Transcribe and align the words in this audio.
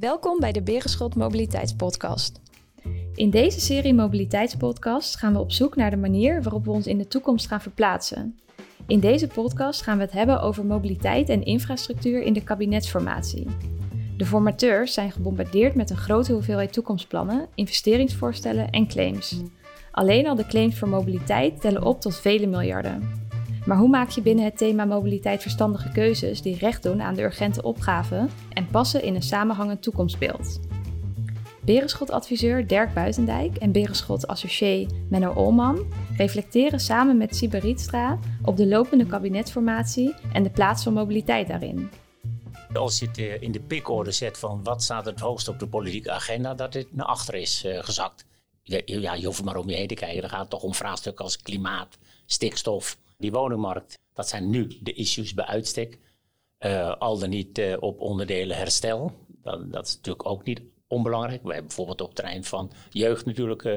Welkom 0.00 0.40
bij 0.40 0.52
de 0.52 0.62
Berenschot 0.62 1.14
Mobiliteitspodcast. 1.14 2.40
In 3.14 3.30
deze 3.30 3.60
serie 3.60 3.94
Mobiliteitspodcast 3.94 5.16
gaan 5.16 5.32
we 5.32 5.38
op 5.38 5.52
zoek 5.52 5.76
naar 5.76 5.90
de 5.90 5.96
manier 5.96 6.42
waarop 6.42 6.64
we 6.64 6.70
ons 6.70 6.86
in 6.86 6.98
de 6.98 7.08
toekomst 7.08 7.46
gaan 7.46 7.60
verplaatsen. 7.60 8.38
In 8.86 9.00
deze 9.00 9.26
podcast 9.26 9.82
gaan 9.82 9.96
we 9.96 10.02
het 10.02 10.12
hebben 10.12 10.40
over 10.40 10.66
mobiliteit 10.66 11.28
en 11.28 11.44
infrastructuur 11.44 12.22
in 12.22 12.32
de 12.32 12.44
kabinetsformatie. 12.44 13.46
De 14.16 14.26
formateurs 14.26 14.92
zijn 14.92 15.12
gebombardeerd 15.12 15.74
met 15.74 15.90
een 15.90 15.96
grote 15.96 16.32
hoeveelheid 16.32 16.72
toekomstplannen, 16.72 17.46
investeringsvoorstellen 17.54 18.70
en 18.70 18.88
claims. 18.88 19.42
Alleen 19.90 20.26
al 20.26 20.34
de 20.34 20.46
claims 20.46 20.78
voor 20.78 20.88
mobiliteit 20.88 21.60
tellen 21.60 21.84
op 21.84 22.00
tot 22.00 22.16
vele 22.16 22.46
miljarden. 22.46 23.25
Maar 23.66 23.76
hoe 23.76 23.88
maak 23.88 24.10
je 24.10 24.22
binnen 24.22 24.44
het 24.44 24.56
thema 24.56 24.84
mobiliteit 24.84 25.42
verstandige 25.42 25.92
keuzes 25.92 26.42
die 26.42 26.58
recht 26.58 26.82
doen 26.82 27.02
aan 27.02 27.14
de 27.14 27.22
urgente 27.22 27.62
opgaven 27.62 28.30
en 28.52 28.66
passen 28.66 29.02
in 29.02 29.14
een 29.14 29.22
samenhangend 29.22 29.82
toekomstbeeld? 29.82 30.60
Berenschot-adviseur 31.64 32.66
Dirk 32.66 32.94
Buitendijk 32.94 33.56
en 33.56 33.72
Berenschot-associé 33.72 34.86
Menno 35.10 35.32
Olman 35.32 35.92
reflecteren 36.16 36.80
samen 36.80 37.16
met 37.16 37.36
Siber 37.36 37.60
Rietstra 37.60 38.18
op 38.42 38.56
de 38.56 38.66
lopende 38.66 39.06
kabinetsformatie 39.06 40.14
en 40.32 40.42
de 40.42 40.50
plaats 40.50 40.82
van 40.82 40.92
mobiliteit 40.92 41.48
daarin. 41.48 41.90
Als 42.72 42.98
je 42.98 43.06
het 43.06 43.18
eh, 43.18 43.42
in 43.42 43.52
de 43.52 43.60
pikorde 43.60 44.10
zet 44.10 44.38
van 44.38 44.62
wat 44.62 44.82
staat 44.82 45.04
het 45.04 45.20
hoogst 45.20 45.48
op 45.48 45.58
de 45.58 45.68
politieke 45.68 46.10
agenda, 46.10 46.54
dat 46.54 46.74
het 46.74 46.94
naar 46.94 47.06
achter 47.06 47.34
is 47.34 47.64
uh, 47.64 47.78
gezakt. 47.82 48.24
Ja, 48.62 49.14
je 49.14 49.26
hoeft 49.26 49.44
maar 49.44 49.56
om 49.56 49.68
je 49.70 49.76
heen 49.76 49.86
te 49.86 49.94
kijken. 49.94 50.20
Dan 50.20 50.30
gaat 50.30 50.50
toch 50.50 50.62
om 50.62 50.74
vraagstukken 50.74 51.24
als 51.24 51.36
klimaat, 51.36 51.98
stikstof, 52.26 52.98
die 53.18 53.32
woningmarkt. 53.32 53.98
Dat 54.14 54.28
zijn 54.28 54.50
nu 54.50 54.78
de 54.80 54.92
issues 54.92 55.34
bij 55.34 55.44
uitstek. 55.44 55.98
Uh, 56.60 56.96
al 56.96 57.18
dan 57.18 57.28
niet 57.28 57.58
uh, 57.58 57.76
op 57.80 58.00
onderdelen 58.00 58.56
herstel. 58.56 59.12
Dat, 59.42 59.72
dat, 59.72 59.86
is 59.86 59.94
natuurlijk 59.94 60.28
ook 60.28 60.44
niet 60.44 60.62
onbelangrijk. 60.86 61.42
We 61.42 61.48
hebben 61.48 61.66
bijvoorbeeld 61.66 62.00
op 62.00 62.06
het 62.06 62.16
terrein 62.16 62.44
van 62.44 62.72
jeugd 62.90 63.24
natuurlijk 63.26 63.64
uh, 63.64 63.74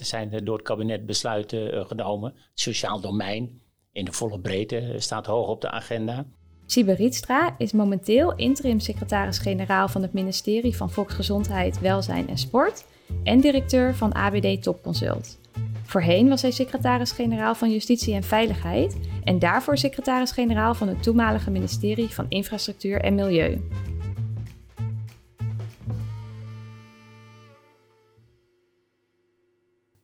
zijn 0.00 0.44
door 0.44 0.56
het 0.56 0.66
kabinet 0.66 1.06
besluiten 1.06 1.86
genomen. 1.86 2.32
Het 2.34 2.60
sociaal 2.60 3.00
domein 3.00 3.60
in 3.92 4.04
de 4.04 4.12
volle 4.12 4.40
breedte 4.40 4.94
staat 4.98 5.26
hoog 5.26 5.48
op 5.48 5.60
de 5.60 5.70
agenda. 5.70 6.26
Siber 6.66 6.94
Rietstra 6.94 7.54
is 7.58 7.72
momenteel 7.72 8.34
interim 8.34 8.80
secretaris-generaal 8.80 9.88
van 9.88 10.02
het 10.02 10.12
ministerie 10.12 10.76
van 10.76 10.90
Volksgezondheid, 10.90 11.80
Welzijn 11.80 12.28
en 12.28 12.38
Sport 12.38 12.84
en 13.24 13.40
directeur 13.40 13.94
van 13.94 14.14
ABD 14.14 14.62
Topconsult. 14.62 15.38
Voorheen 15.86 16.28
was 16.28 16.42
hij 16.42 16.50
secretaris-generaal 16.50 17.54
van 17.54 17.70
Justitie 17.70 18.14
en 18.14 18.22
Veiligheid 18.22 18.96
en 19.24 19.38
daarvoor 19.38 19.78
secretaris-generaal 19.78 20.74
van 20.74 20.88
het 20.88 21.02
toenmalige 21.02 21.50
ministerie 21.50 22.08
van 22.08 22.26
Infrastructuur 22.28 23.00
en 23.00 23.14
Milieu. 23.14 23.60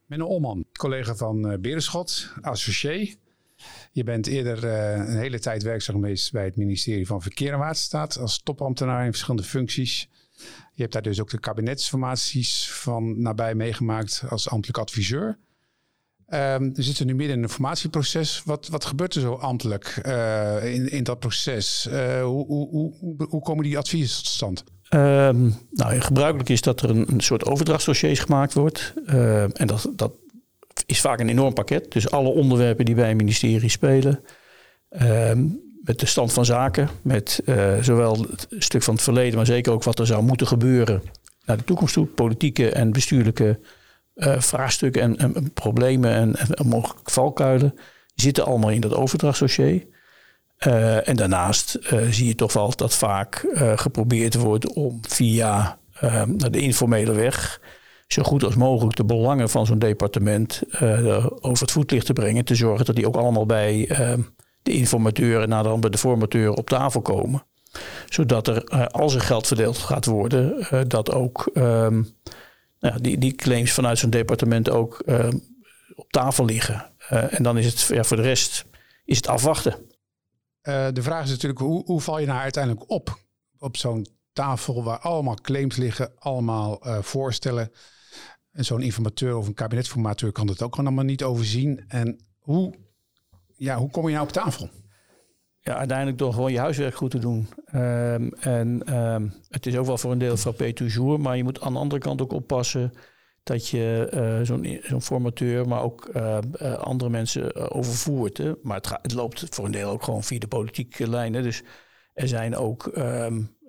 Menno 0.06 0.26
Olman, 0.26 0.64
collega 0.72 1.14
van 1.14 1.52
uh, 1.52 1.58
Berenschot, 1.58 2.32
associé. 2.40 3.14
Je 3.92 4.04
bent 4.04 4.26
eerder 4.26 4.64
uh, 4.64 4.92
een 4.92 5.18
hele 5.18 5.38
tijd 5.38 5.62
werkzaam 5.62 5.94
geweest 5.94 6.32
bij 6.32 6.44
het 6.44 6.56
ministerie 6.56 7.06
van 7.06 7.22
Verkeer 7.22 7.52
en 7.52 7.58
Waterstaat 7.58 8.18
als 8.18 8.42
topambtenaar 8.42 9.04
in 9.04 9.10
verschillende 9.10 9.46
functies. 9.46 10.08
Je 10.74 10.82
hebt 10.82 10.92
daar 10.92 11.02
dus 11.02 11.20
ook 11.20 11.30
de 11.30 11.40
kabinetsformaties 11.40 12.72
van 12.72 13.20
nabij 13.20 13.54
meegemaakt 13.54 14.24
als 14.28 14.48
ambtelijk 14.48 14.78
adviseur. 14.78 15.38
Um, 16.34 16.74
we 16.74 16.82
zitten 16.82 17.06
nu 17.06 17.14
midden 17.14 17.36
in 17.36 17.42
een 17.42 17.48
formatieproces. 17.48 18.42
Wat, 18.44 18.68
wat 18.68 18.84
gebeurt 18.84 19.14
er 19.14 19.20
zo 19.20 19.34
ambtelijk 19.34 20.00
uh, 20.06 20.74
in, 20.74 20.90
in 20.90 21.04
dat 21.04 21.18
proces? 21.18 21.88
Uh, 21.90 22.22
hoe, 22.22 22.46
hoe, 22.46 22.68
hoe, 23.00 23.26
hoe, 23.28 23.42
komen 23.42 23.64
die 23.64 23.78
adviezen 23.78 24.16
tot 24.16 24.32
stand? 24.32 24.64
Um, 24.90 25.54
nou, 25.70 26.00
gebruikelijk 26.00 26.48
is 26.48 26.60
dat 26.60 26.82
er 26.82 26.90
een, 26.90 27.20
soort 27.20 27.44
overdrachtsdossiers 27.44 28.20
gemaakt 28.20 28.52
wordt. 28.52 28.94
Uh, 29.06 29.42
en 29.42 29.66
dat, 29.66 29.90
dat 29.96 30.12
is 30.86 31.00
vaak 31.00 31.20
een 31.20 31.28
enorm 31.28 31.54
pakket. 31.54 31.92
Dus 31.92 32.10
alle 32.10 32.28
onderwerpen 32.28 32.84
die 32.84 32.94
bij 32.94 33.10
een 33.10 33.16
ministerie 33.16 33.70
spelen. 33.70 34.20
Met 35.82 36.00
de 36.00 36.06
stand 36.06 36.32
van 36.32 36.44
zaken, 36.44 36.88
met 37.02 37.42
zowel 37.80 38.26
het 38.30 38.46
stuk 38.58 38.82
van 38.82 38.94
het 38.94 39.02
verleden, 39.02 39.36
maar 39.36 39.46
zeker 39.46 39.72
ook 39.72 39.82
wat 39.82 39.98
er 39.98 40.06
zou 40.06 40.22
moeten 40.22 40.46
gebeuren 40.46 41.02
naar 41.44 41.56
de 41.56 41.64
toekomst 41.64 41.94
toe. 41.94 42.06
Politieke 42.06 42.70
en 42.70 42.92
bestuurlijke 42.92 43.58
uh, 44.14 44.40
vraagstukken 44.40 45.02
en, 45.02 45.34
en, 45.34 45.52
problemen 45.52 46.36
en, 46.36 46.66
mogelijke 46.66 47.10
valkuilen 47.10 47.74
zitten 48.14 48.44
allemaal 48.44 48.70
in 48.70 48.80
dat 48.80 48.94
overdrachtsdossier. 48.94 49.86
Uh, 50.66 51.08
en 51.08 51.16
daarnaast 51.16 51.78
uh, 51.92 52.08
zie 52.10 52.26
je 52.26 52.34
toch 52.34 52.52
wel 52.52 52.72
dat 52.76 52.94
vaak 52.94 53.46
geprobeerd 53.76 54.34
wordt 54.34 54.72
om 54.72 54.98
via 55.08 55.78
de 56.50 56.60
informele 56.60 57.12
weg 57.12 57.60
zo 58.06 58.22
goed 58.22 58.44
als 58.44 58.54
mogelijk 58.54 58.96
de 58.96 59.04
belangen 59.04 59.48
van 59.48 59.66
zo'n 59.66 59.78
departement 59.78 60.62
over 61.40 61.60
het 61.60 61.70
voetlicht 61.70 62.06
te 62.06 62.12
brengen. 62.12 62.44
Te 62.44 62.54
zorgen 62.54 62.84
dat 62.84 62.96
die 62.96 63.06
ook 63.06 63.16
allemaal 63.16 63.46
bij 63.46 63.86
de 64.62 64.72
informateur 64.72 65.42
en 65.42 65.48
naderhand 65.48 65.80
bij 65.80 65.90
de 65.90 65.98
formateur 65.98 66.52
op 66.52 66.68
tafel 66.68 67.00
komen. 67.00 67.44
Zodat 68.08 68.48
er, 68.48 68.64
als 68.88 69.14
er 69.14 69.20
geld 69.20 69.46
verdeeld 69.46 69.78
gaat 69.78 70.04
worden, 70.04 70.66
dat 70.88 71.12
ook 71.12 71.50
um, 71.54 72.14
nou, 72.82 73.00
die, 73.00 73.18
die 73.18 73.34
claims 73.34 73.72
vanuit 73.72 73.98
zo'n 73.98 74.10
departement 74.10 74.70
ook 74.70 75.02
uh, 75.06 75.28
op 75.94 76.12
tafel 76.12 76.44
liggen. 76.44 76.92
Uh, 77.12 77.38
en 77.38 77.42
dan 77.42 77.58
is 77.58 77.66
het 77.66 77.80
ja, 77.80 78.04
voor 78.04 78.16
de 78.16 78.22
rest 78.22 78.64
is 79.04 79.16
het 79.16 79.26
afwachten. 79.26 79.72
Uh, 79.72 80.88
de 80.92 81.02
vraag 81.02 81.24
is 81.24 81.30
natuurlijk, 81.30 81.60
hoe, 81.60 81.84
hoe 81.84 82.00
val 82.00 82.18
je 82.18 82.26
nou 82.26 82.40
uiteindelijk 82.40 82.90
op? 82.90 83.18
Op 83.58 83.76
zo'n 83.76 84.06
tafel 84.32 84.84
waar 84.84 84.98
allemaal 84.98 85.34
claims 85.34 85.76
liggen, 85.76 86.12
allemaal 86.18 86.82
voorstellen. 87.00 87.72
En 88.52 88.64
zo'n 88.64 88.82
informateur 88.82 89.36
of 89.36 89.46
een 89.46 89.54
kabinetformateur 89.54 90.32
kan 90.32 90.48
het 90.48 90.62
ook 90.62 90.76
allemaal 90.76 91.04
niet 91.04 91.22
overzien. 91.22 91.84
En 91.88 92.20
hoe, 92.38 92.74
ja, 93.56 93.76
hoe 93.76 93.90
kom 93.90 94.06
je 94.06 94.14
nou 94.14 94.26
op 94.26 94.32
tafel? 94.32 94.70
Ja, 95.64 95.76
uiteindelijk 95.76 96.18
door 96.18 96.32
gewoon 96.32 96.52
je 96.52 96.58
huiswerk 96.58 96.94
goed 96.94 97.10
te 97.10 97.18
doen. 97.18 97.48
Um, 97.74 98.32
en 98.32 98.96
um, 98.96 99.32
het 99.48 99.66
is 99.66 99.76
ook 99.76 99.86
wel 99.86 99.98
voor 99.98 100.12
een 100.12 100.18
deel 100.18 100.36
frappé 100.36 100.72
toujours, 100.72 101.22
maar 101.22 101.36
je 101.36 101.44
moet 101.44 101.60
aan 101.60 101.72
de 101.72 101.78
andere 101.78 102.00
kant 102.00 102.22
ook 102.22 102.32
oppassen 102.32 102.92
dat 103.42 103.68
je 103.68 104.10
uh, 104.14 104.78
zo'n 104.82 105.02
formateur, 105.02 105.68
maar 105.68 105.82
ook 105.82 106.10
uh, 106.16 106.38
uh, 106.62 106.74
andere 106.74 107.10
mensen 107.10 107.70
overvoert. 107.70 108.38
Hè? 108.38 108.52
Maar 108.62 108.76
het, 108.76 108.98
het, 109.02 109.12
loopt 109.12 109.46
voor 109.50 109.64
een 109.64 109.70
deel 109.70 109.90
ook 109.90 110.02
gewoon 110.02 110.22
via 110.22 110.38
de 110.38 110.48
politieke 110.48 111.08
lijnen. 111.08 111.42
Dus 111.42 111.62
er 112.14 112.28
zijn 112.28 112.56
ook 112.56 112.90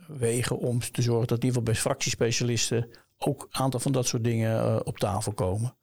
wegen 0.07 0.57
om 0.57 0.79
te 0.79 1.01
zorgen 1.01 1.27
dat 1.27 1.37
in 1.37 1.45
ieder 1.45 1.59
geval 1.59 1.73
bij 1.73 1.75
fractiespecialisten 1.75 2.89
ook 3.17 3.41
een 3.41 3.61
aantal 3.61 3.79
van 3.79 3.91
dat 3.91 4.07
soort 4.07 4.23
dingen 4.23 4.85
op 4.85 4.97
tafel 4.97 5.33
komen. 5.33 5.75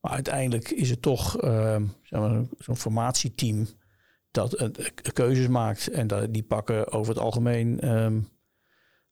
Maar 0.00 0.12
uiteindelijk 0.12 0.70
is 0.70 0.90
het 0.90 1.02
toch 1.02 1.36
zo'n 2.58 2.76
formatieteam 2.76 3.66
dat 4.34 4.50
het 4.50 5.12
keuzes 5.12 5.48
maakt. 5.48 5.88
En 5.88 6.06
dat, 6.06 6.32
die 6.32 6.42
pakken 6.42 6.92
over 6.92 7.14
het 7.14 7.22
algemeen 7.22 7.94
um, 7.94 8.28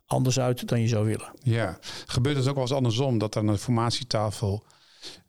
anders 0.06 0.40
uit 0.40 0.68
dan 0.68 0.80
je 0.80 0.88
zou 0.88 1.06
willen. 1.06 1.32
Ja, 1.42 1.78
gebeurt 2.06 2.36
het 2.36 2.48
ook 2.48 2.54
wel 2.54 2.62
eens 2.62 2.72
andersom 2.72 3.18
dat 3.18 3.34
er 3.34 3.40
aan 3.40 3.46
de 3.46 3.58
formatietafel 3.58 4.64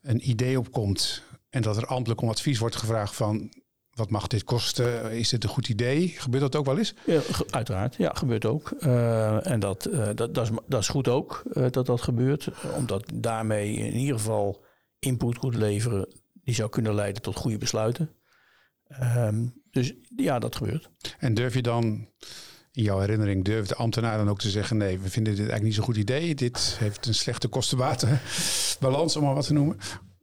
een 0.02 0.30
idee 0.30 0.60
opkomt 0.60 1.24
en 1.50 1.62
dat 1.62 1.78
er 1.78 1.86
ambtelijk 1.86 2.22
om 2.22 2.30
advies 2.30 2.60
wordt 2.60 2.76
gevraagd 2.76 3.16
van 3.16 3.52
wat 3.94 4.10
mag 4.10 4.28
dit 4.28 4.44
kosten? 4.44 5.12
Is 5.12 5.30
dit 5.30 5.44
een 5.44 5.50
goed 5.50 5.70
idee? 5.70 6.08
Gebeurt 6.08 6.44
dat 6.44 6.56
ook 6.56 6.66
wel 6.66 6.78
eens? 6.78 6.94
Ja, 7.06 7.22
uiteraard. 7.50 7.96
Ja, 7.96 8.12
gebeurt 8.14 8.46
ook. 8.46 8.74
Uh, 8.80 9.48
en 9.48 9.60
dat, 9.60 9.88
uh, 9.88 10.06
dat, 10.16 10.34
dat, 10.34 10.50
is, 10.50 10.50
dat 10.68 10.82
is 10.82 10.88
goed 10.88 11.08
ook 11.08 11.44
uh, 11.54 11.66
dat 11.70 11.86
dat 11.86 12.02
gebeurt. 12.02 12.50
Omdat 12.76 13.12
daarmee 13.14 13.74
in 13.74 13.94
ieder 13.94 14.16
geval 14.16 14.66
input 15.00 15.38
goed 15.38 15.56
leveren. 15.56 16.08
Die 16.44 16.56
zou 16.56 16.70
kunnen 16.70 16.96
leiden 16.96 17.22
tot 17.22 17.36
goede 17.36 17.58
besluiten. 17.58 18.10
Um, 19.18 19.63
dus 19.74 19.94
ja, 20.16 20.40
dat 20.40 20.56
gebeurt. 20.56 20.90
En 21.20 21.34
durf 21.34 21.54
je 21.54 21.62
dan, 21.62 21.84
in 22.72 22.84
jouw 22.84 23.00
herinnering, 23.00 23.46
durft 23.46 23.70
de 23.70 23.76
ambtenaar 23.76 24.18
dan 24.18 24.30
ook 24.30 24.40
te 24.40 24.50
zeggen: 24.50 24.78
nee, 24.78 25.00
we 25.00 25.10
vinden 25.10 25.34
dit 25.34 25.42
eigenlijk 25.42 25.64
niet 25.64 25.74
zo'n 25.76 25.84
goed 25.84 25.98
idee. 25.98 26.36
Dit 26.36 26.76
heeft 26.80 27.06
een 27.06 27.14
slechte 27.14 27.48
kostenbatenbalans, 27.48 29.16
om 29.16 29.24
maar 29.24 29.34
wat 29.34 29.46
te 29.46 29.54
noemen. 29.54 29.78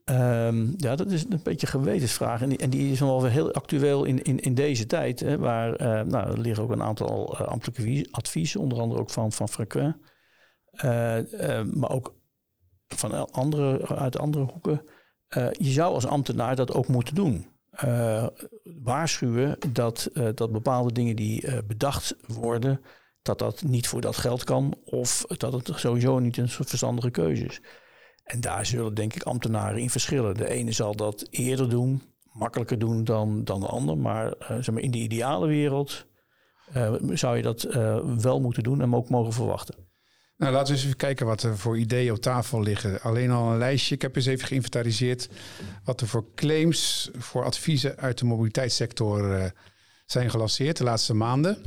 Um, 0.05 0.73
ja, 0.77 0.95
dat 0.95 1.11
is 1.11 1.25
een 1.29 1.39
beetje 1.43 1.67
een 1.67 1.73
gewetensvraag. 1.81 2.41
En 2.41 2.49
die, 2.49 2.57
en 2.57 2.69
die 2.69 2.91
is 2.91 2.99
wel 2.99 3.21
weer 3.21 3.31
heel 3.31 3.53
actueel 3.53 4.03
in, 4.03 4.21
in, 4.21 4.39
in 4.39 4.55
deze 4.55 4.85
tijd. 4.85 5.19
Hè, 5.19 5.37
waar 5.37 5.81
uh, 5.81 6.01
nou, 6.01 6.31
er 6.31 6.39
liggen 6.39 6.63
ook 6.63 6.71
een 6.71 6.83
aantal 6.83 7.37
uh, 7.41 7.47
ambtelijke 7.47 8.07
adviezen, 8.11 8.59
onder 8.59 8.79
andere 8.79 9.01
ook 9.01 9.09
van, 9.09 9.31
van. 9.31 9.49
Uh, 9.67 9.83
maar 11.73 11.89
ook 11.89 12.15
van 12.87 13.31
andere, 13.31 13.87
uit 13.87 14.19
andere 14.19 14.43
hoeken. 14.43 14.81
je 15.51 15.71
zou 15.71 15.93
als 15.93 16.05
ambtenaar 16.05 16.55
dat 16.55 16.73
ook 16.73 16.87
moeten 16.87 17.15
doen 17.15 17.51
uh, 17.85 18.27
waarschuwen 18.83 19.57
dat, 19.71 20.09
uh, 20.13 20.29
dat 20.35 20.51
bepaalde 20.51 20.91
dingen 20.91 21.15
die 21.15 21.45
uh, 21.45 21.57
bedacht 21.67 22.15
worden, 22.27 22.81
dat 23.21 23.39
dat 23.39 23.63
niet 23.63 23.87
voor 23.87 24.01
dat 24.01 24.17
geld 24.17 24.43
kan 24.43 24.75
of 24.85 25.25
dat 25.27 25.53
het 25.53 25.71
sowieso 25.79 26.19
niet 26.19 26.37
een 26.37 26.49
verstandige 26.49 27.09
keuze 27.09 27.45
is. 27.45 27.61
En 28.23 28.41
daar 28.41 28.65
zullen 28.65 28.93
denk 28.93 29.13
ik 29.15 29.23
ambtenaren 29.23 29.81
in 29.81 29.89
verschillen. 29.89 30.35
De 30.35 30.49
ene 30.49 30.71
zal 30.71 30.95
dat 30.95 31.27
eerder 31.29 31.69
doen, 31.69 32.01
makkelijker 32.33 32.79
doen 32.79 33.03
dan, 33.03 33.43
dan 33.43 33.59
de 33.59 33.67
ander, 33.67 33.97
maar, 33.97 34.33
zeg 34.47 34.71
maar 34.71 34.83
in 34.83 34.91
de 34.91 34.97
ideale 34.97 35.47
wereld 35.47 36.05
zou 37.09 37.37
je 37.37 37.41
dat 37.41 37.61
wel 38.21 38.41
moeten 38.41 38.63
doen 38.63 38.81
en 38.81 38.95
ook 38.95 39.09
mogen 39.09 39.33
verwachten. 39.33 39.90
Nou, 40.41 40.53
laten 40.53 40.67
we 40.67 40.73
eens 40.73 40.85
even 40.85 40.97
kijken 40.97 41.25
wat 41.25 41.43
er 41.43 41.57
voor 41.57 41.77
ideeën 41.77 42.11
op 42.11 42.21
tafel 42.21 42.61
liggen. 42.61 43.01
Alleen 43.01 43.31
al 43.31 43.51
een 43.51 43.57
lijstje. 43.57 43.95
Ik 43.95 44.01
heb 44.01 44.15
eens 44.15 44.25
even 44.25 44.47
geïnventariseerd 44.47 45.29
wat 45.83 46.01
er 46.01 46.07
voor 46.07 46.25
claims 46.35 47.09
voor 47.17 47.43
adviezen 47.43 47.97
uit 47.97 48.17
de 48.17 48.25
mobiliteitssector 48.25 49.37
uh, 49.37 49.45
zijn 50.05 50.29
gelanceerd 50.29 50.77
de 50.77 50.83
laatste 50.83 51.13
maanden. 51.13 51.61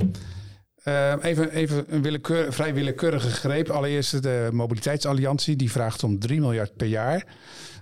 Uh, 0.85 1.15
even, 1.23 1.51
even 1.51 1.85
een 1.89 2.03
willekeur, 2.03 2.53
vrij 2.53 2.75
willekeurige 2.75 3.31
greep. 3.31 3.69
Allereerst 3.69 4.23
de 4.23 4.49
Mobiliteitsalliantie, 4.53 5.57
die 5.57 5.71
vraagt 5.71 6.03
om 6.03 6.19
3 6.19 6.41
miljard 6.41 6.77
per 6.77 6.87
jaar. 6.87 7.27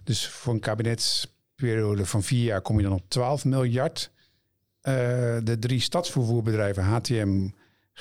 Dus 0.05 0.29
voor 0.29 0.55
een 0.55 0.61
kabinetsperiode 0.61 2.07
van 2.07 2.23
vier 2.23 2.45
jaar 2.45 2.61
kom 2.61 2.77
je 2.77 2.83
dan 2.83 2.93
op 2.93 3.05
12 3.09 3.45
miljard. 3.45 4.11
Uh, 4.83 4.95
de 5.43 5.57
drie 5.59 5.81
stadsvervoerbedrijven, 5.81 6.85
HTM, 6.85 7.49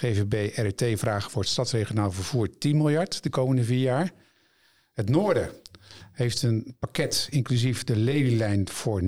GVB, 0.01 0.55
RET 0.55 0.99
vragen 0.99 1.31
voor 1.31 1.41
het 1.41 1.51
stadsregionaal 1.51 2.11
vervoer 2.11 2.57
10 2.57 2.77
miljard 2.77 3.23
de 3.23 3.29
komende 3.29 3.63
vier 3.63 3.79
jaar. 3.79 4.11
Het 4.93 5.09
Noorden 5.09 5.49
heeft 6.11 6.41
een 6.41 6.75
pakket 6.79 7.27
inclusief 7.29 7.83
de 7.83 7.95
lelylijn 7.95 8.69
voor 8.69 9.01
9,5 9.03 9.07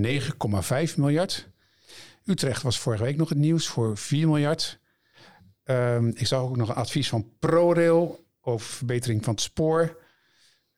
miljard. 0.95 1.49
Utrecht 2.25 2.61
was 2.61 2.79
vorige 2.79 3.03
week 3.03 3.15
nog 3.15 3.29
het 3.29 3.37
nieuws 3.37 3.67
voor 3.67 3.97
4 3.97 4.27
miljard. 4.27 4.79
Um, 5.63 6.07
ik 6.15 6.27
zag 6.27 6.41
ook 6.41 6.57
nog 6.57 6.69
een 6.69 6.75
advies 6.75 7.09
van 7.09 7.29
ProRail 7.39 8.25
over 8.41 8.67
verbetering 8.67 9.23
van 9.23 9.33
het 9.33 9.43
spoor. 9.43 9.81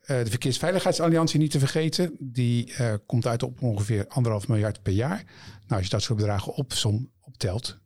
Uh, 0.01 0.23
de 0.23 0.29
Verkeersveiligheidsalliantie 0.29 1.39
niet 1.39 1.51
te 1.51 1.59
vergeten. 1.59 2.15
Die 2.19 2.73
uh, 2.79 2.93
komt 3.05 3.27
uit 3.27 3.43
op 3.43 3.61
ongeveer 3.61 4.07
anderhalf 4.07 4.47
miljard 4.47 4.81
per 4.81 4.93
jaar. 4.93 5.23
Nou, 5.67 5.67
als 5.67 5.83
je 5.83 5.89
dat 5.89 6.01
soort 6.01 6.19
bedragen 6.19 6.53
opsom, 6.53 7.11
optelt, 7.21 7.79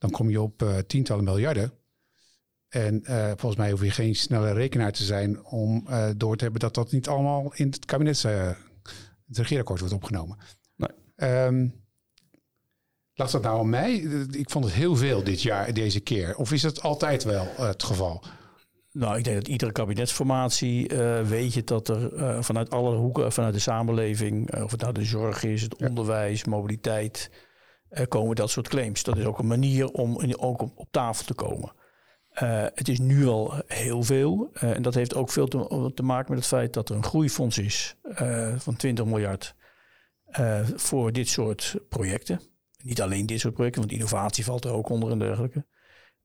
dan 0.00 0.10
kom 0.10 0.30
je 0.30 0.40
op 0.40 0.62
uh, 0.62 0.78
tientallen 0.78 1.24
miljarden. 1.24 1.72
En 2.68 3.02
volgens 3.36 3.56
mij 3.56 3.70
hoef 3.70 3.82
je 3.82 3.90
geen 3.90 4.14
snelle 4.14 4.52
rekenaar 4.52 4.92
te 4.92 5.04
zijn 5.04 5.44
om 5.44 5.86
door 6.16 6.36
te 6.36 6.42
hebben 6.42 6.60
dat 6.60 6.74
dat 6.74 6.92
niet 6.92 7.08
allemaal 7.08 7.54
in 7.54 7.66
het 7.66 7.84
kabinets, 7.84 8.22
het 8.22 8.56
regeerakkoord 9.32 9.80
wordt 9.80 9.94
opgenomen. 9.94 10.38
Nee. 10.76 11.44
Um, 11.44 11.74
Lag 13.14 13.30
dat 13.30 13.42
nou 13.42 13.58
aan 13.58 13.68
mij? 13.68 13.94
Ik 14.30 14.50
vond 14.50 14.64
het 14.64 14.74
heel 14.74 14.96
veel 14.96 15.24
dit 15.24 15.42
jaar, 15.42 15.72
deze 15.74 16.00
keer. 16.00 16.36
Of 16.36 16.52
is 16.52 16.62
het 16.62 16.82
altijd 16.82 17.24
wel 17.24 17.46
het 17.56 17.82
geval? 17.82 18.24
Nou, 18.92 19.18
ik 19.18 19.24
denk 19.24 19.36
dat 19.36 19.48
iedere 19.48 19.72
kabinetsformatie 19.72 20.92
uh, 20.92 21.22
weet 21.22 21.54
je 21.54 21.64
dat 21.64 21.88
er 21.88 22.12
uh, 22.12 22.42
vanuit 22.42 22.70
alle 22.70 22.96
hoeken, 22.96 23.32
vanuit 23.32 23.54
de 23.54 23.60
samenleving, 23.60 24.54
uh, 24.54 24.64
of 24.64 24.70
het 24.70 24.80
nou 24.80 24.92
de 24.92 25.04
zorg 25.04 25.44
is, 25.44 25.62
het 25.62 25.76
onderwijs, 25.76 26.44
mobiliteit, 26.44 27.30
komen 28.08 28.36
dat 28.36 28.50
soort 28.50 28.68
claims. 28.68 29.02
Dat 29.02 29.16
is 29.16 29.24
ook 29.24 29.38
een 29.38 29.46
manier 29.46 29.88
om 29.88 30.34
ook 30.38 30.60
op, 30.60 30.88
tafel 30.90 31.24
te 31.24 31.34
komen. 31.34 31.72
het 32.74 32.88
is 32.88 32.98
nu 32.98 33.26
al 33.26 33.54
heel 33.66 34.02
veel. 34.02 34.50
en 34.52 34.82
dat 34.82 34.94
heeft 34.94 35.14
ook 35.14 35.30
veel 35.30 35.48
te, 35.94 36.02
maken 36.02 36.30
met 36.30 36.38
het 36.38 36.48
feit 36.48 36.72
dat 36.72 36.88
er 36.88 36.96
een 36.96 37.04
groeifonds 37.04 37.58
is 37.58 37.96
van 38.56 38.76
20 38.76 39.04
miljard 39.04 39.54
voor 40.74 41.12
dit 41.12 41.28
soort 41.28 41.76
projecten. 41.88 42.40
Niet 42.82 43.00
alleen 43.00 43.26
dit 43.26 43.40
soort 43.40 43.54
projecten, 43.54 43.80
want 43.80 43.92
innovatie 43.92 44.44
valt 44.44 44.64
er 44.64 44.72
ook 44.72 44.88
onder 44.88 45.10
en 45.10 45.18
dergelijke. 45.18 45.64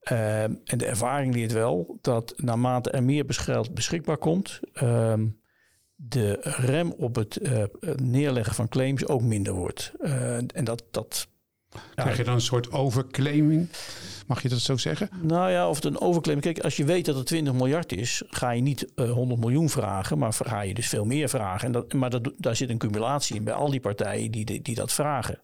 En 0.06 0.78
de 0.78 0.86
ervaring 0.86 1.34
leert 1.34 1.52
wel 1.52 1.98
dat 2.02 2.34
naarmate 2.38 2.92
er 2.92 3.04
meer 3.04 3.26
geld 3.28 3.74
beschikbaar 3.74 4.18
komt, 4.18 4.60
uh, 4.84 5.14
de 5.96 6.38
rem 6.42 6.92
op 6.92 7.16
het 7.16 7.40
neerleggen 8.02 8.56
van 8.56 8.68
claims 8.68 9.08
ook 9.08 9.22
minder 9.22 9.54
wordt. 9.54 9.94
Eh, 10.00 10.36
en 10.36 10.64
dat, 10.64 10.84
dat 10.92 11.28
Krijg 11.96 12.18
je 12.18 12.24
dan 12.24 12.34
een 12.34 12.42
soort 12.42 12.72
overclaiming? 12.72 13.70
Mag 14.28 14.42
je 14.42 14.50
dat 14.50 14.60
zo 14.60 14.78
zeggen? 14.78 15.10
Nou 15.22 15.52
ja, 15.52 15.70
of 15.70 15.76
het 15.76 15.86
een 15.86 16.02
overclaiming. 16.02 16.54
Kijk, 16.54 16.66
als 16.66 16.76
je 16.76 16.86
weet 16.86 17.06
dat 17.06 17.16
het 17.16 17.26
20 17.26 17.54
miljard 17.54 17.92
is, 17.92 18.24
ga 18.28 18.52
je 18.52 18.62
niet 18.62 18.92
uh, 18.96 19.12
100 19.12 19.40
miljoen 19.40 19.70
vragen, 19.70 20.18
maar 20.18 20.34
ga 20.34 20.62
je 20.62 20.74
dus 20.74 20.88
veel 20.88 21.06
meer 21.06 21.30
vragen. 21.30 21.66
En 21.68 21.72
dat, 21.72 21.94
maar 21.94 22.10
dat, 22.10 22.34
daar 22.38 22.56
zit 22.56 22.70
een 22.70 22.78
cumulatie 22.78 23.36
in 23.36 23.44
bij 23.44 23.54
al 23.54 23.70
die 23.70 23.80
partijen 23.80 24.32
die, 24.32 24.46
die, 24.46 24.62
die 24.62 24.76
dat 24.76 24.94
vragen 24.94 25.40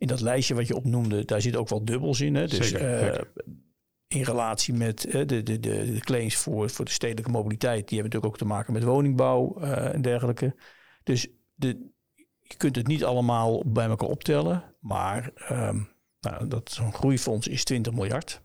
in 0.00 0.06
dat 0.06 0.20
lijstje 0.20 0.54
wat 0.54 0.66
je 0.66 0.76
opnoemde, 0.76 1.24
daar 1.24 1.40
zit 1.40 1.56
ook 1.56 1.68
wel 1.68 1.84
dubbels 1.84 2.20
in. 2.20 2.34
Hè? 2.34 2.46
Dus 2.46 2.68
zeker, 2.68 3.14
uh, 3.14 3.20
in 4.08 4.22
relatie 4.22 4.74
met 4.74 5.06
uh, 5.06 5.12
de, 5.12 5.24
de, 5.26 5.42
de, 5.42 5.60
de, 5.60 6.00
claims 6.00 6.36
voor, 6.36 6.70
voor 6.70 6.84
de 6.84 6.90
stedelijke 6.90 7.30
mobiliteit, 7.30 7.88
die 7.88 7.98
hebben 7.98 8.04
natuurlijk 8.04 8.32
ook 8.32 8.38
te 8.38 8.54
maken 8.54 8.72
met 8.72 8.82
woningbouw 8.82 9.56
en 9.60 10.02
dergelijke. 10.02 10.54
Dus 11.02 11.28
de, 11.54 11.90
je 12.50 12.56
kunt 12.56 12.76
het 12.76 12.86
niet 12.86 13.04
allemaal 13.04 13.62
bij 13.66 13.86
elkaar 13.86 14.08
optellen, 14.08 14.64
maar 14.80 15.30
um, 15.50 15.88
nou, 16.20 16.48
dat 16.48 16.70
zo'n 16.70 16.94
groeifonds 16.94 17.48
is 17.48 17.64
20 17.64 17.92
miljard. 17.92 18.42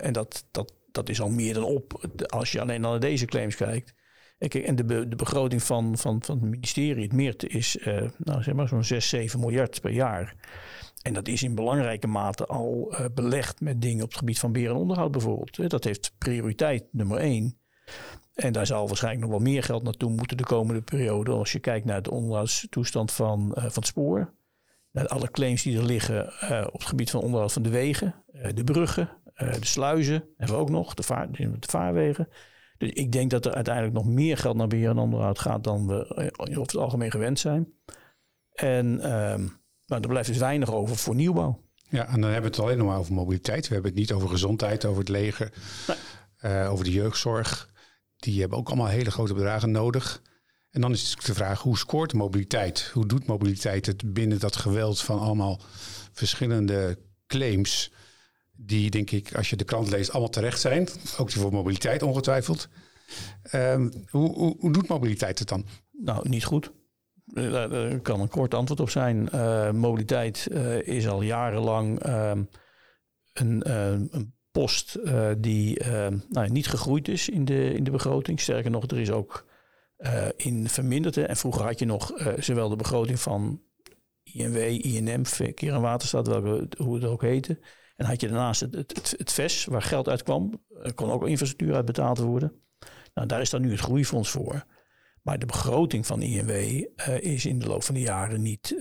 en 0.00 0.12
dat, 0.12 0.44
dat, 0.50 0.72
dat 0.92 1.08
is 1.08 1.20
al 1.20 1.30
meer 1.30 1.54
dan 1.54 1.64
op 1.64 2.08
als 2.26 2.52
je 2.52 2.60
alleen 2.60 2.80
naar 2.80 3.00
deze 3.00 3.24
claims 3.24 3.56
kijkt. 3.56 3.94
En 4.38 4.76
de, 4.76 5.08
de 5.08 5.16
begroting 5.16 5.62
van, 5.62 5.98
van, 5.98 6.22
van 6.22 6.34
het 6.34 6.44
ministerie, 6.44 7.02
het 7.02 7.12
MEERT, 7.12 7.48
is 7.48 7.76
uh, 7.76 8.08
nou, 8.18 8.42
zeg 8.42 8.54
maar 8.54 8.68
zo'n 8.68 8.84
6, 8.84 9.08
7 9.08 9.40
miljard 9.40 9.80
per 9.80 9.90
jaar. 9.90 10.34
En 11.02 11.12
dat 11.12 11.28
is 11.28 11.42
in 11.42 11.54
belangrijke 11.54 12.06
mate 12.06 12.46
al 12.46 12.88
uh, 12.92 13.06
belegd 13.14 13.60
met 13.60 13.82
dingen 13.82 14.02
op 14.02 14.08
het 14.08 14.18
gebied 14.18 14.38
van 14.38 14.52
beheer 14.52 14.70
en 14.70 14.76
onderhoud 14.76 15.10
bijvoorbeeld. 15.10 15.70
Dat 15.70 15.84
heeft 15.84 16.12
prioriteit 16.18 16.84
nummer 16.92 17.18
één. 17.18 17.58
En 18.38 18.52
daar 18.52 18.66
zal 18.66 18.86
waarschijnlijk 18.86 19.22
nog 19.22 19.30
wel 19.30 19.52
meer 19.52 19.62
geld 19.62 19.82
naartoe 19.82 20.10
moeten 20.10 20.36
de 20.36 20.44
komende 20.44 20.82
periode. 20.82 21.30
Als 21.30 21.52
je 21.52 21.58
kijkt 21.58 21.86
naar 21.86 22.02
de 22.02 22.10
onderhoudstoestand 22.10 23.12
van, 23.12 23.40
uh, 23.48 23.54
van 23.54 23.72
het 23.74 23.86
spoor. 23.86 24.32
Naar 24.90 25.06
alle 25.06 25.30
claims 25.30 25.62
die 25.62 25.78
er 25.78 25.84
liggen 25.84 26.32
uh, 26.42 26.66
op 26.66 26.78
het 26.78 26.88
gebied 26.88 27.10
van 27.10 27.20
onderhoud 27.20 27.52
van 27.52 27.62
de 27.62 27.68
wegen. 27.68 28.14
de 28.54 28.64
bruggen, 28.64 29.10
de 29.34 29.58
sluizen 29.60 30.24
hebben 30.36 30.56
we 30.56 30.62
ook 30.62 30.70
nog. 30.70 30.94
De, 30.94 31.02
vaar, 31.02 31.32
de 31.32 31.56
vaarwegen. 31.60 32.28
Dus 32.78 32.90
ik 32.90 33.12
denk 33.12 33.30
dat 33.30 33.46
er 33.46 33.54
uiteindelijk 33.54 33.94
nog 33.94 34.06
meer 34.06 34.36
geld 34.36 34.56
naar 34.56 34.66
beheer 34.66 34.90
en 34.90 34.98
onderhoud 34.98 35.38
gaat 35.38 35.64
dan 35.64 35.86
we 35.86 36.32
over 36.36 36.62
het 36.62 36.76
algemeen 36.76 37.10
gewend 37.10 37.38
zijn. 37.38 37.72
En 38.52 38.86
um, 38.86 39.60
nou, 39.86 40.02
er 40.02 40.08
blijft 40.08 40.28
dus 40.28 40.38
weinig 40.38 40.72
over 40.72 40.96
voor 40.96 41.14
nieuwbouw. 41.14 41.60
Ja, 41.88 42.06
en 42.06 42.20
dan 42.20 42.30
hebben 42.30 42.50
we 42.50 42.56
het 42.56 42.66
alleen 42.66 42.78
nog 42.78 42.86
maar 42.86 42.98
over 42.98 43.14
mobiliteit. 43.14 43.68
We 43.68 43.74
hebben 43.74 43.90
het 43.90 44.00
niet 44.00 44.12
over 44.12 44.28
gezondheid, 44.28 44.84
over 44.84 44.98
het 44.98 45.08
leger, 45.08 45.52
nee. 46.40 46.66
over 46.66 46.84
de 46.84 46.92
jeugdzorg. 46.92 47.76
Die 48.18 48.40
hebben 48.40 48.58
ook 48.58 48.66
allemaal 48.66 48.86
hele 48.86 49.10
grote 49.10 49.34
bedragen 49.34 49.70
nodig. 49.70 50.22
En 50.70 50.80
dan 50.80 50.92
is 50.92 51.16
de 51.16 51.34
vraag, 51.34 51.62
hoe 51.62 51.78
scoort 51.78 52.12
mobiliteit? 52.12 52.90
Hoe 52.92 53.06
doet 53.06 53.26
mobiliteit 53.26 53.86
het 53.86 54.12
binnen 54.12 54.38
dat 54.38 54.56
geweld 54.56 55.00
van 55.00 55.18
allemaal 55.18 55.60
verschillende 56.12 56.98
claims? 57.26 57.92
Die, 58.52 58.90
denk 58.90 59.10
ik, 59.10 59.34
als 59.34 59.50
je 59.50 59.56
de 59.56 59.64
krant 59.64 59.90
leest, 59.90 60.10
allemaal 60.10 60.30
terecht 60.30 60.60
zijn. 60.60 60.88
Ook 61.18 61.30
die 61.30 61.40
voor 61.40 61.52
mobiliteit 61.52 62.02
ongetwijfeld. 62.02 62.68
Um, 63.52 63.92
hoe, 64.10 64.56
hoe, 64.58 64.72
doet 64.72 64.88
mobiliteit 64.88 65.38
het 65.38 65.48
dan? 65.48 65.66
Nou, 65.92 66.28
niet 66.28 66.44
goed. 66.44 66.72
Daar 67.24 68.00
kan 68.00 68.20
een 68.20 68.28
kort 68.28 68.54
antwoord 68.54 68.80
op 68.80 68.90
zijn. 68.90 69.28
Uh, 69.34 69.70
mobiliteit 69.70 70.48
is 70.82 71.08
al 71.08 71.22
jarenlang 71.22 72.06
uh, 72.06 72.32
een, 73.32 73.70
een, 73.70 74.34
post 74.60 74.98
die 75.38 75.84
nou, 76.28 76.48
niet 76.48 76.66
gegroeid 76.66 77.08
is 77.08 77.28
in 77.28 77.44
de, 77.44 77.72
in 77.72 77.84
de 77.84 77.90
begroting. 77.90 78.40
Sterker 78.40 78.70
nog, 78.70 78.84
er 78.86 78.98
is 78.98 79.10
ook 79.10 79.46
in 80.36 80.68
verminderd. 80.68 81.16
En 81.16 81.36
vroeger 81.36 81.64
had 81.64 81.78
je 81.78 81.84
nog 81.84 82.12
zowel 82.38 82.68
de 82.68 82.76
begroting 82.76 83.20
van 83.20 83.62
INW, 84.22 84.56
INM, 84.56 85.26
Verkeer 85.26 85.72
en 85.72 85.80
Waterstaat, 85.80 86.26
welke, 86.26 86.68
hoe 86.76 86.94
het 86.94 87.04
ook 87.04 87.22
heette. 87.22 87.58
En 87.96 88.06
had 88.06 88.20
je 88.20 88.28
daarnaast 88.28 88.60
het, 88.60 88.74
het, 88.74 89.14
het, 89.16 89.32
VES, 89.32 89.64
waar 89.64 89.82
geld 89.82 90.08
uit 90.08 90.22
kwam. 90.22 90.62
Er 90.82 90.94
kon 90.94 91.10
ook 91.10 91.28
infrastructuur 91.28 91.74
uit 91.74 91.84
betaald 91.84 92.18
worden. 92.18 92.52
Nou, 93.14 93.26
daar 93.26 93.40
is 93.40 93.50
dan 93.50 93.60
nu 93.60 93.70
het 93.70 93.80
groeifonds 93.80 94.30
voor. 94.30 94.64
Maar 95.22 95.38
de 95.38 95.46
begroting 95.46 96.06
van 96.06 96.22
INW 96.22 96.50
eh, 96.50 97.20
is 97.20 97.46
in 97.46 97.58
de 97.58 97.66
loop 97.66 97.82
van 97.82 97.94
de 97.94 98.00
jaren 98.00 98.42
niet 98.42 98.76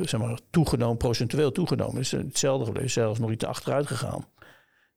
zeg 0.00 0.20
maar 0.20 0.38
toegenomen, 0.50 0.96
procentueel 0.96 1.52
toegenomen. 1.52 1.94
Dus 1.94 2.10
hetzelfde 2.10 2.88
zelfs 2.88 3.18
nog 3.18 3.30
iets 3.30 3.44
achteruit 3.44 3.86
gegaan. 3.86 4.24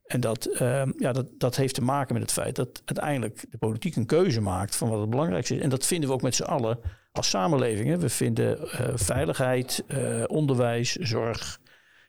En 0.09 0.19
dat, 0.19 0.45
ehm, 0.45 0.91
ja, 0.97 1.11
dat, 1.11 1.27
dat 1.37 1.55
heeft 1.55 1.73
te 1.73 1.81
maken 1.81 2.13
met 2.13 2.21
het 2.21 2.31
feit 2.31 2.55
dat 2.55 2.81
uiteindelijk 2.85 3.45
de 3.49 3.57
politiek 3.57 3.95
een 3.95 4.05
keuze 4.05 4.41
maakt 4.41 4.75
van 4.75 4.89
wat 4.89 4.99
het 4.99 5.09
belangrijkste 5.09 5.55
is. 5.55 5.61
En 5.61 5.69
dat 5.69 5.85
vinden 5.85 6.09
we 6.09 6.15
ook 6.15 6.21
met 6.21 6.35
z'n 6.35 6.43
allen 6.43 6.79
als 7.11 7.29
samenleving. 7.29 7.97
We 7.97 8.09
vinden 8.09 8.57
veiligheid, 8.99 9.83
onderwijs, 10.27 10.95
zorg, 10.95 11.59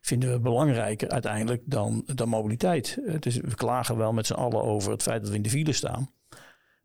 vinden 0.00 0.32
we 0.32 0.40
belangrijker 0.40 1.08
uiteindelijk 1.08 1.62
dan, 1.64 2.02
dan 2.14 2.28
mobiliteit. 2.28 2.98
We 3.20 3.54
klagen 3.54 3.96
wel 3.96 4.12
met 4.12 4.26
z'n 4.26 4.32
allen 4.32 4.62
over 4.62 4.92
het 4.92 5.02
feit 5.02 5.20
dat 5.20 5.30
we 5.30 5.36
in 5.36 5.42
de 5.42 5.50
file 5.50 5.72
staan. 5.72 6.10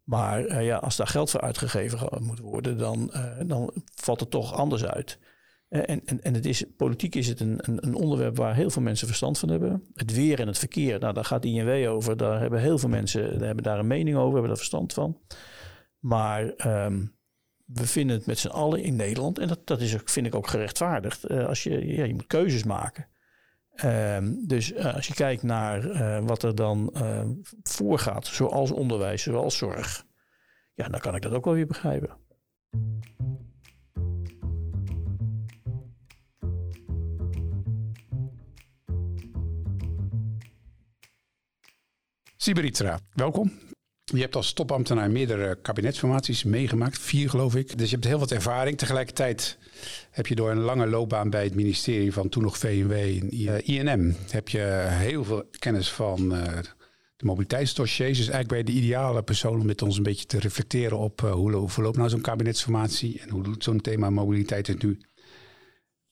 Maar 0.04 0.46
uh, 0.46 0.66
ja, 0.66 0.78
als 0.78 0.96
daar 0.96 1.08
geld 1.08 1.30
voor 1.30 1.42
uitgegeven 1.42 2.24
moet 2.24 2.40
worden, 2.40 2.78
dan, 2.78 3.12
dan 3.46 3.72
valt 3.96 4.20
het 4.20 4.32
toch 4.32 4.54
anders 4.54 4.86
uit. 4.86 5.20
Uh, 5.76 5.82
en, 5.86 6.02
en, 6.06 6.24
en 6.24 6.34
het 6.34 6.46
is, 6.46 6.64
politiek 6.78 7.16
is 7.16 7.28
het 7.28 7.40
een, 7.40 7.60
een, 7.62 7.96
onderwerp 7.96 8.38
waar 8.38 8.56
heel 8.56 8.70
veel 8.70 8.82
mensen 8.82 9.08
verstand 9.08 9.40
van 9.40 9.50
hebben. 9.50 9.84
Het 9.94 10.14
weer 10.14 10.40
en 10.40 10.48
het 10.48 10.58
verkeer, 10.58 11.00
nou, 11.00 11.14
daar 11.14 11.26
gaat 11.26 11.46
INW 11.46 11.90
over. 11.90 12.18
Daar 12.18 12.40
hebben 12.40 12.62
heel 12.62 12.78
veel 12.78 12.90
mensen 12.90 13.38
daar 13.38 13.48
hebben 13.48 13.64
daar 13.64 13.80
een 13.80 13.88
mening 13.88 14.18
over, 14.18 14.32
hebben 14.32 14.48
daar 14.48 14.58
verstand 14.58 14.94
van. 14.94 15.20
Maar 16.00 16.42
um, 16.86 17.16
we 17.66 17.88
vinden 17.88 18.16
het 18.16 18.26
met 18.26 18.40
z'n 18.40 18.48
allen 18.48 18.84
in 18.84 18.96
Nederland, 18.96 19.40
en 19.40 19.48
dat, 19.48 19.68
dat 19.68 19.82
is, 19.82 19.96
vind 20.06 20.28
ik 20.28 20.36
ook 20.36 20.48
gerechtvaardigd, 20.48 21.30
als 21.30 21.64
je, 21.64 21.88
ja, 21.88 22.04
je 22.04 22.14
moet 22.14 22.28
keuzes 22.28 22.64
maken. 22.64 23.08
Ehm, 23.76 24.34
dus 24.48 24.74
eh, 24.74 24.96
als 24.96 25.08
je 25.08 25.14
kijkt 25.14 25.44
naar 25.44 25.90
eh, 25.90 26.26
wat 26.26 26.44
er 26.44 26.56
dan 26.56 26.94
voorgaat, 27.64 28.26
zoals 28.26 28.72
onderwijs, 28.72 29.24
zoals 29.24 29.58
zorg, 29.58 30.06
ja, 30.74 30.88
dan 30.88 31.00
kan 31.00 31.16
ik 31.16 31.22
dat 31.22 31.34
ook 31.34 31.46
wel 31.46 31.54
weer 31.54 31.68
begrijpen. 31.68 32.18
Siberitra, 42.46 43.00
welkom. 43.14 43.52
Je 44.04 44.20
hebt 44.20 44.36
als 44.36 44.54
topambtenaar 44.54 45.12
meerdere 45.12 45.62
kabinetsformaties 45.62 46.44
meegemaakt, 46.44 47.00
vier 47.00 47.30
geloof 47.30 47.56
ik. 47.56 47.78
Dus 47.78 47.90
je 47.90 47.96
hebt 47.96 48.08
heel 48.08 48.20
wat 48.20 48.32
ervaring. 48.32 48.78
Tegelijkertijd 48.78 49.58
heb 50.12 50.28
je 50.28 50.36
door 50.36 50.52
een 50.52 50.60
lange 50.60 50.88
loopbaan 50.88 51.30
bij 51.30 51.44
het 51.44 51.56
ministerie 51.56 52.14
van 52.14 52.30
toen 52.30 52.44
nog 52.44 52.58
VNW 52.58 52.92
en 52.92 53.66
INM... 53.66 54.16
heb 54.30 54.50
je 54.50 54.86
heel 54.88 55.24
veel 55.24 55.50
kennis 55.60 55.92
van 55.92 56.34
uh, 56.34 56.44
de 57.16 57.26
mobiliteitsdossiers. 57.26 58.18
Dus 58.18 58.30
eigenlijk 58.30 58.48
ben 58.48 58.58
je 58.58 58.80
de 58.80 58.86
ideale 58.86 59.24
persoon 59.24 59.60
om 59.60 59.66
met 59.66 59.82
ons 59.82 59.98
een 59.98 60.04
beetje 60.04 60.26
te 60.26 60.40
reflecteren 60.40 60.98
op 60.98 61.22
hoe, 61.22 61.54
hoe 61.54 61.70
verloopt 61.70 61.98
nou 61.98 62.10
zo'n 62.10 62.22
kabinetsformatie... 62.22 63.20
en 63.22 63.30
hoe 63.30 63.44
doet 63.44 63.64
zo'n 63.64 63.82
thema 63.82 64.10
mobiliteit 64.10 64.68
het 64.68 64.84
nu. 64.84 65.00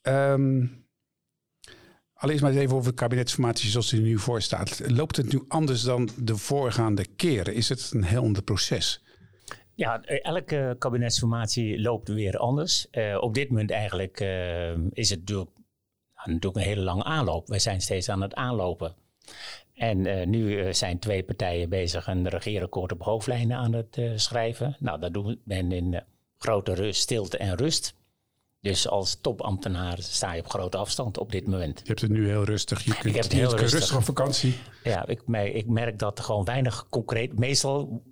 Um, 0.02 0.83
Allereerst 2.24 2.48
maar 2.48 2.64
even 2.64 2.76
over 2.76 2.90
de 2.90 2.98
kabinetsformatie 2.98 3.70
zoals 3.70 3.90
die 3.90 4.02
nu 4.02 4.20
voor 4.20 4.42
staat. 4.42 4.82
Loopt 4.88 5.16
het 5.18 5.34
nu 5.34 5.44
anders 5.48 5.82
dan 5.82 6.10
de 6.18 6.36
voorgaande 6.38 7.06
keren? 7.16 7.54
Is 7.54 7.70
het 7.70 7.92
een 7.94 8.04
heel 8.04 8.22
ander 8.22 8.44
proces? 8.44 9.02
Ja, 9.74 10.02
elke 10.04 10.76
kabinetsformatie 10.80 11.82
loopt 11.82 12.08
weer 12.08 12.38
anders. 12.38 12.88
Uh, 12.92 13.18
op 13.20 13.34
dit 13.34 13.50
moment 13.50 13.72
eigenlijk 13.72 14.22
uh, 14.22 14.70
is 14.90 15.10
het 15.10 15.20
natuurlijk, 15.20 15.50
natuurlijk, 16.26 16.56
een 16.56 16.72
hele 16.72 16.82
lange 16.82 17.04
aanloop. 17.04 17.48
Wij 17.48 17.60
zijn 17.60 17.82
steeds 17.82 18.10
aan 18.10 18.22
het 18.22 18.34
aanlopen. 18.34 18.96
En 19.74 20.06
uh, 20.06 20.26
nu 20.26 20.74
zijn 20.74 21.00
twee 21.00 21.24
partijen 21.24 21.70
bezig 21.70 22.08
een 22.08 22.30
regeerakkoord 22.30 22.92
op 22.92 23.02
hoofdlijnen 23.02 23.58
aan 23.58 23.74
het 23.74 24.02
schrijven. 24.16 24.76
Nou, 24.80 25.00
dat 25.00 25.14
doen 25.14 25.42
we 25.44 25.56
in 25.56 26.04
grote 26.38 26.74
rust, 26.74 27.02
stilte 27.02 27.38
en 27.38 27.56
rust. 27.56 27.96
Dus 28.64 28.88
als 28.88 29.18
topambtenaar 29.22 29.98
sta 30.00 30.34
je 30.34 30.42
op 30.42 30.50
grote 30.50 30.78
afstand 30.78 31.18
op 31.18 31.32
dit 31.32 31.48
moment. 31.48 31.80
Je 31.80 31.88
hebt 31.88 32.02
het 32.02 32.12
nu 32.12 32.28
heel 32.28 32.44
rustig. 32.44 32.84
Je 32.84 32.96
kunt 32.96 33.32
heel 33.32 33.50
rustig. 33.50 33.80
rustig 33.80 33.98
op 33.98 34.04
vakantie. 34.04 34.56
Ja, 34.84 35.08
ik, 35.08 35.22
ik 35.54 35.68
merk 35.68 36.00
dat 36.00 36.18
er 36.18 36.24
gewoon 36.24 36.46
weinig 36.46 36.86
concreet... 36.90 37.40
Meestal 37.40 38.04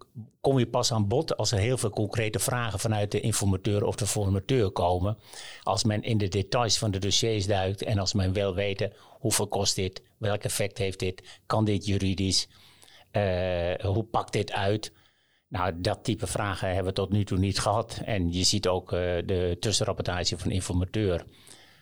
kom 0.41 0.59
je 0.59 0.67
pas 0.67 0.91
aan 0.91 1.07
bod 1.07 1.37
als 1.37 1.51
er 1.51 1.59
heel 1.59 1.77
veel 1.77 1.89
concrete 1.89 2.39
vragen 2.39 2.79
vanuit 2.79 3.11
de 3.11 3.19
informateur 3.19 3.85
of 3.85 3.95
de 3.95 4.07
formateur 4.07 4.71
komen. 4.71 5.17
Als 5.63 5.83
men 5.83 6.03
in 6.03 6.17
de 6.17 6.27
details 6.27 6.77
van 6.77 6.91
de 6.91 6.99
dossiers 6.99 7.47
duikt 7.47 7.83
en 7.83 7.99
als 7.99 8.13
men 8.13 8.33
wil 8.33 8.55
weten 8.55 8.93
hoeveel 9.09 9.47
kost 9.47 9.75
dit, 9.75 10.01
welk 10.17 10.43
effect 10.43 10.77
heeft 10.77 10.99
dit, 10.99 11.39
kan 11.45 11.65
dit 11.65 11.85
juridisch, 11.85 12.47
uh, 13.11 13.73
hoe 13.81 14.03
pakt 14.03 14.33
dit 14.33 14.51
uit... 14.51 14.91
Nou, 15.51 15.81
dat 15.81 16.03
type 16.03 16.27
vragen 16.27 16.67
hebben 16.67 16.85
we 16.85 16.93
tot 16.93 17.11
nu 17.11 17.23
toe 17.23 17.37
niet 17.37 17.59
gehad. 17.59 18.01
En 18.05 18.33
je 18.33 18.43
ziet 18.43 18.67
ook 18.67 18.93
uh, 18.93 18.99
de 18.99 19.57
tussenrapportage 19.59 20.37
van 20.37 20.51
informateur. 20.51 21.25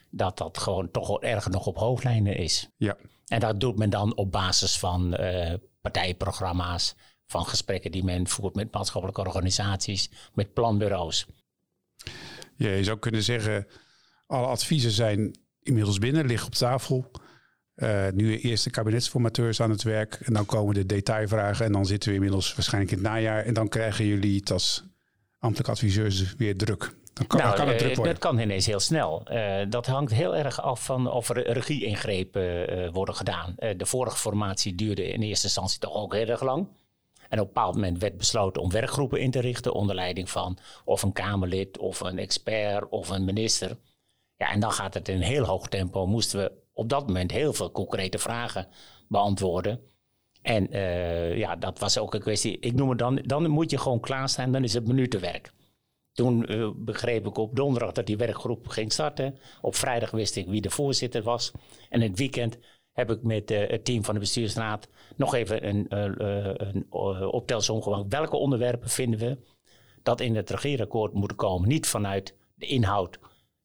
Dat 0.09 0.38
dat 0.38 0.57
gewoon 0.57 0.91
toch 0.91 1.21
erg 1.21 1.49
nog 1.49 1.65
op 1.65 1.77
hoofdlijnen 1.77 2.35
is. 2.35 2.69
Ja. 2.77 2.97
En 3.27 3.39
dat 3.39 3.59
doet 3.59 3.77
men 3.77 3.89
dan 3.89 4.15
op 4.15 4.31
basis 4.31 4.79
van 4.79 5.21
uh, 5.21 5.53
partijprogramma's. 5.81 6.95
Van 7.25 7.45
gesprekken 7.45 7.91
die 7.91 8.03
men 8.03 8.27
voert 8.27 8.55
met 8.55 8.73
maatschappelijke 8.73 9.21
organisaties. 9.21 10.11
Met 10.33 10.53
planbureaus. 10.53 11.25
Ja, 12.55 12.69
je 12.69 12.83
zou 12.83 12.99
kunnen 12.99 13.23
zeggen, 13.23 13.67
alle 14.25 14.47
adviezen 14.47 14.91
zijn 14.91 15.39
inmiddels 15.61 15.97
binnen, 15.97 16.25
liggen 16.25 16.47
op 16.47 16.53
tafel. 16.53 17.11
Uh, 17.83 18.07
nu 18.13 18.39
eerste 18.39 18.69
kabinetsformateurs 18.69 19.62
aan 19.62 19.69
het 19.69 19.83
werk. 19.83 20.19
En 20.24 20.33
dan 20.33 20.45
komen 20.45 20.74
de 20.74 20.86
detailvragen. 20.86 21.65
En 21.65 21.71
dan 21.71 21.86
zitten 21.86 22.09
we 22.09 22.15
inmiddels 22.15 22.55
waarschijnlijk 22.55 22.91
in 22.91 22.98
het 22.98 23.07
najaar. 23.07 23.45
En 23.45 23.53
dan 23.53 23.67
krijgen 23.67 24.05
jullie 24.05 24.39
het 24.39 24.51
als 24.51 24.83
ambtelijk 25.39 25.69
adviseurs 25.69 26.36
weer 26.36 26.57
druk. 26.57 26.95
Dan 27.13 27.27
kan, 27.27 27.39
nou, 27.39 27.55
kan 27.55 27.67
het 27.67 27.77
druk 27.77 27.89
eh, 27.89 27.95
worden. 27.95 28.13
Dat 28.13 28.24
kan 28.24 28.39
ineens 28.39 28.65
heel 28.65 28.79
snel. 28.79 29.24
Uh, 29.31 29.55
dat 29.69 29.86
hangt 29.86 30.13
heel 30.13 30.36
erg 30.36 30.62
af 30.62 30.86
van 30.86 31.12
of 31.12 31.29
er 31.29 31.51
regie-ingrepen 31.51 32.91
worden 32.91 33.15
gedaan. 33.15 33.55
de 33.77 33.86
vorige 33.86 34.17
formatie 34.17 34.75
duurde 34.75 35.07
in 35.07 35.21
eerste 35.21 35.45
instantie 35.45 35.79
toch 35.79 35.93
ook 35.93 36.13
heel 36.13 36.27
erg 36.27 36.41
lang. 36.41 36.67
En 37.29 37.39
op 37.39 37.48
een 37.48 37.53
bepaald 37.53 37.75
moment 37.75 38.00
werd 38.00 38.17
besloten 38.17 38.62
om 38.62 38.71
werkgroepen 38.71 39.19
in 39.19 39.31
te 39.31 39.39
richten 39.39 39.74
onder 39.74 39.95
leiding 39.95 40.29
van 40.29 40.57
of 40.86 41.01
een 41.01 41.13
Kamerlid 41.13 41.77
of 41.77 42.00
een 42.00 42.19
expert 42.19 42.89
of 42.89 43.09
een 43.09 43.25
minister. 43.25 43.77
Ja, 44.36 44.51
en 44.51 44.59
dan 44.59 44.71
gaat 44.71 44.93
het 44.93 45.07
in 45.07 45.15
een 45.15 45.21
heel 45.21 45.45
hoog 45.45 45.67
tempo. 45.67 46.05
Moesten 46.05 46.39
we 46.39 46.51
op 46.79 46.89
dat 46.89 47.07
moment 47.07 47.31
heel 47.31 47.53
veel 47.53 47.71
concrete 47.71 48.17
vragen 48.17 48.67
beantwoorden. 49.07 49.79
En 50.41 50.75
uh, 50.75 51.38
ja, 51.38 51.55
dat 51.55 51.79
was 51.79 51.98
ook 51.98 52.13
een 52.13 52.19
kwestie. 52.19 52.59
Ik 52.59 52.74
noem 52.74 52.89
het 52.89 53.00
dan, 53.00 53.15
dan 53.15 53.50
moet 53.50 53.71
je 53.71 53.77
gewoon 53.77 54.00
klaarstaan, 54.00 54.51
dan 54.51 54.63
is 54.63 54.74
het 54.74 54.88
minutenwerk. 54.88 55.51
Toen 56.12 56.51
uh, 56.51 56.69
begreep 56.75 57.25
ik 57.25 57.38
op 57.38 57.55
donderdag 57.55 57.91
dat 57.91 58.05
die 58.05 58.17
werkgroep 58.17 58.67
ging 58.67 58.91
starten. 58.91 59.38
Op 59.62 59.75
vrijdag 59.75 60.12
wist 60.12 60.36
ik 60.36 60.48
wie 60.48 60.62
de 60.62 60.69
voorzitter 60.69 61.24
was. 61.24 61.51
En 61.89 62.01
het 62.01 62.17
weekend 62.17 62.57
heb 62.91 63.12
ik 63.12 63.24
met 63.24 63.51
uh, 63.51 63.69
het 63.69 63.86
team 63.86 64.03
van 64.03 64.13
de 64.13 64.19
bestuursraad 64.19 64.88
nog 65.15 65.33
even 65.33 65.67
een, 65.67 65.86
een 65.89 66.86
optelsom 67.31 67.81
gemaakt. 67.81 68.12
Welke 68.13 68.38
onderwerpen 68.38 68.89
vinden 68.89 69.19
we 69.19 69.38
dat 70.03 70.21
in 70.21 70.36
het 70.36 70.50
regeerakkoord 70.50 71.13
moeten 71.13 71.38
komen? 71.38 71.67
Niet 71.67 71.88
vanuit 71.88 72.36
de 72.55 72.65
inhoud, 72.65 73.19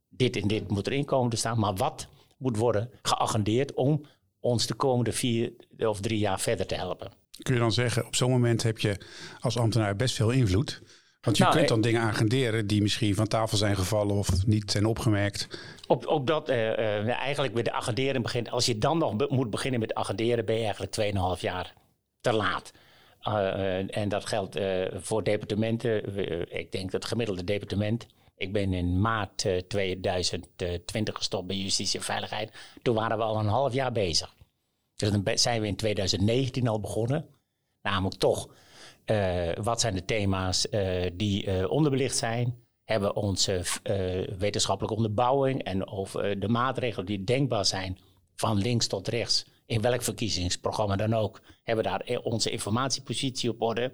dit 0.09 0.37
en 0.37 0.49
dit 0.49 0.69
moet 0.69 0.87
erin 0.87 1.05
komen 1.05 1.31
te 1.31 1.37
staan, 1.37 1.59
maar 1.59 1.75
wat 1.75 2.09
moet 2.39 2.57
worden 2.57 2.91
geagendeerd 3.03 3.75
om 3.75 4.07
ons 4.41 4.67
de 4.67 4.75
komende 4.75 5.13
vier 5.13 5.53
of 5.79 6.01
drie 6.01 6.19
jaar 6.19 6.41
verder 6.41 6.67
te 6.67 6.75
helpen. 6.75 7.13
Kun 7.43 7.55
je 7.55 7.61
dan 7.61 7.73
zeggen, 7.73 8.07
op 8.07 8.17
zo'n 8.17 8.31
moment 8.31 8.63
heb 8.63 8.79
je 8.79 8.97
als 9.41 9.59
ambtenaar 9.59 9.97
best 9.97 10.15
veel 10.15 10.31
invloed? 10.31 10.83
Want 11.21 11.37
je 11.37 11.43
nou, 11.43 11.57
kunt 11.57 11.69
dan 11.69 11.81
dingen 11.81 12.01
agenderen 12.01 12.67
die 12.67 12.83
misschien 12.83 13.15
van 13.15 13.27
tafel 13.27 13.57
zijn 13.57 13.77
gevallen 13.77 14.17
of 14.17 14.47
niet 14.47 14.71
zijn 14.71 14.87
opgemerkt. 14.87 15.49
Op, 15.87 16.07
op 16.07 16.27
dat, 16.27 16.51
uh, 16.51 16.57
uh, 16.57 17.09
eigenlijk 17.09 17.55
met 17.55 17.65
de 17.65 17.73
agenderen 17.73 18.23
begint. 18.23 18.51
Als 18.51 18.67
je 18.67 18.79
dan 18.79 18.99
nog 18.99 19.17
be 19.17 19.27
moet 19.31 19.51
beginnen 19.51 19.81
met 19.81 19.95
agenderen, 19.95 20.45
ben 20.45 20.57
je 20.57 20.65
eigenlijk 20.65 21.15
2,5 21.37 21.41
jaar 21.41 21.75
te 22.21 22.33
laat. 22.33 22.73
Uh, 23.29 23.97
en 23.97 24.09
dat 24.09 24.27
geldt 24.27 24.59
voor 24.93 25.23
departementen. 25.23 26.17
ik 26.57 26.73
denk 26.73 26.91
dat 26.91 27.03
het 27.03 27.05
gemiddelde 27.05 27.45
departement 27.45 28.07
ik 28.37 28.53
ben 28.53 28.73
in 28.73 29.01
maart 29.01 29.47
2020 29.69 31.17
gestopt 31.17 31.47
bij 31.47 31.57
Justitie 31.57 31.99
en 31.99 32.05
Veiligheid. 32.05 32.53
Toen 32.83 32.95
waren 32.95 33.17
we 33.17 33.23
al 33.23 33.39
een 33.39 33.47
half 33.47 33.73
jaar 33.73 33.93
bezig. 33.93 34.35
Dus 34.97 35.11
dan 35.11 35.39
zijn 35.39 35.61
we 35.61 35.67
in 35.67 35.77
2019 35.77 36.69
al 36.69 36.81
begonnen. 36.81 37.29
Namelijk 37.83 38.21
toch, 38.21 38.49
uh, 39.07 39.53
wat 39.55 39.81
zijn 39.81 39.95
de 39.95 40.05
thema's 40.05 40.67
uh, 40.71 41.11
die 41.13 41.69
onderbelicht 41.69 42.17
zijn? 42.17 42.63
Hebben 42.85 43.09
we 43.09 43.15
onze 43.15 43.63
wetenschappelijke 44.39 44.97
onderbouwing 44.97 45.63
en 45.63 45.89
over 45.89 46.41
de 46.41 46.49
maatregelen 46.49 47.07
die 47.07 47.25
denkbaar 47.25 47.65
zijn 47.65 47.99
van 48.35 48.59
links 48.59 48.87
tot 48.87 49.09
rechts, 49.09 49.45
in 49.67 49.81
welk 49.81 50.03
verkiezingsprogramma 50.03 50.97
dan 50.97 51.15
ook, 51.15 51.41
hebben 51.63 51.85
we 51.85 51.91
daar 51.91 52.21
onze 52.23 52.51
informatiepositie 52.51 53.51
op 53.51 53.63
orde? 53.63 53.93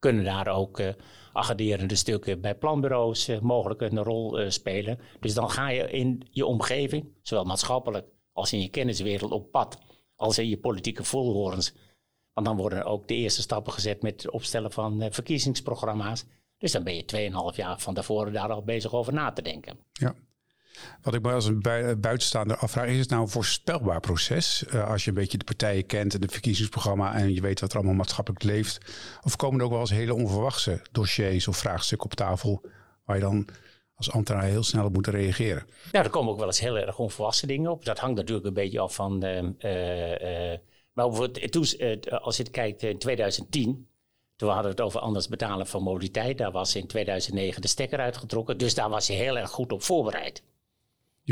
Kunnen 0.00 0.24
daar 0.24 0.48
ook 0.48 0.80
uh, 0.80 0.88
agenderende 1.32 1.94
stukken 1.94 2.40
bij 2.40 2.54
planbureaus 2.54 3.28
uh, 3.28 3.40
mogelijk 3.40 3.80
een 3.80 4.02
rol 4.02 4.40
uh, 4.40 4.50
spelen. 4.50 4.98
Dus 5.20 5.34
dan 5.34 5.50
ga 5.50 5.68
je 5.68 5.90
in 5.90 6.28
je 6.30 6.46
omgeving, 6.46 7.12
zowel 7.22 7.44
maatschappelijk 7.44 8.06
als 8.32 8.52
in 8.52 8.60
je 8.60 8.68
kenniswereld, 8.68 9.32
op 9.32 9.50
pad. 9.50 9.78
Als 10.16 10.38
in 10.38 10.48
je 10.48 10.58
politieke 10.58 11.04
voelhorens. 11.04 11.74
Want 12.32 12.46
dan 12.46 12.56
worden 12.56 12.84
ook 12.84 13.08
de 13.08 13.14
eerste 13.14 13.42
stappen 13.42 13.72
gezet 13.72 14.02
met 14.02 14.22
het 14.22 14.32
opstellen 14.32 14.72
van 14.72 15.06
verkiezingsprogramma's. 15.10 16.24
Dus 16.58 16.72
dan 16.72 16.84
ben 16.84 16.94
je 16.94 17.30
2,5 17.52 17.56
jaar 17.56 17.80
van 17.80 17.94
tevoren 17.94 18.32
daar 18.32 18.50
al 18.50 18.62
bezig 18.62 18.94
over 18.94 19.12
na 19.12 19.32
te 19.32 19.42
denken. 19.42 19.78
Ja. 19.92 20.14
Wat 21.02 21.14
ik 21.14 21.22
me 21.22 21.32
als 21.32 21.46
een 21.46 21.60
buitenstaander 22.00 22.56
afvraag, 22.56 22.88
is 22.88 22.98
het 22.98 23.10
nou 23.10 23.22
een 23.22 23.28
voorspelbaar 23.28 24.00
proces? 24.00 24.64
Uh, 24.74 24.90
als 24.90 25.04
je 25.04 25.08
een 25.08 25.16
beetje 25.16 25.38
de 25.38 25.44
partijen 25.44 25.86
kent 25.86 26.14
en 26.14 26.20
het 26.20 26.32
verkiezingsprogramma 26.32 27.14
en 27.14 27.34
je 27.34 27.40
weet 27.40 27.60
wat 27.60 27.70
er 27.70 27.76
allemaal 27.76 27.94
maatschappelijk 27.94 28.44
leeft. 28.44 28.78
Of 29.22 29.36
komen 29.36 29.58
er 29.58 29.64
ook 29.64 29.70
wel 29.70 29.80
eens 29.80 29.90
hele 29.90 30.14
onverwachte 30.14 30.82
dossiers 30.92 31.48
of 31.48 31.56
vraagstukken 31.56 32.10
op 32.10 32.14
tafel 32.14 32.60
waar 33.04 33.16
je 33.16 33.22
dan 33.22 33.46
als 33.94 34.10
ambtenaar 34.10 34.44
heel 34.44 34.62
snel 34.62 34.84
op 34.84 34.92
moet 34.92 35.06
reageren? 35.06 35.66
Ja, 35.92 36.04
er 36.04 36.10
komen 36.10 36.32
ook 36.32 36.38
wel 36.38 36.46
eens 36.46 36.60
heel 36.60 36.78
erg 36.78 36.98
onverwachte 36.98 37.46
dingen 37.46 37.70
op. 37.70 37.84
Dat 37.84 37.98
hangt 37.98 38.16
natuurlijk 38.16 38.46
een 38.46 38.54
beetje 38.54 38.80
af 38.80 38.94
van. 38.94 39.24
Uh, 39.24 39.42
uh, 39.42 40.58
maar 40.92 41.08
bijvoorbeeld, 41.08 41.52
toen, 41.52 41.64
als 42.20 42.36
je 42.36 42.50
kijkt 42.50 42.82
in 42.82 42.98
2010, 42.98 43.88
toen 44.36 44.48
hadden 44.48 44.64
we 44.64 44.76
het 44.76 44.80
over 44.80 45.00
anders 45.00 45.28
betalen 45.28 45.66
van 45.66 45.82
mobiliteit. 45.82 46.38
Daar 46.38 46.50
was 46.50 46.74
in 46.74 46.86
2009 46.86 47.62
de 47.62 47.68
stekker 47.68 47.98
uitgetrokken. 47.98 48.58
Dus 48.58 48.74
daar 48.74 48.88
was 48.88 49.06
je 49.06 49.12
heel 49.12 49.38
erg 49.38 49.50
goed 49.50 49.72
op 49.72 49.82
voorbereid. 49.82 50.42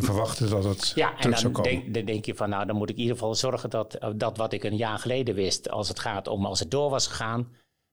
Je 0.00 0.06
verwachtte 0.06 0.48
dat 0.48 0.64
het 0.64 0.92
ja, 0.94 1.18
en 1.18 1.30
dan 1.30 1.62
denk, 1.62 1.94
dan 1.94 2.04
denk, 2.04 2.24
je 2.24 2.34
van 2.34 2.48
nou, 2.48 2.66
dan 2.66 2.76
moet 2.76 2.90
ik 2.90 2.96
in 2.96 3.00
ieder 3.00 3.16
geval 3.16 3.34
zorgen 3.34 3.70
dat, 3.70 3.98
dat 4.16 4.36
wat 4.36 4.52
ik 4.52 4.64
een 4.64 4.76
jaar 4.76 4.98
geleden 4.98 5.34
wist, 5.34 5.70
als 5.70 5.88
het 5.88 5.98
gaat 5.98 6.28
om 6.28 6.46
als 6.46 6.60
het 6.60 6.70
door 6.70 6.90
was 6.90 7.06
gegaan, 7.06 7.48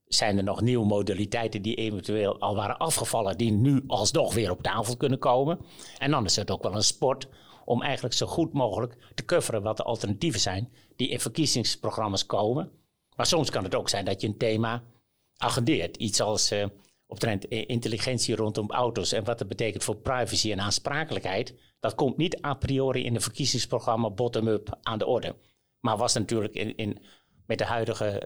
zijn 0.05 0.37
er 0.37 0.43
nog 0.43 0.61
nieuwe 0.61 0.85
modaliteiten 0.85 1.61
die 1.61 1.75
eventueel 1.75 2.39
al 2.39 2.55
waren 2.55 2.77
afgevallen, 2.77 3.37
die 3.37 3.51
nu 3.51 3.83
alsnog 3.87 4.33
weer 4.33 4.51
op 4.51 4.61
tafel 4.61 4.97
kunnen 4.97 5.19
komen. 5.19 5.59
En 5.97 6.11
dan 6.11 6.25
is 6.25 6.35
het 6.35 6.51
ook 6.51 6.63
wel 6.63 6.75
een 6.75 6.83
sport 6.83 7.27
om 7.65 7.81
eigenlijk 7.81 8.15
zo 8.15 8.25
goed 8.25 8.53
mogelijk 8.53 8.97
te 9.15 9.25
coveren 9.25 9.61
wat 9.61 9.77
de 9.77 9.83
alternatieven 9.83 10.39
zijn 10.39 10.71
die 10.95 11.07
in 11.07 11.19
verkiezingsprogramma's 11.19 12.25
komen. 12.25 12.71
Maar 13.15 13.25
soms 13.25 13.49
kan 13.49 13.63
het 13.63 13.75
ook 13.75 13.89
zijn 13.89 14.05
dat 14.05 14.21
je 14.21 14.27
een 14.27 14.37
thema 14.37 14.83
agendeert. 15.37 15.97
Iets 15.97 16.21
als 16.21 16.51
uh, 16.51 16.65
trend 17.19 17.45
intelligentie 17.45 18.35
rondom 18.35 18.71
auto's 18.71 19.11
en 19.11 19.23
wat 19.23 19.37
dat 19.37 19.47
betekent 19.47 19.83
voor 19.83 19.95
privacy 19.95 20.51
en 20.51 20.61
aansprakelijkheid. 20.61 21.53
Dat 21.79 21.95
komt 21.95 22.17
niet 22.17 22.45
a 22.45 22.53
priori 22.53 23.03
in 23.03 23.15
een 23.15 23.21
verkiezingsprogramma 23.21 24.09
bottom-up 24.09 24.77
aan 24.81 24.97
de 24.97 25.05
orde. 25.05 25.35
Maar 25.79 25.97
was 25.97 26.13
natuurlijk 26.13 26.53
in, 26.53 26.75
in 26.75 26.97
met 27.45 27.57
de 27.57 27.65
huidige 27.65 28.21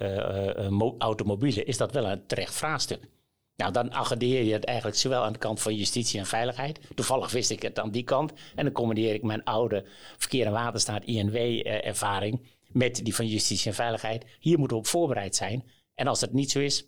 uh, 0.71 0.91
automobielen 0.97 1.65
is 1.65 1.77
dat 1.77 1.91
wel 1.91 2.05
een 2.05 2.25
terecht 2.27 2.55
vraagstuk. 2.55 3.09
Nou, 3.55 3.71
dan 3.71 3.93
agendeer 3.93 4.43
je 4.43 4.53
het 4.53 4.65
eigenlijk 4.65 4.97
zowel 4.97 5.23
aan 5.23 5.33
de 5.33 5.39
kant 5.39 5.61
van 5.61 5.75
justitie 5.75 6.19
en 6.19 6.25
veiligheid. 6.25 6.79
Toevallig 6.95 7.31
wist 7.31 7.49
ik 7.49 7.61
het 7.61 7.79
aan 7.79 7.91
die 7.91 8.03
kant. 8.03 8.33
En 8.55 8.63
dan 8.63 8.73
combineer 8.73 9.13
ik 9.13 9.23
mijn 9.23 9.43
oude 9.43 9.85
verkeer 10.17 10.45
en 10.45 10.51
waterstaat 10.51 11.05
INW-ervaring 11.05 12.41
met 12.71 13.03
die 13.03 13.15
van 13.15 13.27
justitie 13.27 13.67
en 13.67 13.75
veiligheid. 13.75 14.25
Hier 14.39 14.57
moeten 14.57 14.77
we 14.77 14.83
op 14.83 14.89
voorbereid 14.89 15.35
zijn. 15.35 15.63
En 15.95 16.07
als 16.07 16.19
dat 16.19 16.33
niet 16.33 16.51
zo 16.51 16.59
is, 16.59 16.85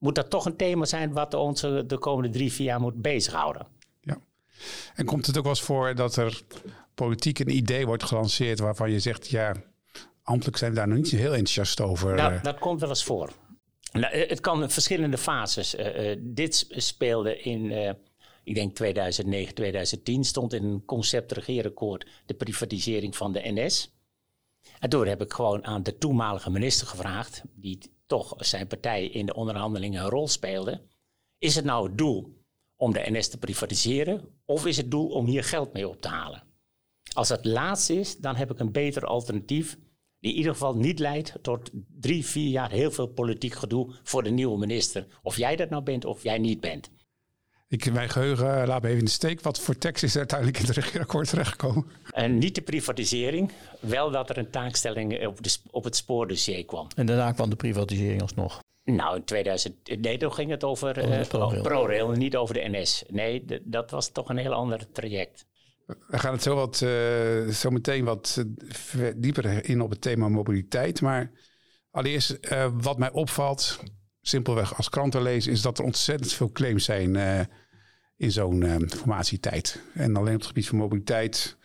moet 0.00 0.14
dat 0.14 0.30
toch 0.30 0.44
een 0.44 0.56
thema 0.56 0.84
zijn 0.84 1.12
wat 1.12 1.34
ons 1.34 1.60
de 1.60 1.96
komende 1.98 2.30
drie, 2.30 2.52
vier 2.52 2.66
jaar 2.66 2.80
moet 2.80 3.02
bezighouden. 3.02 3.66
Ja. 4.00 4.18
En 4.94 5.04
komt 5.04 5.26
het 5.26 5.36
ook 5.36 5.42
wel 5.42 5.52
eens 5.52 5.62
voor 5.62 5.94
dat 5.94 6.16
er 6.16 6.42
politiek 6.94 7.38
een 7.38 7.56
idee 7.56 7.86
wordt 7.86 8.04
gelanceerd 8.04 8.58
waarvan 8.58 8.90
je 8.90 9.00
zegt, 9.00 9.28
ja, 9.28 9.54
ambtelijk 10.22 10.56
zijn 10.56 10.70
we 10.70 10.76
daar 10.76 10.88
nog 10.88 10.96
niet 10.96 11.10
heel 11.10 11.32
enthousiast 11.32 11.80
over? 11.80 12.14
Nou, 12.14 12.42
dat 12.42 12.58
komt 12.58 12.80
wel 12.80 12.88
eens 12.88 13.04
voor. 13.04 13.30
Nou, 13.92 14.12
eh, 14.12 14.28
het 14.28 14.40
kan 14.40 14.62
in 14.62 14.70
verschillende 14.70 15.18
fases. 15.18 15.74
Uh, 15.74 16.16
dit 16.18 16.66
speelde 16.68 17.40
in, 17.40 17.64
uh, 17.64 17.90
ik 18.44 18.54
denk 18.54 18.74
2009, 18.74 19.54
2010, 19.54 20.24
stond 20.24 20.52
in 20.52 20.64
een 20.64 20.84
concept-regeerakkoord 20.84 22.06
de 22.26 22.34
privatisering 22.34 23.16
van 23.16 23.32
de 23.32 23.40
NS. 23.44 23.94
En 24.78 24.88
toen 24.88 25.06
heb 25.06 25.22
ik 25.22 25.32
gewoon 25.32 25.66
aan 25.66 25.82
de 25.82 25.98
toenmalige 25.98 26.50
minister 26.50 26.86
gevraagd, 26.86 27.42
die 27.54 27.78
toch 28.10 28.34
zijn 28.38 28.66
partij 28.66 29.06
in 29.06 29.26
de 29.26 29.34
onderhandelingen 29.34 30.02
een 30.02 30.08
rol 30.08 30.28
speelde. 30.28 30.82
Is 31.38 31.54
het 31.54 31.64
nou 31.64 31.88
het 31.88 31.98
doel 31.98 32.44
om 32.76 32.92
de 32.92 33.06
NS 33.10 33.28
te 33.28 33.38
privatiseren 33.38 34.40
of 34.44 34.66
is 34.66 34.76
het 34.76 34.90
doel 34.90 35.08
om 35.08 35.26
hier 35.26 35.44
geld 35.44 35.72
mee 35.72 35.88
op 35.88 36.00
te 36.00 36.08
halen? 36.08 36.42
Als 37.14 37.28
het 37.28 37.44
laatste 37.44 37.94
is, 37.94 38.16
dan 38.16 38.36
heb 38.36 38.50
ik 38.50 38.58
een 38.58 38.72
beter 38.72 39.04
alternatief 39.04 39.78
die 40.18 40.30
in 40.30 40.36
ieder 40.36 40.52
geval 40.52 40.76
niet 40.76 40.98
leidt 40.98 41.34
tot 41.42 41.70
drie, 42.00 42.26
vier 42.26 42.50
jaar 42.50 42.70
heel 42.70 42.90
veel 42.90 43.06
politiek 43.06 43.54
gedoe 43.54 43.94
voor 44.02 44.22
de 44.22 44.30
nieuwe 44.30 44.58
minister. 44.58 45.06
Of 45.22 45.36
jij 45.36 45.56
dat 45.56 45.70
nou 45.70 45.82
bent 45.82 46.04
of 46.04 46.22
jij 46.22 46.38
niet 46.38 46.60
bent. 46.60 46.90
Ik, 47.70 47.92
mijn 47.92 48.08
geheugen 48.08 48.66
laat 48.66 48.82
me 48.82 48.88
even 48.88 48.98
in 48.98 49.04
de 49.04 49.10
steek. 49.10 49.40
Wat 49.40 49.60
voor 49.60 49.78
tekst 49.78 50.02
is 50.02 50.12
er 50.12 50.18
uiteindelijk 50.18 50.58
in 50.58 50.66
het 50.66 50.74
regeerakkoord 50.74 51.28
terechtgekomen? 51.28 51.86
En 52.10 52.38
niet 52.38 52.54
de 52.54 52.60
privatisering, 52.60 53.52
wel 53.80 54.10
dat 54.10 54.30
er 54.30 54.38
een 54.38 54.50
taakstelling 54.50 55.26
op, 55.26 55.42
de, 55.42 55.56
op 55.70 55.84
het 55.84 55.96
spoordossier 55.96 56.64
kwam. 56.64 56.86
En 56.96 57.06
daarna 57.06 57.32
kwam 57.32 57.50
de 57.50 57.56
privatisering 57.56 58.22
alsnog? 58.22 58.60
Nou, 58.84 59.16
in 59.16 59.24
2000, 59.24 60.00
nee, 60.00 60.18
toen 60.18 60.32
ging 60.32 60.50
het 60.50 60.64
over 60.64 60.98
uh, 60.98 61.26
ProRail. 61.26 61.62
ProRail, 61.62 62.10
niet 62.10 62.36
over 62.36 62.54
de 62.54 62.68
NS. 62.68 63.04
Nee, 63.08 63.44
dat 63.64 63.90
was 63.90 64.08
toch 64.08 64.28
een 64.28 64.36
heel 64.36 64.52
ander 64.52 64.92
traject. 64.92 65.46
We 65.86 66.18
gaan 66.18 66.32
het 66.32 66.42
zo, 66.42 66.54
wat, 66.54 66.80
uh, 66.80 67.48
zo 67.48 67.70
meteen 67.70 68.04
wat 68.04 68.44
dieper 69.16 69.64
in 69.68 69.80
op 69.80 69.90
het 69.90 70.00
thema 70.00 70.28
mobiliteit. 70.28 71.00
Maar 71.00 71.30
allereerst, 71.90 72.38
uh, 72.40 72.66
wat 72.72 72.98
mij 72.98 73.10
opvalt, 73.10 73.80
simpelweg 74.20 74.76
als 74.76 74.88
krantenlezer, 74.88 75.52
is 75.52 75.62
dat 75.62 75.78
er 75.78 75.84
ontzettend 75.84 76.32
veel 76.32 76.52
claims 76.52 76.84
zijn 76.84 77.16
in 78.16 78.32
zo'n 78.32 78.88
formatietijd. 78.88 79.82
En 79.94 80.16
alleen 80.16 80.34
op 80.34 80.38
het 80.38 80.48
gebied 80.48 80.66
van 80.66 80.78
mobiliteit 80.78 81.56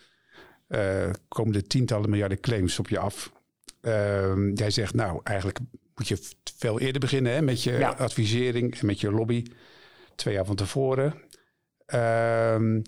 komen 1.27 1.55
er 1.55 1.67
tientallen 1.67 2.09
miljarden 2.09 2.39
claims 2.39 2.79
op 2.79 2.89
je 2.89 2.99
af. 2.99 3.31
Ehm, 3.81 4.53
jij 4.53 4.71
zegt, 4.71 4.93
nou, 4.93 5.19
eigenlijk 5.23 5.59
moet 5.95 6.07
je 6.07 6.29
veel 6.57 6.79
eerder 6.79 7.01
beginnen 7.01 7.33
hè, 7.33 7.41
met 7.41 7.63
je 7.63 7.87
advisering 7.87 8.79
en 8.79 8.85
met 8.85 8.99
je 8.99 9.11
lobby. 9.11 9.45
Twee 10.15 10.33
jaar 10.33 10.45
van 10.45 10.55
tevoren. 10.55 11.13
Ehm 11.85 12.81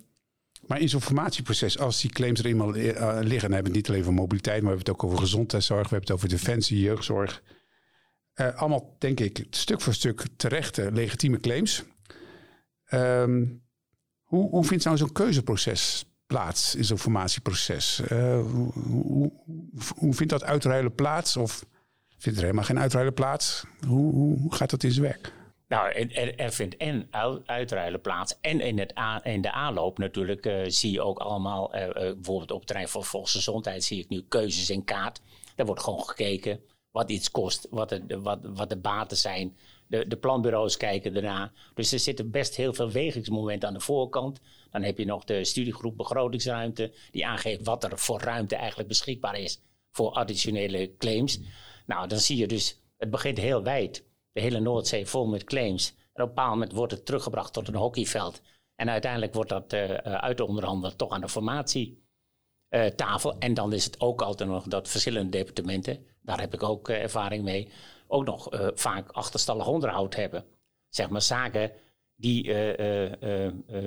maar 0.67 0.79
in 0.79 0.89
zo'n 0.89 1.01
formatieproces, 1.01 1.79
als 1.79 2.01
die 2.01 2.11
claims 2.11 2.39
er 2.39 2.45
eenmaal 2.45 2.71
liggen, 2.71 3.21
dan 3.21 3.29
hebben 3.29 3.51
we 3.51 3.55
het 3.55 3.73
niet 3.73 3.87
alleen 3.87 4.01
over 4.01 4.13
mobiliteit, 4.13 4.61
maar 4.61 4.71
we 4.71 4.77
hebben 4.77 4.93
het 4.93 5.03
ook 5.03 5.03
over 5.03 5.17
gezondheidszorg, 5.17 5.89
we 5.89 5.95
hebben 5.95 6.09
het 6.09 6.11
over 6.11 6.29
defensie, 6.29 6.79
jeugdzorg. 6.79 7.41
Uh, 8.41 8.55
allemaal, 8.55 8.95
denk 8.97 9.19
ik, 9.19 9.45
stuk 9.49 9.81
voor 9.81 9.93
stuk 9.93 10.25
terechte, 10.35 10.91
legitieme 10.91 11.39
claims. 11.39 11.83
Um, 12.91 13.63
hoe, 14.23 14.49
hoe 14.49 14.65
vindt 14.65 14.83
nou 14.83 14.97
zo'n 14.97 15.11
keuzeproces 15.11 16.05
plaats 16.27 16.75
in 16.75 16.83
zo'n 16.85 16.97
formatieproces? 16.97 18.01
Uh, 18.11 18.41
hoe, 18.41 18.71
hoe, 18.73 19.31
hoe, 19.95 20.13
vindt 20.13 20.31
dat 20.31 20.43
uitruilen 20.43 20.95
plaats? 20.95 21.37
Of 21.37 21.65
vindt 22.17 22.37
er 22.37 22.43
helemaal 22.43 22.65
geen 22.65 22.79
uitruilen 22.79 23.13
plaats? 23.13 23.63
Hoe, 23.87 24.13
hoe 24.13 24.55
gaat 24.55 24.69
dat 24.69 24.83
in 24.83 24.91
zijn 24.91 25.05
werk? 25.05 25.33
Nou, 25.67 25.91
er, 25.91 26.39
er, 26.39 26.51
vindt 26.51 26.77
en 26.77 27.07
uitruilen 27.45 28.01
plaats. 28.01 28.37
En 28.41 28.59
in, 28.59 28.79
het 28.79 28.93
in 29.23 29.41
de 29.41 29.51
aanloop 29.51 29.97
natuurlijk 29.97 30.45
uh, 30.45 30.63
zie 30.67 30.91
je 30.91 31.01
ook 31.01 31.19
allemaal, 31.19 31.69
bijvoorbeeld 31.69 32.51
op 32.51 32.57
het 32.57 32.67
terrein 32.67 32.87
van 32.87 33.03
volksgezondheid, 33.03 33.83
zie 33.83 33.99
ik 33.99 34.09
nu 34.09 34.25
keuzes 34.27 34.69
in 34.69 34.83
kaart. 34.83 35.21
Daar 35.55 35.65
wordt 35.65 35.81
gewoon 35.81 36.03
gekeken 36.03 36.59
wat 36.97 37.09
iets 37.09 37.31
kost, 37.31 37.67
wat 37.69 37.89
de, 37.89 38.21
wat, 38.21 38.39
wat 38.43 38.69
de 38.69 38.77
baten 38.77 39.17
zijn. 39.17 39.57
De, 39.87 40.07
de 40.07 40.17
planbureaus 40.17 40.77
kijken 40.77 41.15
erna. 41.15 41.51
Dus 41.73 41.91
er 41.91 41.99
zitten 41.99 42.31
best 42.31 42.55
heel 42.55 42.73
veel 42.73 42.91
wegingsmomenten 42.91 43.67
aan 43.67 43.73
de 43.73 43.79
voorkant. 43.79 44.39
Dan 44.71 44.83
heb 44.83 44.97
je 44.97 45.05
nog 45.05 45.23
de 45.23 45.43
studiegroep 45.43 45.97
begrotingsruimte, 45.97 46.93
die 47.11 47.25
aangeeft 47.25 47.65
wat 47.65 47.83
er 47.83 47.99
voor 47.99 48.21
ruimte 48.21 48.55
eigenlijk 48.55 48.89
beschikbaar 48.89 49.39
is 49.39 49.61
voor 49.91 50.11
additionele 50.11 50.95
claims. 50.97 51.39
Nou, 51.85 52.07
dan 52.07 52.19
zie 52.19 52.37
je 52.37 52.47
dus, 52.47 52.81
het 52.97 53.09
begint 53.09 53.37
heel 53.37 53.63
wijd 53.63 54.05
de 54.31 54.41
hele 54.41 54.59
Noordzee 54.59 55.05
vol 55.05 55.27
met 55.27 55.43
claims. 55.43 55.95
En 56.13 56.23
op 56.23 56.29
een 56.29 56.35
bepaald 56.35 56.53
moment 56.53 56.71
wordt 56.71 56.91
het 56.91 57.05
teruggebracht 57.05 57.53
tot 57.53 57.67
een 57.67 57.75
hockeyveld. 57.75 58.41
En 58.75 58.89
uiteindelijk 58.89 59.33
wordt 59.33 59.49
dat 59.49 59.73
uh, 59.73 59.93
uit 59.95 60.37
de 60.37 60.47
onderhandelen 60.47 60.97
toch 60.97 61.11
aan 61.11 61.21
de 61.21 61.29
formatietafel. 61.29 63.31
Uh, 63.31 63.37
en 63.39 63.53
dan 63.53 63.73
is 63.73 63.85
het 63.85 63.99
ook 63.99 64.21
altijd 64.21 64.49
nog 64.49 64.63
dat 64.63 64.87
verschillende 64.87 65.29
departementen, 65.29 66.05
daar 66.27 66.39
heb 66.39 66.53
ik 66.53 66.63
ook 66.63 66.89
uh, 66.89 67.01
ervaring 67.01 67.43
mee, 67.43 67.69
ook 68.07 68.25
nog 68.25 68.47
vaak 68.73 69.11
achterstallig 69.11 69.67
onderhoud 69.67 70.15
hebben. 70.15 70.45
Zeg 70.89 71.09
maar 71.09 71.21
zaken 71.21 71.71
die. 72.15 72.43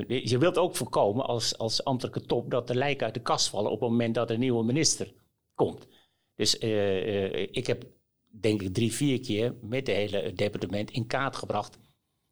je 0.07 0.37
wilt 0.39 0.59
ook 0.59 0.77
voorkomen 0.77 1.25
als, 1.25 1.59
als 1.59 1.85
ambtelijke 1.85 2.21
top 2.21 2.51
dat 2.51 2.67
de 2.67 2.75
lijken 2.75 3.05
uit 3.05 3.15
de 3.15 3.21
kast 3.21 3.49
vallen 3.49 3.71
op 3.71 3.81
het 3.81 3.91
moment 3.91 4.15
dat 4.15 4.31
een 4.31 4.39
nieuwe 4.39 4.65
minister 4.65 5.13
komt. 5.55 5.87
Dus 6.35 6.59
ik 6.59 7.67
heb 7.67 7.85
denk 8.41 8.63
ik 8.63 8.75
drie, 8.75 8.93
vier 8.93 9.21
keer 9.21 9.55
met 9.61 9.87
de 9.87 9.93
hele 9.93 10.33
departement 10.33 10.91
in 10.91 11.07
kaart 11.07 11.37
gebracht. 11.37 11.79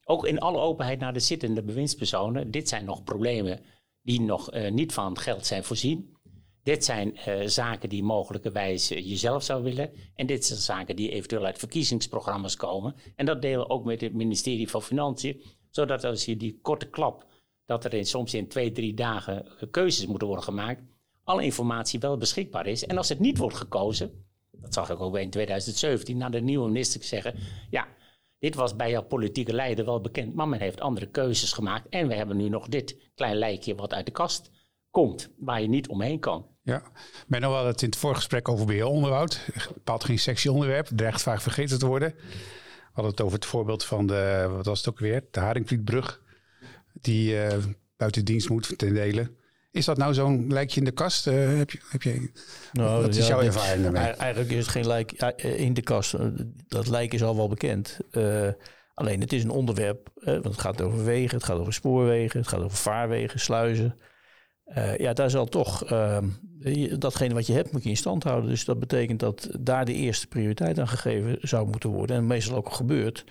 Ook 0.05 0.27
in 0.27 0.39
alle 0.39 0.59
openheid 0.59 0.99
naar 0.99 1.13
de 1.13 1.21
zittende 1.21 1.63
bewindspersonen. 1.63 2.51
Dit 2.51 2.69
zijn 2.69 2.85
nog 2.85 3.05
problemen 3.05 3.61
die 4.03 4.21
nog 4.21 4.51
niet 4.71 4.93
van 4.93 5.19
geld 5.19 5.47
zijn 5.47 5.65
voorzien. 5.65 6.17
Dit 6.69 6.85
zijn 6.85 7.19
uh, 7.29 7.47
zaken 7.47 7.89
die 7.89 8.03
mogelijkerwijs 8.03 8.93
uh, 8.93 9.09
jezelf 9.09 9.43
zou 9.43 9.63
willen. 9.63 9.91
En 10.15 10.27
dit 10.27 10.45
zijn 10.45 10.59
zaken 10.59 10.97
die 10.97 11.11
eventueel 11.11 11.45
uit 11.45 11.59
verkiezingsprogramma's 11.59 12.57
komen. 12.57 12.95
En 13.17 13.27
dat 13.27 13.43
delen 13.43 13.59
we 13.59 13.69
ook 13.69 13.85
met 13.85 14.01
het 14.01 14.15
ministerie 14.15 14.71
van 14.71 14.83
Financiën. 14.83 15.43
Zodat 15.71 16.05
als 16.05 16.25
je 16.25 16.37
die 16.37 16.59
korte 16.63 16.89
klap, 16.89 17.27
dat 17.67 17.85
er 17.85 17.95
in, 17.95 18.07
soms 18.07 18.35
in 18.35 18.49
twee, 18.49 18.73
drie 18.73 18.95
dagen 18.95 19.47
keuzes 19.71 20.07
moeten 20.07 20.27
worden 20.27 20.45
gemaakt, 20.45 20.83
alle 21.25 21.45
informatie 21.45 22.01
wel 22.01 22.17
beschikbaar 22.17 22.67
is. 22.67 22.87
En 22.87 22.97
als 22.97 23.09
het 23.09 23.19
niet 23.19 23.39
wordt 23.39 23.57
gekozen, 23.57 24.25
dat 24.51 24.75
zag 24.75 24.91
ik 24.91 25.01
ook 25.01 25.17
in 25.17 25.31
2017, 25.31 26.17
naar 26.17 26.31
de 26.31 26.41
nieuwe 26.41 26.67
minister 26.67 27.03
zeggen: 27.03 27.35
Ja, 27.71 27.89
dit 28.39 28.55
was 28.55 28.77
bij 28.77 28.91
jouw 28.91 29.05
politieke 29.05 29.53
leider 29.53 29.85
wel 29.85 30.01
bekend, 30.01 30.35
maar 30.35 30.49
men 30.49 30.61
heeft 30.61 30.81
andere 30.81 31.11
keuzes 31.11 31.53
gemaakt. 31.53 31.89
En 31.89 32.09
we 32.09 32.15
hebben 32.15 32.37
nu 32.37 32.49
nog 32.49 32.69
dit 32.69 33.11
klein 33.15 33.37
lijkje 33.37 33.75
wat 33.75 33.93
uit 33.93 34.07
de 34.07 34.13
kast 34.13 34.51
komt, 34.91 35.31
waar 35.39 35.63
je 35.63 35.69
niet 35.69 35.89
omheen 35.89 36.19
kan. 36.19 36.47
Ja, 36.69 36.83
nog 37.27 37.53
wel 37.53 37.67
het 37.67 37.83
in 37.83 37.89
het 37.89 37.99
voorgesprek 37.99 38.49
over 38.49 38.67
beheeronderhoud. 38.67 39.41
Bepaald 39.75 40.05
geen 40.05 40.19
sexy 40.19 40.49
onderwerp, 40.49 40.89
dreigt 40.95 41.23
vaak 41.23 41.41
vergeten 41.41 41.79
te 41.79 41.87
worden. 41.87 42.15
We 42.19 42.93
hadden 42.93 43.13
het 43.13 43.21
over 43.21 43.35
het 43.35 43.47
voorbeeld 43.47 43.85
van 43.85 44.07
de, 44.07 44.49
wat 44.51 44.67
was 44.67 44.79
het 44.79 44.89
ook 44.89 44.99
weer, 44.99 45.25
de 45.31 45.41
Haringvlietbrug. 45.41 46.23
Die 46.93 47.35
uh, 47.35 47.53
buiten 47.97 48.25
dienst 48.25 48.49
moet 48.49 48.79
ten 48.79 48.95
dele. 48.95 49.31
Is 49.71 49.85
dat 49.85 49.97
nou 49.97 50.15
zo'n 50.15 50.53
lijkje 50.53 50.79
in 50.79 50.85
de 50.85 50.91
kast? 50.91 51.27
Uh, 51.27 51.59
heb 51.59 51.71
je, 51.71 51.79
heb 51.89 52.03
je, 52.03 52.31
nou, 52.73 53.03
wat 53.03 53.15
is 53.15 53.27
jouw 53.27 53.41
ervaring 53.41 53.83
daarmee? 53.83 54.03
Eigenlijk 54.03 54.51
is 54.51 54.59
het 54.59 54.69
geen 54.69 54.87
lijk 54.87 55.13
eh, 55.13 55.61
in 55.61 55.75
de 55.75 55.83
kast. 55.83 56.15
Eh, 56.15 56.27
dat 56.69 56.89
lijk 56.89 57.15
is 57.15 57.23
al 57.23 57.37
wel 57.37 57.49
bekend. 57.49 57.99
Uh, 58.13 58.49
alleen 58.95 59.21
het 59.21 59.33
is 59.33 59.45
een 59.45 59.51
onderwerp, 59.51 60.09
want 60.15 60.45
het 60.45 60.61
gaat 60.61 60.83
over 60.83 61.05
wegen, 61.05 61.37
het 61.37 61.45
gaat 61.45 61.59
over 61.59 61.73
spoorwegen, 61.73 62.41
het 62.41 62.49
gaat 62.49 62.63
over 62.63 62.77
vaarwegen, 62.77 63.41
sluizen. 63.41 63.99
Ja, 64.97 65.13
daar 65.13 65.31
zal 65.31 65.47
toch, 65.47 65.85
ehm, 65.85 66.29
datgene 66.99 67.35
wat 67.35 67.47
je 67.47 67.53
hebt 67.53 67.73
moet 67.73 67.83
je 67.83 67.89
in 67.89 67.97
stand 67.97 68.25
houden. 68.25 68.51
Dus 68.51 68.65
dat 68.65 68.79
betekent 68.79 69.21
dat 69.21 69.49
daar 69.61 69.85
de 69.85 69.95
eerste 69.95 70.27
prioriteit 70.27 70.79
aan 70.79 70.89
gegeven 70.89 71.39
zou 71.41 71.69
moeten 71.69 71.91
worden. 71.91 72.17
En 72.17 72.27
meestal 72.27 72.57
ook 72.57 72.73
gebeurt 72.73 73.25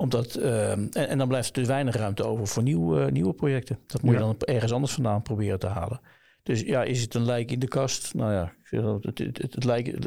omdat, 0.00 0.38
uh, 0.38 0.70
en, 0.70 0.90
en, 0.90 1.18
dan 1.18 1.28
blijft 1.28 1.48
er 1.48 1.54
dus 1.54 1.66
weinig 1.66 1.96
ruimte 1.96 2.24
over 2.24 2.46
voor 2.46 2.62
nieuw, 2.62 3.00
uh, 3.00 3.06
nieuwe 3.06 3.34
projecten. 3.34 3.78
Dat 3.86 4.02
moet 4.02 4.12
je 4.12 4.20
dan 4.20 4.36
ergens 4.38 4.72
anders 4.72 4.92
vandaan 4.92 5.22
proberen 5.22 5.58
te 5.58 5.66
halen. 5.66 6.00
Dus 6.42 6.60
ja, 6.60 6.82
is 6.82 7.02
het 7.02 7.14
een 7.14 7.24
lijk 7.24 7.50
in 7.50 7.58
de 7.58 7.68
kast? 7.68 8.14
Nou 8.14 8.32
ja, 8.32 8.52
het, 8.62 9.18
het, 9.18 9.18
het, 9.38 9.54
het 9.54 9.64
lijk 9.64 9.98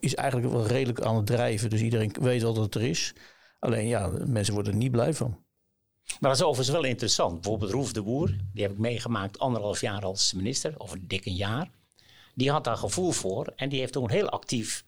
is 0.00 0.14
eigenlijk 0.14 0.52
wel 0.52 0.66
redelijk 0.66 1.00
aan 1.00 1.16
het 1.16 1.26
drijven. 1.26 1.70
Dus 1.70 1.82
iedereen 1.82 2.12
weet 2.20 2.42
al 2.42 2.54
dat 2.54 2.64
het 2.64 2.74
er 2.74 2.82
is. 2.82 3.14
Alleen 3.58 3.86
ja, 3.86 4.10
mensen 4.26 4.54
worden 4.54 4.72
er 4.72 4.78
niet 4.78 4.90
blij 4.90 5.14
van. 5.14 5.44
Maar 6.20 6.30
dat 6.30 6.40
is 6.40 6.46
overigens 6.46 6.76
wel 6.76 6.84
interessant. 6.84 7.34
Bijvoorbeeld 7.40 7.70
Roef 7.70 7.92
de 7.92 8.02
Boer, 8.02 8.36
die 8.52 8.62
heb 8.62 8.72
ik 8.72 8.78
meegemaakt 8.78 9.38
anderhalf 9.38 9.80
jaar 9.80 10.04
als 10.04 10.32
minister, 10.32 10.74
of 10.78 10.92
een 10.92 11.08
dikke 11.08 11.34
jaar. 11.34 11.70
Die 12.34 12.50
had 12.50 12.64
daar 12.64 12.76
gevoel 12.76 13.10
voor 13.10 13.52
en 13.56 13.68
die 13.68 13.78
heeft 13.78 13.92
toen 13.92 14.10
heel 14.10 14.28
actief 14.28 14.84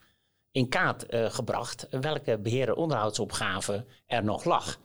in 0.50 0.68
kaart 0.68 1.14
uh, 1.14 1.30
gebracht 1.30 1.86
welke 1.90 2.38
beheer- 2.38 2.68
en 2.68 2.74
onderhoudsopgave 2.76 3.84
er 4.06 4.24
nog 4.24 4.44
lag. 4.44 4.78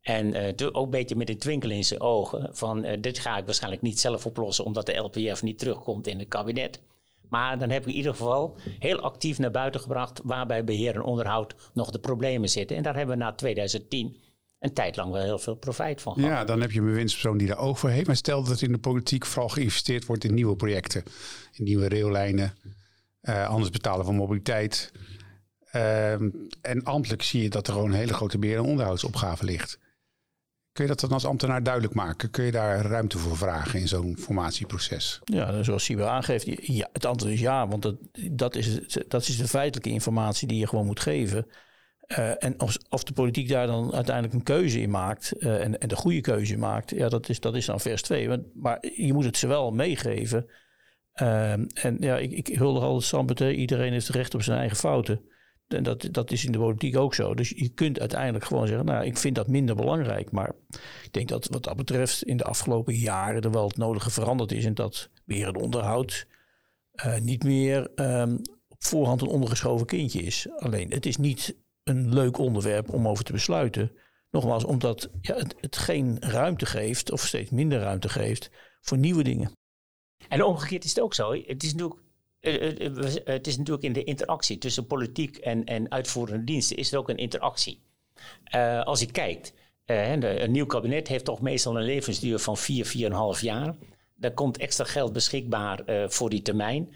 En 0.00 0.34
uh, 0.34 0.68
ook 0.72 0.84
een 0.84 0.90
beetje 0.90 1.16
met 1.16 1.28
een 1.28 1.38
twinkel 1.38 1.70
in 1.70 1.84
zijn 1.84 2.00
ogen 2.00 2.48
van 2.52 2.84
uh, 2.84 2.96
dit 3.00 3.18
ga 3.18 3.36
ik 3.36 3.44
waarschijnlijk 3.44 3.82
niet 3.82 4.00
zelf 4.00 4.26
oplossen 4.26 4.64
omdat 4.64 4.86
de 4.86 4.96
LPF 4.96 5.42
niet 5.42 5.58
terugkomt 5.58 6.06
in 6.06 6.18
het 6.18 6.28
kabinet. 6.28 6.80
Maar 7.28 7.58
dan 7.58 7.70
heb 7.70 7.82
ik 7.82 7.88
in 7.88 7.94
ieder 7.94 8.12
geval 8.12 8.56
heel 8.78 9.00
actief 9.00 9.38
naar 9.38 9.50
buiten 9.50 9.80
gebracht 9.80 10.20
waar 10.24 10.46
bij 10.46 10.64
beheer 10.64 10.94
en 10.94 11.02
onderhoud 11.02 11.54
nog 11.72 11.90
de 11.90 11.98
problemen 11.98 12.48
zitten. 12.48 12.76
En 12.76 12.82
daar 12.82 12.96
hebben 12.96 13.18
we 13.18 13.22
na 13.22 13.32
2010 13.32 14.16
een 14.60 14.72
tijd 14.72 14.96
lang 14.96 15.12
wel 15.12 15.22
heel 15.22 15.38
veel 15.38 15.54
profijt 15.54 16.02
van 16.02 16.14
gehad. 16.14 16.30
Ja, 16.30 16.44
dan 16.44 16.60
heb 16.60 16.70
je 16.70 16.78
een 16.78 16.84
bewindspersoon 16.84 17.38
die 17.38 17.46
daar 17.46 17.58
oog 17.58 17.78
voor 17.78 17.90
heeft. 17.90 18.06
Maar 18.06 18.16
stel 18.16 18.44
dat 18.44 18.62
in 18.62 18.72
de 18.72 18.78
politiek 18.78 19.26
vooral 19.26 19.48
geïnvesteerd 19.48 20.06
wordt 20.06 20.24
in 20.24 20.34
nieuwe 20.34 20.56
projecten. 20.56 21.02
In 21.52 21.64
nieuwe 21.64 21.88
raillijnen, 21.88 22.54
uh, 23.22 23.48
anders 23.48 23.70
betalen 23.70 24.04
van 24.04 24.14
mobiliteit. 24.14 24.92
Uh, 25.72 26.12
en 26.60 26.82
ambtelijk 26.82 27.22
zie 27.22 27.42
je 27.42 27.50
dat 27.50 27.66
er 27.66 27.72
gewoon 27.72 27.90
een 27.90 27.96
hele 27.96 28.14
grote 28.14 28.38
beheer- 28.38 28.58
en 28.58 28.64
onderhoudsopgave 28.64 29.44
ligt. 29.44 29.78
Kun 30.72 30.84
je 30.84 30.90
dat 30.90 31.00
dan 31.00 31.10
als 31.10 31.24
ambtenaar 31.24 31.62
duidelijk 31.62 31.94
maken? 31.94 32.30
Kun 32.30 32.44
je 32.44 32.50
daar 32.50 32.86
ruimte 32.86 33.18
voor 33.18 33.36
vragen 33.36 33.80
in 33.80 33.88
zo'n 33.88 34.16
formatieproces? 34.18 35.20
Ja, 35.24 35.62
zoals 35.62 35.84
Siber 35.84 36.06
aangeeft, 36.06 36.66
ja, 36.66 36.88
het 36.92 37.04
antwoord 37.04 37.32
is 37.32 37.40
ja, 37.40 37.68
want 37.68 37.82
dat, 37.82 37.96
dat, 38.30 38.56
is, 38.56 38.80
dat 39.08 39.28
is 39.28 39.36
de 39.36 39.48
feitelijke 39.48 39.90
informatie 39.90 40.48
die 40.48 40.58
je 40.58 40.66
gewoon 40.66 40.86
moet 40.86 41.00
geven. 41.00 41.46
Uh, 42.18 42.44
en 42.44 42.60
of, 42.60 42.76
of, 42.88 43.04
de 43.04 43.12
politiek 43.12 43.48
daar 43.48 43.66
dan 43.66 43.94
uiteindelijk 43.94 44.34
een 44.34 44.42
keuze 44.42 44.80
in 44.80 44.90
maakt 44.90 45.32
uh, 45.38 45.64
en, 45.64 45.80
en, 45.80 45.88
de 45.88 45.96
goede 45.96 46.20
keuze 46.20 46.56
maakt, 46.56 46.90
ja, 46.90 47.08
dat 47.08 47.28
is, 47.28 47.40
dat 47.40 47.54
is 47.54 47.66
dan 47.66 47.80
vers 47.80 48.02
2. 48.02 48.28
Maar, 48.54 48.84
je 48.96 49.12
moet 49.12 49.24
het 49.24 49.36
ze 49.36 49.46
wel 49.46 49.70
meegeven. 49.70 50.46
Uh, 51.22 51.52
en 51.52 51.96
ja, 52.00 52.16
ik, 52.16 52.32
ik 52.32 52.46
hulde 52.46 52.80
altijd 52.80 53.04
Sampete, 53.04 53.54
iedereen 53.54 53.92
heeft 53.92 54.08
recht 54.08 54.34
op 54.34 54.42
zijn 54.42 54.58
eigen 54.58 54.76
fouten. 54.76 55.20
En 55.68 55.82
dat, 55.82 56.08
dat 56.10 56.30
is 56.30 56.44
in 56.44 56.52
de 56.52 56.58
politiek 56.58 56.96
ook 56.96 57.14
zo. 57.14 57.34
Dus 57.34 57.48
je 57.48 57.68
kunt 57.68 58.00
uiteindelijk 58.00 58.44
gewoon 58.44 58.66
zeggen, 58.66 58.86
nou, 58.86 59.04
ik 59.04 59.16
vind 59.16 59.34
dat 59.34 59.48
minder 59.48 59.76
belangrijk. 59.76 60.30
Maar 60.30 60.52
ik 61.02 61.12
denk 61.12 61.28
dat 61.28 61.46
wat 61.46 61.64
dat 61.64 61.76
betreft 61.76 62.22
in 62.22 62.36
de 62.36 62.44
afgelopen 62.44 62.94
jaren 62.94 63.42
er 63.42 63.50
wel 63.50 63.68
het 63.68 63.76
nodige 63.76 64.10
veranderd 64.10 64.52
is. 64.52 64.64
En 64.64 64.74
dat 64.74 65.10
beheer 65.24 65.46
en 65.46 65.56
onderhoud 65.56 66.26
niet 67.20 67.44
meer 67.44 67.90
um, 67.94 68.40
op 68.68 68.84
voorhand 68.84 69.20
een 69.20 69.28
ondergeschoven 69.28 69.86
kindje 69.86 70.22
is. 70.22 70.48
Alleen, 70.56 70.90
het 70.90 71.06
is 71.06 71.16
niet 71.16 71.56
een 71.90 72.14
leuk 72.14 72.38
onderwerp 72.38 72.92
om 72.92 73.08
over 73.08 73.24
te 73.24 73.32
besluiten. 73.32 73.92
Nogmaals, 74.30 74.64
omdat 74.64 75.10
ja, 75.20 75.34
het, 75.34 75.54
het 75.60 75.76
geen 75.76 76.16
ruimte 76.20 76.66
geeft, 76.66 77.12
of 77.12 77.26
steeds 77.26 77.50
minder 77.50 77.80
ruimte 77.80 78.08
geeft, 78.08 78.50
voor 78.80 78.98
nieuwe 78.98 79.22
dingen. 79.22 79.52
En 80.28 80.42
omgekeerd 80.42 80.84
is 80.84 80.90
het 80.90 81.00
ook 81.00 81.14
zo. 81.14 81.32
Het 81.32 81.62
is 81.62 81.72
natuurlijk 81.72 82.00
het 83.24 83.46
is 83.46 83.56
natuurlijk 83.56 83.86
in 83.86 83.92
de 83.92 84.04
interactie 84.04 84.58
tussen 84.58 84.86
politiek 84.86 85.36
en, 85.36 85.64
en 85.64 85.90
uitvoerende 85.90 86.44
diensten 86.44 86.76
is 86.76 86.92
er 86.92 86.98
ook 86.98 87.08
een 87.08 87.16
interactie. 87.16 87.82
Als 88.84 89.00
je 89.00 89.10
kijkt, 89.10 89.52
een 89.84 90.50
nieuw 90.50 90.66
kabinet 90.66 91.08
heeft 91.08 91.24
toch 91.24 91.40
meestal 91.40 91.76
een 91.76 91.84
levensduur 91.84 92.38
van 92.38 92.56
4, 92.56 92.86
vier, 92.86 93.34
4,5 93.36 93.40
jaar. 93.40 93.74
Er 94.20 94.34
komt 94.34 94.58
extra 94.58 94.84
geld 94.84 95.12
beschikbaar 95.12 95.82
voor 96.08 96.30
die 96.30 96.42
termijn. 96.42 96.94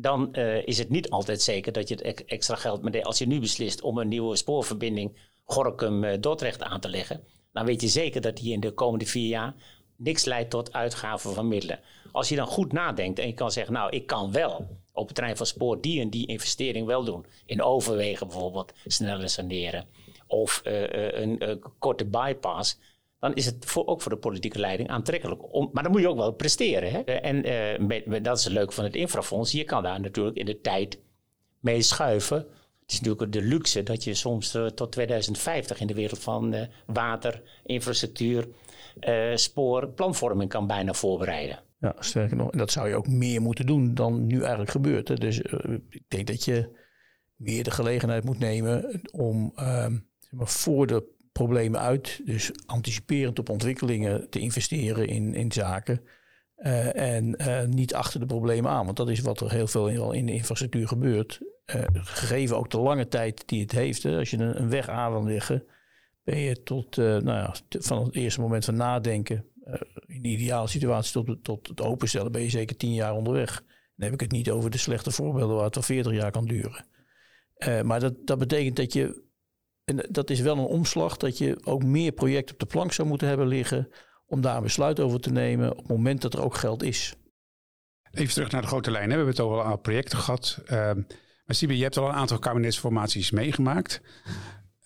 Dan 0.00 0.34
is 0.64 0.78
het 0.78 0.88
niet 0.88 1.10
altijd 1.10 1.42
zeker 1.42 1.72
dat 1.72 1.88
je 1.88 1.94
het 1.94 2.24
extra 2.24 2.54
geld, 2.56 2.82
maar 2.82 3.02
als 3.02 3.18
je 3.18 3.26
nu 3.26 3.40
beslist 3.40 3.80
om 3.80 3.98
een 3.98 4.08
nieuwe 4.08 4.36
spoorverbinding 4.36 5.16
Gorkum-Dordrecht 5.44 6.62
aan 6.62 6.80
te 6.80 6.88
leggen, 6.88 7.24
dan 7.52 7.64
weet 7.64 7.80
je 7.80 7.88
zeker 7.88 8.20
dat 8.20 8.36
die 8.36 8.52
in 8.52 8.60
de 8.60 8.72
komende 8.72 9.06
vier 9.06 9.28
jaar 9.28 9.54
niks 9.96 10.24
leidt 10.24 10.50
tot 10.50 10.72
uitgaven 10.72 11.34
van 11.34 11.48
middelen. 11.48 11.80
Als 12.12 12.28
je 12.28 12.36
dan 12.36 12.46
goed 12.46 12.72
nadenkt 12.72 13.18
en 13.18 13.26
je 13.26 13.34
kan 13.34 13.52
zeggen, 13.52 13.72
nou, 13.72 13.90
ik 13.90 14.06
kan 14.06 14.32
wel 14.32 14.66
op 14.92 15.06
het 15.06 15.14
terrein 15.14 15.36
van 15.36 15.46
spoor 15.46 15.80
die 15.80 16.00
en 16.00 16.10
die 16.10 16.26
investering 16.26 16.86
wel 16.86 17.04
doen. 17.04 17.26
In 17.46 17.62
overwegen 17.62 18.26
bijvoorbeeld, 18.26 18.72
sneller 18.86 19.28
saneren 19.28 19.86
of 20.26 20.62
uh, 20.64 21.12
een 21.12 21.44
uh, 21.44 21.54
korte 21.78 22.04
bypass. 22.04 22.78
Dan 23.20 23.34
is 23.34 23.46
het 23.46 23.64
voor, 23.64 23.86
ook 23.86 24.02
voor 24.02 24.12
de 24.12 24.18
politieke 24.18 24.58
leiding 24.58 24.88
aantrekkelijk. 24.88 25.42
Maar 25.72 25.82
dan 25.82 25.92
moet 25.92 26.00
je 26.00 26.08
ook 26.08 26.16
wel 26.16 26.32
presteren. 26.32 26.90
Hè? 26.92 26.98
En 27.00 27.46
uh, 27.46 27.86
met, 28.06 28.24
dat 28.24 28.38
is 28.38 28.44
het 28.44 28.52
leuke 28.52 28.72
van 28.72 28.84
het 28.84 28.94
infrafonds. 28.94 29.52
Je 29.52 29.64
kan 29.64 29.82
daar 29.82 30.00
natuurlijk 30.00 30.36
in 30.36 30.46
de 30.46 30.60
tijd 30.60 31.00
mee 31.60 31.82
schuiven. 31.82 32.36
Het 32.80 32.90
is 32.92 33.00
natuurlijk 33.00 33.32
de 33.32 33.42
luxe 33.42 33.82
dat 33.82 34.04
je 34.04 34.14
soms 34.14 34.58
tot 34.74 34.92
2050 34.92 35.80
in 35.80 35.86
de 35.86 35.94
wereld 35.94 36.18
van 36.18 36.68
water, 36.86 37.42
infrastructuur, 37.64 38.48
spoor, 39.34 39.88
planvorming 39.88 40.50
kan 40.50 40.66
bijna 40.66 40.92
voorbereiden. 40.92 41.58
Ja, 41.80 41.94
sterker 41.98 42.36
nog, 42.36 42.50
dat 42.50 42.70
zou 42.70 42.88
je 42.88 42.94
ook 42.94 43.08
meer 43.08 43.42
moeten 43.42 43.66
doen 43.66 43.94
dan 43.94 44.26
nu 44.26 44.40
eigenlijk 44.40 44.70
gebeurt. 44.70 45.08
Hè. 45.08 45.14
Dus 45.14 45.42
uh, 45.42 45.78
ik 45.88 46.04
denk 46.08 46.26
dat 46.26 46.44
je 46.44 46.68
meer 47.36 47.64
de 47.64 47.70
gelegenheid 47.70 48.24
moet 48.24 48.38
nemen 48.38 49.00
om 49.12 49.52
uh, 49.56 49.86
zeg 50.18 50.30
maar 50.30 50.48
voor 50.48 50.86
de 50.86 51.18
problemen 51.44 51.80
uit, 51.80 52.20
dus 52.24 52.50
anticiperend 52.66 53.38
op 53.38 53.48
ontwikkelingen 53.48 54.30
te 54.30 54.38
investeren 54.38 55.08
in, 55.08 55.34
in 55.34 55.52
zaken. 55.52 56.00
Uh, 56.56 56.96
en 56.96 57.34
uh, 57.38 57.64
niet 57.64 57.94
achter 57.94 58.20
de 58.20 58.26
problemen 58.26 58.70
aan, 58.70 58.84
want 58.84 58.96
dat 58.96 59.08
is 59.08 59.20
wat 59.20 59.40
er 59.40 59.50
heel 59.50 59.66
veel 59.66 60.12
in 60.12 60.26
de 60.26 60.32
infrastructuur 60.32 60.88
gebeurt. 60.88 61.40
gegeven 61.94 62.56
ook 62.56 62.70
de 62.70 62.80
lange 62.80 63.08
tijd 63.08 63.48
die 63.48 63.60
het 63.60 63.72
heeft. 63.72 64.02
Hè. 64.02 64.18
Als 64.18 64.30
je 64.30 64.36
een, 64.36 64.68
weg 64.68 64.88
aan 64.88 65.12
wil 65.12 65.24
liggen, 65.24 65.64
ben 66.24 66.38
je 66.38 66.62
tot 66.62 66.96
nou 66.96 67.24
ja, 67.24 67.54
van 67.68 68.04
het 68.04 68.14
eerste 68.14 68.40
moment 68.40 68.64
van 68.64 68.76
nadenken 68.76 69.44
in 70.06 70.22
de 70.22 70.28
ideale 70.28 70.68
situatie 70.68 71.12
tot, 71.12 71.44
tot 71.44 71.68
het 71.68 71.80
openstellen 71.80 72.32
ben 72.32 72.42
je 72.42 72.50
zeker 72.50 72.76
tien 72.76 72.94
jaar 72.94 73.14
onderweg. 73.14 73.62
Dan 73.96 74.04
heb 74.04 74.12
ik 74.12 74.20
het 74.20 74.32
niet 74.32 74.50
over 74.50 74.70
de 74.70 74.78
slechte 74.78 75.10
voorbeelden 75.10 75.56
waar 75.56 75.64
het 75.64 75.76
al 75.76 75.82
veertig 75.82 76.12
jaar 76.12 76.30
kan 76.30 76.46
duren. 76.46 76.84
Maar 77.86 78.00
dat, 78.00 78.14
dat 78.24 78.38
betekent 78.38 78.76
dat 78.76 78.92
je, 78.92 79.29
en 79.90 80.06
dat 80.10 80.30
is 80.30 80.40
wel 80.40 80.58
een 80.58 80.64
omslag, 80.64 81.16
dat 81.16 81.38
je 81.38 81.60
ook 81.64 81.84
meer 81.84 82.12
projecten 82.12 82.54
op 82.54 82.60
de 82.60 82.66
plank 82.66 82.92
zou 82.92 83.08
moeten 83.08 83.28
hebben 83.28 83.46
liggen 83.46 83.88
om 84.26 84.40
daar 84.40 84.56
een 84.56 84.62
besluit 84.62 85.00
over 85.00 85.20
te 85.20 85.32
nemen 85.32 85.70
op 85.70 85.76
het 85.76 85.88
moment 85.88 86.22
dat 86.22 86.34
er 86.34 86.42
ook 86.42 86.54
geld 86.54 86.82
is. 86.82 87.14
Even 88.10 88.34
terug 88.34 88.50
naar 88.50 88.60
de 88.60 88.66
grote 88.66 88.90
lijn. 88.90 89.08
We 89.08 89.14
hebben 89.14 89.30
het 89.30 89.40
over 89.40 89.78
projecten 89.78 90.18
gehad. 90.18 90.58
Uh, 90.64 90.70
maar 91.44 91.54
Siebe, 91.54 91.76
je 91.76 91.82
hebt 91.82 91.96
al 91.96 92.08
een 92.08 92.14
aantal 92.14 92.38
kabinetsformaties 92.38 93.30
meegemaakt. 93.30 94.00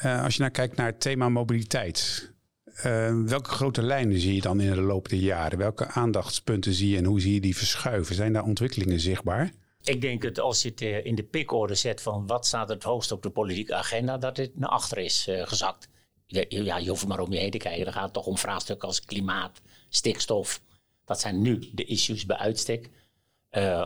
Uh, 0.04 0.22
als 0.22 0.34
je 0.34 0.40
nou 0.40 0.52
kijkt 0.52 0.76
naar 0.76 0.86
het 0.86 1.00
thema 1.00 1.28
mobiliteit. 1.28 2.32
Uh, 2.76 3.22
welke 3.24 3.50
grote 3.50 3.82
lijnen 3.82 4.20
zie 4.20 4.34
je 4.34 4.40
dan 4.40 4.60
in 4.60 4.70
de 4.70 4.80
loop 4.80 5.08
der 5.08 5.18
jaren? 5.18 5.58
Welke 5.58 5.86
aandachtspunten 5.86 6.72
zie 6.72 6.90
je 6.90 6.96
en 6.96 7.04
hoe 7.04 7.20
zie 7.20 7.34
je 7.34 7.40
die 7.40 7.56
verschuiven? 7.56 8.14
Zijn 8.14 8.32
daar 8.32 8.44
ontwikkelingen 8.44 9.00
zichtbaar? 9.00 9.50
Ik 9.84 10.00
denk 10.00 10.22
dat 10.22 10.38
als 10.38 10.62
je 10.62 10.68
het 10.68 10.80
uh, 10.80 11.04
in 11.04 11.14
de 11.14 11.22
pikorde 11.22 11.74
zet 11.74 12.02
van 12.02 12.26
wat 12.26 12.46
staat 12.46 12.68
het 12.68 12.82
hoogst 12.82 13.12
op 13.12 13.22
de 13.22 13.30
politieke 13.30 13.74
agenda, 13.74 14.18
dat 14.18 14.36
het 14.36 14.58
naar 14.58 14.68
achter 14.68 14.98
is 14.98 15.28
uh, 15.28 15.46
gezakt. 15.46 15.88
Ja, 16.26 16.76
je 16.78 16.88
hoeft 16.88 17.06
maar 17.06 17.20
om 17.20 17.32
je 17.32 17.38
heen 17.38 17.50
te 17.50 17.58
kijken. 17.58 17.84
Dan 17.84 17.92
gaat 17.92 18.04
het 18.04 18.12
toch 18.12 18.26
om 18.26 18.38
vraagstukken 18.38 18.88
als 18.88 19.04
klimaat, 19.04 19.60
stikstof. 19.88 20.60
Dat 21.04 21.20
zijn 21.20 21.42
nu 21.42 21.70
de 21.72 21.84
issues 21.84 22.26
bij 22.26 22.36
uitstek. 22.36 22.90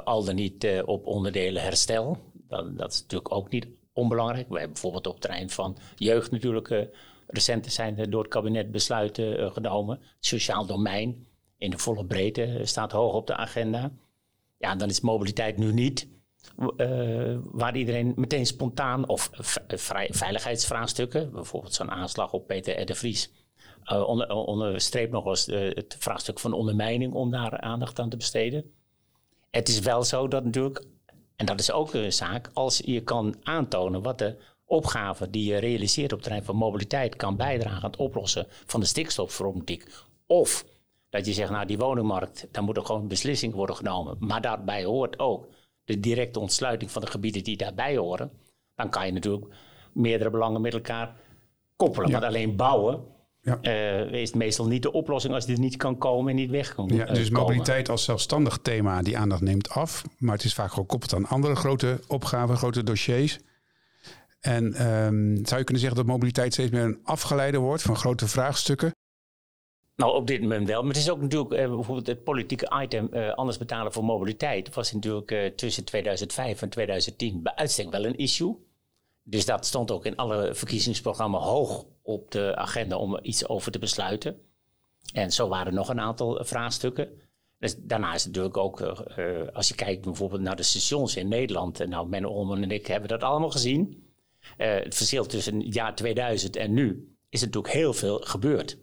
al 0.04 0.24
dan 0.24 0.34
niet 0.34 0.66
op 0.84 1.06
onderdelen 1.06 1.62
herstel. 1.62 2.18
Dat, 2.32 2.78
dat, 2.78 2.92
is 2.92 3.00
natuurlijk 3.00 3.34
ook 3.34 3.50
niet 3.50 3.66
onbelangrijk. 3.92 4.48
We 4.48 4.54
hebben 4.54 4.72
bijvoorbeeld 4.72 5.06
op 5.06 5.12
het 5.12 5.22
terrein 5.22 5.50
van 5.50 5.76
jeugd 5.96 6.30
natuurlijk 6.30 6.88
Recent 7.30 7.72
zijn 7.72 8.10
door 8.10 8.22
het 8.22 8.30
kabinet 8.30 8.70
besluiten 8.70 9.52
genomen. 9.52 10.00
Sociaal 10.20 10.66
domein 10.66 11.26
in 11.58 11.70
de 11.70 11.78
volle 11.78 12.04
breedte 12.04 12.42
eh, 12.42 12.64
staat 12.64 12.92
hoog 12.92 13.14
op 13.14 13.26
de 13.26 13.36
agenda. 13.36 13.92
Ja, 14.58 14.74
dan 14.74 14.88
is 14.88 15.00
mobiliteit 15.00 15.56
nu 15.56 15.72
niet 15.72 16.08
uh, 16.76 17.38
waar 17.42 17.76
iedereen 17.76 18.12
meteen 18.16 18.46
spontaan 18.46 19.08
of 19.08 19.30
veiligheidsvraagstukken, 20.10 21.32
bijvoorbeeld 21.32 21.74
zo'n 21.74 21.90
aanslag 21.90 22.32
op 22.32 22.46
Peter 22.46 22.80
R. 22.80 22.86
de 22.86 22.94
Vries, 22.94 23.32
uh, 23.92 24.08
onder, 24.08 24.30
onderstreept 24.30 25.12
nog 25.12 25.26
eens 25.26 25.46
het 25.46 25.96
vraagstuk 25.98 26.38
van 26.38 26.52
ondermijning 26.52 27.12
om 27.12 27.30
daar 27.30 27.60
aandacht 27.60 27.98
aan 27.98 28.08
te 28.08 28.16
besteden. 28.16 28.72
Het 29.50 29.68
is 29.68 29.80
wel 29.80 30.02
zo 30.02 30.28
dat 30.28 30.44
natuurlijk, 30.44 30.84
en 31.36 31.46
dat 31.46 31.60
is 31.60 31.72
ook 31.72 31.94
een 31.94 32.12
zaak, 32.12 32.50
als 32.52 32.82
je 32.84 33.00
kan 33.00 33.34
aantonen 33.42 34.02
wat 34.02 34.18
de 34.18 34.36
opgave 34.64 35.30
die 35.30 35.44
je 35.44 35.58
realiseert 35.58 36.12
op 36.12 36.18
het 36.18 36.22
terrein 36.22 36.44
van 36.44 36.56
mobiliteit 36.56 37.16
kan 37.16 37.36
bijdragen 37.36 37.82
aan 37.82 37.90
het 37.90 38.00
oplossen 38.00 38.46
van 38.48 38.80
de 38.80 38.86
stikstofproblematiek. 38.86 39.84
Of 40.26 40.64
dat 41.10 41.26
je 41.26 41.32
zegt, 41.32 41.50
nou 41.50 41.66
die 41.66 41.78
woningmarkt, 41.78 42.48
daar 42.50 42.62
moet 42.62 42.76
er 42.76 42.84
gewoon 42.84 43.08
beslissing 43.08 43.54
worden 43.54 43.76
genomen. 43.76 44.16
Maar 44.18 44.40
daarbij 44.40 44.84
hoort 44.84 45.18
ook 45.18 45.48
de 45.84 46.00
directe 46.00 46.38
ontsluiting 46.38 46.90
van 46.90 47.02
de 47.02 47.10
gebieden 47.10 47.44
die 47.44 47.56
daarbij 47.56 47.96
horen. 47.96 48.30
Dan 48.74 48.90
kan 48.90 49.06
je 49.06 49.12
natuurlijk 49.12 49.54
meerdere 49.92 50.30
belangen 50.30 50.60
met 50.60 50.72
elkaar 50.72 51.16
koppelen. 51.76 52.10
Ja. 52.10 52.12
Want 52.12 52.24
alleen 52.24 52.56
bouwen 52.56 53.04
ja. 53.40 53.58
Uh, 53.62 54.12
is 54.12 54.32
meestal 54.32 54.66
niet 54.66 54.82
de 54.82 54.92
oplossing 54.92 55.34
als 55.34 55.46
die 55.46 55.54
er 55.54 55.60
niet 55.60 55.76
kan 55.76 55.98
komen 55.98 56.30
en 56.30 56.36
niet 56.36 56.50
weg 56.50 56.74
kan 56.74 56.88
ja, 56.88 57.04
Dus 57.04 57.30
mobiliteit 57.30 57.88
als 57.88 58.04
zelfstandig 58.04 58.58
thema, 58.62 59.02
die 59.02 59.18
aandacht 59.18 59.40
neemt 59.40 59.70
af. 59.70 60.04
Maar 60.18 60.34
het 60.34 60.44
is 60.44 60.54
vaak 60.54 60.72
gekoppeld 60.72 61.14
aan 61.14 61.26
andere 61.26 61.56
grote 61.56 62.00
opgaven, 62.06 62.56
grote 62.56 62.82
dossiers. 62.82 63.38
En 64.40 64.64
um, 64.64 65.36
zou 65.46 65.58
je 65.58 65.64
kunnen 65.64 65.78
zeggen 65.78 65.96
dat 65.96 66.06
mobiliteit 66.06 66.52
steeds 66.52 66.70
meer 66.70 66.82
een 66.82 67.00
afgeleide 67.02 67.58
wordt 67.58 67.82
van 67.82 67.96
grote 67.96 68.28
vraagstukken? 68.28 68.94
Nou, 69.98 70.14
op 70.14 70.26
dit 70.26 70.40
moment 70.40 70.66
wel. 70.66 70.80
Maar 70.80 70.92
het 70.92 71.02
is 71.02 71.10
ook 71.10 71.20
natuurlijk 71.20 71.52
eh, 71.52 71.66
bijvoorbeeld 71.66 72.06
het 72.06 72.24
politieke 72.24 72.80
item 72.82 73.12
eh, 73.12 73.34
anders 73.34 73.58
betalen 73.58 73.92
voor 73.92 74.04
mobiliteit. 74.04 74.74
was 74.74 74.92
natuurlijk 74.92 75.30
eh, 75.30 75.46
tussen 75.46 75.84
2005 75.84 76.62
en 76.62 76.68
2010 76.68 77.42
bij 77.42 77.54
uitstek 77.54 77.90
wel 77.90 78.04
een 78.04 78.16
issue. 78.16 78.56
Dus 79.22 79.46
dat 79.46 79.66
stond 79.66 79.90
ook 79.90 80.06
in 80.06 80.16
alle 80.16 80.54
verkiezingsprogramma's 80.54 81.44
hoog 81.44 81.86
op 82.02 82.30
de 82.30 82.56
agenda 82.56 82.96
om 82.96 83.18
iets 83.22 83.48
over 83.48 83.72
te 83.72 83.78
besluiten. 83.78 84.40
En 85.12 85.32
zo 85.32 85.48
waren 85.48 85.66
er 85.66 85.72
nog 85.72 85.88
een 85.88 86.00
aantal 86.00 86.44
vraagstukken. 86.44 87.08
Dus 87.58 87.76
daarna 87.78 88.14
is 88.14 88.26
natuurlijk 88.26 88.56
ook, 88.56 88.80
als 89.52 89.68
je 89.68 89.74
kijkt 89.74 90.04
bijvoorbeeld 90.04 90.40
naar 90.40 90.56
de 90.56 90.62
stations 90.62 91.16
in 91.16 91.28
Nederland. 91.28 91.86
Nou, 91.86 92.08
Men 92.08 92.24
Olmen 92.24 92.62
en 92.62 92.70
ik 92.70 92.86
hebben 92.86 93.08
dat 93.08 93.22
allemaal 93.22 93.50
gezien. 93.50 94.06
het 94.56 94.94
verschil 94.94 95.26
tussen 95.26 95.60
het 95.60 95.74
jaar 95.74 95.94
2000 95.94 96.56
en 96.56 96.72
nu 96.72 97.16
is 97.28 97.40
natuurlijk 97.40 97.74
heel 97.74 97.92
veel 97.92 98.18
gebeurd. 98.18 98.78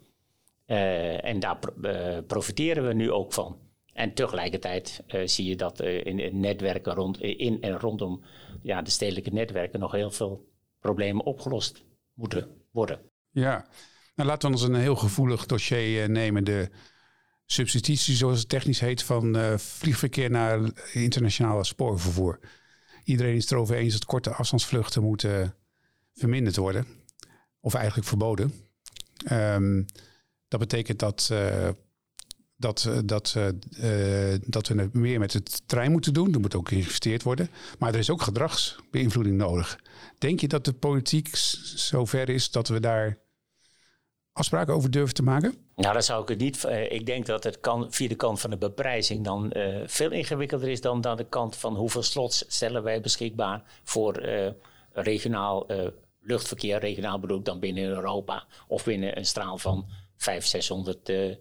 Uh, 0.67 1.25
en 1.25 1.39
daar 1.39 1.59
uh, 1.81 2.17
profiteren 2.27 2.87
we 2.87 2.93
nu 2.93 3.11
ook 3.11 3.33
van. 3.33 3.57
En 3.93 4.13
tegelijkertijd 4.13 5.03
uh, 5.07 5.27
zie 5.27 5.45
je 5.45 5.55
dat 5.55 5.81
in, 5.81 6.19
in, 6.19 6.39
netwerken 6.39 6.93
rond, 6.93 7.21
in 7.21 7.61
en 7.61 7.79
rondom 7.79 8.23
ja, 8.61 8.81
de 8.81 8.89
stedelijke 8.89 9.29
netwerken 9.29 9.79
nog 9.79 9.91
heel 9.91 10.11
veel 10.11 10.49
problemen 10.79 11.25
opgelost 11.25 11.83
moeten 12.13 12.47
worden. 12.71 12.99
Ja, 13.31 13.67
nou 14.15 14.29
laten 14.29 14.49
we 14.49 14.55
ons 14.55 14.63
een 14.63 14.75
heel 14.75 14.95
gevoelig 14.95 15.45
dossier 15.45 16.09
nemen. 16.09 16.43
De 16.43 16.69
substitutie, 17.45 18.15
zoals 18.15 18.39
het 18.39 18.49
technisch 18.49 18.79
heet, 18.79 19.03
van 19.03 19.59
vliegverkeer 19.59 20.29
naar 20.29 20.59
internationale 20.93 21.63
spoorvervoer. 21.63 22.39
Iedereen 23.03 23.35
is 23.35 23.43
het 23.43 23.51
erover 23.51 23.75
eens 23.75 23.93
dat 23.93 24.05
korte 24.05 24.29
afstandsvluchten 24.29 25.03
moeten 25.03 25.55
verminderd 26.13 26.55
worden. 26.55 26.85
Of 27.59 27.73
eigenlijk 27.73 28.07
verboden. 28.07 28.53
Um, 29.31 29.85
dat 30.57 30.67
betekent 30.67 30.99
dat, 30.99 31.29
uh, 31.31 31.69
dat, 32.57 32.85
uh, 32.87 32.97
dat, 33.05 33.35
uh, 33.37 34.35
dat 34.45 34.67
we 34.67 34.89
meer 34.91 35.19
met 35.19 35.31
de 35.31 35.43
trein 35.65 35.91
moeten 35.91 36.13
doen. 36.13 36.33
Er 36.33 36.39
moet 36.39 36.55
ook 36.55 36.67
geïnvesteerd 36.67 37.23
worden. 37.23 37.49
Maar 37.79 37.93
er 37.93 37.99
is 37.99 38.09
ook 38.09 38.21
gedragsbeïnvloeding 38.21 39.37
nodig. 39.37 39.79
Denk 40.17 40.39
je 40.39 40.47
dat 40.47 40.65
de 40.65 40.73
politiek 40.73 41.29
zover 41.75 42.29
is 42.29 42.51
dat 42.51 42.67
we 42.67 42.79
daar 42.79 43.17
afspraken 44.33 44.73
over 44.73 44.91
durven 44.91 45.13
te 45.13 45.23
maken? 45.23 45.55
Nou, 45.75 45.93
dat 45.93 46.05
zou 46.05 46.21
ik 46.21 46.27
het 46.27 46.39
niet. 46.39 46.65
ik 46.89 47.05
denk 47.05 47.25
dat 47.25 47.43
het 47.43 47.59
kan 47.59 47.91
via 47.91 48.07
de 48.07 48.15
kant 48.15 48.39
van 48.39 48.49
de 48.49 48.57
beprijzing 48.57 49.23
dan 49.23 49.53
veel 49.85 50.11
ingewikkelder 50.11 50.69
is 50.69 50.81
dan 50.81 51.05
aan 51.05 51.17
de 51.17 51.29
kant 51.29 51.55
van 51.55 51.75
hoeveel 51.75 52.03
slots 52.03 52.45
stellen 52.47 52.83
wij 52.83 53.01
beschikbaar 53.01 53.63
voor 53.83 54.25
regionaal 54.93 55.67
luchtverkeer. 56.19 56.79
Regionaal 56.79 57.19
bedoel 57.19 57.37
ik 57.37 57.45
dan 57.45 57.59
binnen 57.59 57.83
Europa 57.83 58.45
of 58.67 58.83
binnen 58.83 59.17
een 59.17 59.25
straal 59.25 59.57
van 59.57 59.85
500, 60.17 60.49
600 60.49 61.09
uh, 61.09 61.35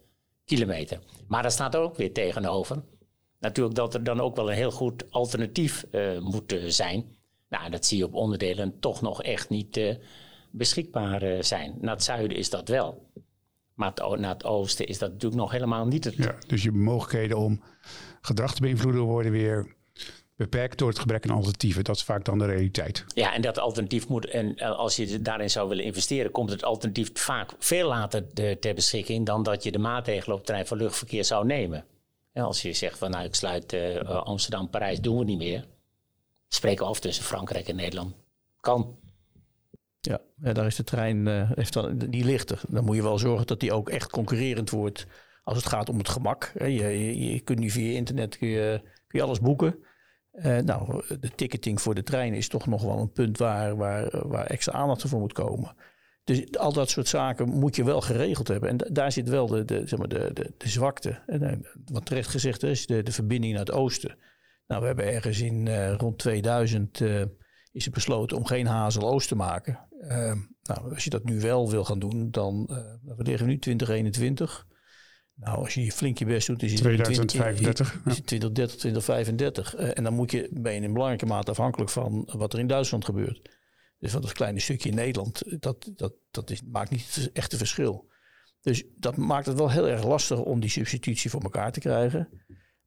kilometer. 0.45 0.99
Maar 1.29 1.43
daar 1.43 1.51
staat 1.51 1.77
ook 1.77 1.97
weer 1.97 2.13
tegenover. 2.13 2.83
Natuurlijk 3.39 3.77
dat 3.77 3.95
er 3.95 4.05
dan 4.05 4.21
ook 4.21 4.37
wel 4.37 4.51
een 4.51 4.57
heel 4.57 4.71
goed 4.71 5.11
alternatief 5.11 5.85
uh, 5.91 6.19
moet 6.19 6.57
zijn. 6.67 7.17
Nou, 7.49 7.71
dat 7.71 7.87
zie 7.87 7.99
je 7.99 8.05
op 8.05 8.15
onderdelen 8.15 8.81
toch 8.81 9.01
nog 9.01 9.23
echt 9.23 9.49
niet 9.49 9.99
beschikbaar 10.51 11.45
zijn. 11.45 11.75
Naar 11.81 11.95
het 11.95 12.05
zuiden 12.05 12.37
is 12.37 12.51
dat 12.51 12.69
wel. 12.69 13.11
Maar 13.75 13.93
het, 13.95 14.21
naar 14.21 14.33
het 14.33 14.45
oosten 14.45 14.87
is 14.87 14.99
dat 14.99 15.13
natuurlijk 15.13 15.41
nog 15.41 15.53
helemaal 15.53 15.87
niet 15.87 16.05
het. 16.05 16.15
Ja, 16.15 16.37
dus 16.47 16.63
je 16.63 16.73
mogelijkheden 16.73 17.39
om 17.39 17.63
gedrag 18.21 18.55
te 18.55 18.61
beïnvloeden 18.61 19.03
worden 19.03 19.33
weer 19.33 19.75
beperkt 20.51 20.79
door 20.79 20.89
het 20.89 20.99
gebrek 20.99 21.25
aan 21.25 21.37
alternatieven. 21.37 21.85
Dat 21.85 21.97
is 21.97 22.03
vaak 22.03 22.25
dan 22.25 22.39
de 22.39 22.45
realiteit. 22.45 23.05
Ja, 23.15 23.35
en 23.35 23.43
dat 23.43 23.59
alternatief 23.59 24.09
moet, 24.09 24.27
en 24.27 24.57
eh, 24.57 24.79
als 24.79 24.97
je 24.97 25.23
daarin 25.23 25.51
zou 25.51 25.69
willen 25.69 25.85
investeren, 25.85 26.31
komt 26.31 26.51
het 26.51 26.65
alternatief 26.65 27.11
vaak 27.15 27.53
veel 27.59 27.89
later 27.89 28.25
de, 28.35 28.57
ter 28.61 28.75
beschikking 28.75 29.27
dan 29.27 29.43
dat 29.43 29.63
je 29.63 29.73
de 29.73 29.79
maatregelen 29.79 30.31
op 30.31 30.37
het 30.37 30.47
terrein 30.47 30.67
van 30.67 30.77
luchtverkeer 30.77 31.25
zou 31.25 31.47
nemen. 31.47 31.85
als 32.33 32.63
je 32.63 32.73
zegt 32.73 32.99
van 32.99 33.11
nou 33.11 33.25
ik 33.25 33.35
sluit 33.35 33.73
uh, 33.73 34.01
Amsterdam, 34.05 34.71
Parijs, 34.71 35.01
doen 35.01 35.19
we 35.19 35.25
niet 35.25 35.39
meer. 35.39 35.65
Spreken 36.49 36.87
af 36.87 37.01
tussen 37.01 37.25
Frankrijk 37.25 37.69
en 37.69 37.77
Nederland. 37.77 38.15
Kan. 38.61 38.99
Ja, 40.01 40.21
daar 40.53 40.67
is 40.67 40.77
de 40.77 40.85
trein, 40.85 41.27
uh, 41.27 41.51
heeft 41.55 41.73
dan, 41.73 41.99
die 41.99 42.25
ligt 42.25 42.55
Dan 42.69 42.85
moet 42.85 42.97
je 42.97 43.03
wel 43.03 43.19
zorgen 43.19 43.47
dat 43.47 43.61
die 43.61 43.73
ook 43.73 43.89
echt 43.89 44.11
concurrerend 44.11 44.71
wordt 44.71 45.07
als 45.45 45.57
het 45.57 45.67
gaat 45.67 45.89
om 45.89 45.99
het 45.99 46.09
gemak. 46.09 46.53
Je, 46.59 46.73
je, 46.73 47.33
je 47.33 47.41
kunt 47.41 47.59
nu 47.59 47.71
via 47.71 47.97
internet 47.97 48.39
kun 48.39 48.49
je, 48.49 48.81
kun 48.83 49.19
je 49.19 49.23
alles 49.23 49.41
boeken. 49.41 49.85
Uh, 50.35 50.59
nou, 50.59 51.03
de 51.21 51.31
ticketing 51.35 51.81
voor 51.81 51.95
de 51.95 52.03
trein 52.03 52.35
is 52.35 52.49
toch 52.49 52.67
nog 52.67 52.83
wel 52.83 52.99
een 52.99 53.13
punt 53.13 53.39
waar, 53.39 53.77
waar, 53.77 54.29
waar 54.29 54.47
extra 54.47 54.73
aandacht 54.73 55.09
voor 55.09 55.21
moet 55.21 55.33
komen. 55.33 55.75
Dus 56.25 56.57
al 56.59 56.73
dat 56.73 56.91
soort 56.91 57.09
zaken 57.09 57.49
moet 57.49 57.77
je 57.77 57.85
wel 57.85 58.01
geregeld 58.01 58.49
hebben. 58.49 58.69
En 58.69 58.93
daar 58.93 59.13
zit 59.13 59.29
wel 59.29 59.47
de, 59.47 59.65
de, 59.65 59.83
zeg 59.87 59.99
maar 59.99 60.09
de, 60.09 60.31
de, 60.33 60.53
de 60.59 60.69
zwakte. 60.69 61.23
En, 61.27 61.43
eh, 61.43 61.57
wat 61.85 62.07
terecht 62.07 62.29
gezegd 62.29 62.63
is, 62.63 62.87
de, 62.87 63.03
de 63.03 63.13
verbinding 63.13 63.53
naar 63.53 63.65
het 63.65 63.75
oosten. 63.75 64.17
Nou, 64.67 64.81
we 64.81 64.87
hebben 64.87 65.13
ergens 65.13 65.41
in 65.41 65.67
uh, 65.67 65.95
rond 65.95 66.19
2000 66.19 67.01
uh, 67.01 67.23
is 67.73 67.85
het 67.85 67.95
besloten 67.95 68.37
om 68.37 68.47
geen 68.47 68.67
Hazel-Oost 68.67 69.29
te 69.29 69.37
maken. 69.37 69.79
nou, 70.63 70.95
als 70.95 71.05
je 71.05 71.11
dat 71.11 71.25
nu 71.25 71.41
wel 71.41 71.71
wil 71.71 71.85
gaan 71.85 71.99
doen, 71.99 72.31
dan 72.31 72.65
we 73.17 73.23
liggen 73.23 73.47
nu 73.47 73.59
2021. 73.59 74.67
Nou, 75.35 75.59
als 75.59 75.75
je 75.75 75.93
flink 75.93 76.19
je 76.19 76.25
best 76.25 76.47
doet, 76.47 76.63
is 76.63 76.73
het 76.73 76.81
2035. 76.81 78.01
2030, 78.03 78.77
2035. 78.77 79.79
Uh, 79.79 79.99
en 79.99 80.05
dan 80.05 80.15
moet 80.15 80.31
je, 80.31 80.49
ben 80.53 80.75
je 80.75 80.81
in 80.81 80.93
belangrijke 80.93 81.27
mate 81.27 81.51
afhankelijk 81.51 81.91
van 81.91 82.29
wat 82.33 82.53
er 82.53 82.59
in 82.59 82.67
Duitsland 82.67 83.05
gebeurt. 83.05 83.51
Dus 83.99 84.13
wat 84.13 84.25
een 84.25 84.33
kleine 84.33 84.61
stukje 84.61 84.89
in 84.89 84.95
Nederland, 84.95 85.43
dat, 85.63 85.91
dat, 85.95 86.15
dat 86.31 86.51
is, 86.51 86.63
maakt 86.63 86.91
niet 86.91 87.15
het 87.15 87.33
echte 87.33 87.57
verschil. 87.57 88.13
Dus 88.61 88.85
dat 88.97 89.17
maakt 89.17 89.47
het 89.47 89.59
wel 89.59 89.71
heel 89.71 89.89
erg 89.89 90.05
lastig 90.05 90.39
om 90.39 90.61
die 90.61 90.71
substitutie 90.71 91.31
voor 91.31 91.43
elkaar 91.43 91.73
te 91.73 91.81
krijgen. 91.81 92.29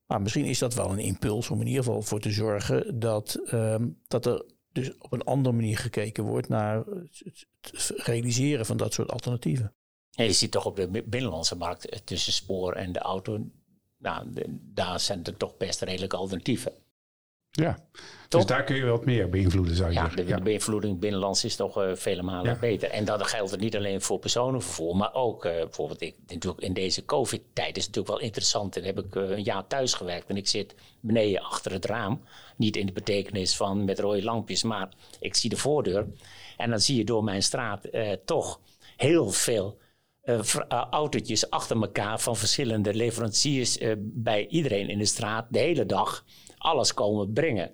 Maar 0.06 0.22
misschien 0.22 0.46
is 0.46 0.60
dat 0.60 0.74
wel 0.74 0.92
een 0.92 1.00
impuls 1.00 1.50
om 1.50 1.62
in 1.62 1.68
ieder 1.68 1.84
geval 1.84 2.02
voor 2.02 2.20
te 2.20 2.32
zorgen 2.32 3.00
dat, 3.00 3.40
um, 3.54 4.02
dat 4.08 4.26
er 4.26 4.46
dus 4.72 4.98
op 4.98 5.14
een 5.14 5.24
andere 5.24 5.56
manier 5.56 5.78
gekeken 5.78 6.24
wordt 6.24 6.48
naar 6.48 6.84
het 7.62 7.94
realiseren 7.96 8.66
van 8.66 8.78
dat 8.78 8.94
soort 8.94 9.12
alternatieven. 9.12 9.74
Je 10.26 10.34
ziet 10.34 10.52
toch 10.52 10.66
op 10.66 10.76
de 10.76 11.04
binnenlandse 11.06 11.56
markt 11.56 11.90
eh, 11.90 12.00
tussen 12.00 12.34
spoor 12.34 12.74
en 12.74 12.92
de 12.92 13.00
auto, 13.00 13.40
nou, 13.98 14.28
daar 14.62 15.00
zijn 15.00 15.24
er 15.24 15.38
toch 15.38 15.58
best 15.58 15.82
redelijke 15.82 16.16
alternatieven. 16.16 16.74
Ja, 17.52 17.78
dus 18.28 18.46
daar 18.46 18.64
kun 18.64 18.76
je 18.76 18.86
wat 18.86 19.06
meer 19.06 19.30
beïnvloeden, 19.30 19.76
zou 19.76 19.90
je 19.90 19.96
ja, 19.96 20.02
zeggen. 20.02 20.26
De, 20.26 20.30
ja, 20.30 20.38
de 20.38 20.44
beïnvloeding 20.44 21.00
binnenlands 21.00 21.44
is 21.44 21.56
toch 21.56 21.84
uh, 21.84 21.96
vele 21.96 22.22
malen 22.22 22.60
beter. 22.60 22.90
En 22.90 23.06
dat 23.06 23.28
geldt 23.28 23.60
niet 23.60 23.76
alleen 23.76 24.02
voor 24.02 24.20
personenvervoer, 24.20 24.96
maar 24.96 25.14
ook 25.14 25.46
uh, 25.46 25.52
bijvoorbeeld 25.52 26.02
ik, 26.02 26.16
natuurlijk 26.28 26.64
in 26.64 26.74
deze 26.74 27.06
COVID-tijd 27.06 27.78
is 27.78 27.86
het 27.86 27.96
natuurlijk 27.96 28.08
wel 28.20 28.28
interessant. 28.28 28.78
En 28.78 28.84
heb 28.84 29.00
ik 29.00 29.16
uh, 29.16 29.30
een 29.30 29.44
jaar 29.44 29.68
thuis 29.68 29.94
gewerkt 29.94 30.30
en 30.30 30.38
ik 30.38 30.48
zit 30.48 30.76
beneden 31.00 31.42
achter 31.42 31.72
het 31.72 31.86
raam. 31.86 32.22
Niet 32.56 32.76
in 32.76 32.86
de 32.86 32.92
betekenis 32.92 33.56
van 33.56 33.86
met 33.86 34.00
rode 34.00 34.24
lampjes, 34.24 34.64
maar 34.64 34.90
ik 35.20 35.36
zie 35.36 35.50
de 35.50 35.58
voordeur. 35.58 36.08
En 36.58 36.70
dan 36.70 36.80
zie 36.80 36.98
je 36.98 37.06
door 37.06 37.24
mijn 37.24 37.44
straat 37.44 37.86
toch 38.26 38.60
heel 38.98 39.30
veel 39.30 39.78
uh, 40.28 40.40
autootjes 40.70 41.50
achter 41.50 41.82
elkaar 41.82 42.20
van 42.20 42.36
verschillende 42.36 42.94
leveranciers 42.94 43.78
uh, 43.78 43.94
bij 44.00 44.48
iedereen 44.48 44.90
in 44.90 44.98
de 44.98 45.06
straat 45.06 45.46
de 45.50 45.60
hele 45.60 45.86
dag 45.86 46.26
alles 46.58 46.94
komen 46.94 47.34
brengen. 47.34 47.72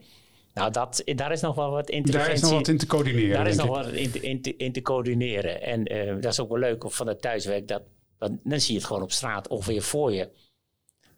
Nou, 0.53 0.71
dat, 0.71 1.01
daar 1.05 1.31
is 1.31 1.41
nog 1.41 1.55
wel 1.55 1.71
wat. 1.71 1.87
Daar 2.03 2.31
is 2.31 2.41
nog 2.41 2.51
wat 2.51 2.67
in 2.67 2.77
te 2.77 2.85
coördineren. 2.85 3.35
Daar 3.35 3.47
is 3.47 3.55
nog 3.55 3.67
wat 3.67 3.87
in, 3.87 4.23
in, 4.23 4.57
in, 4.57 4.71
te 4.71 4.81
coördineren. 4.81 5.61
En 5.61 5.93
uh, 5.93 6.21
dat 6.21 6.31
is 6.31 6.39
ook 6.39 6.49
wel 6.49 6.59
leuk 6.59 6.91
van 6.91 7.07
het 7.07 7.21
thuiswerk. 7.21 7.67
Dat, 7.67 7.81
dat, 8.17 8.31
dan 8.43 8.59
zie 8.59 8.73
je 8.73 8.79
het 8.79 8.87
gewoon 8.87 9.01
op 9.01 9.11
straat 9.11 9.47
ongeveer 9.47 9.81
voor 9.81 10.13
je 10.13 10.29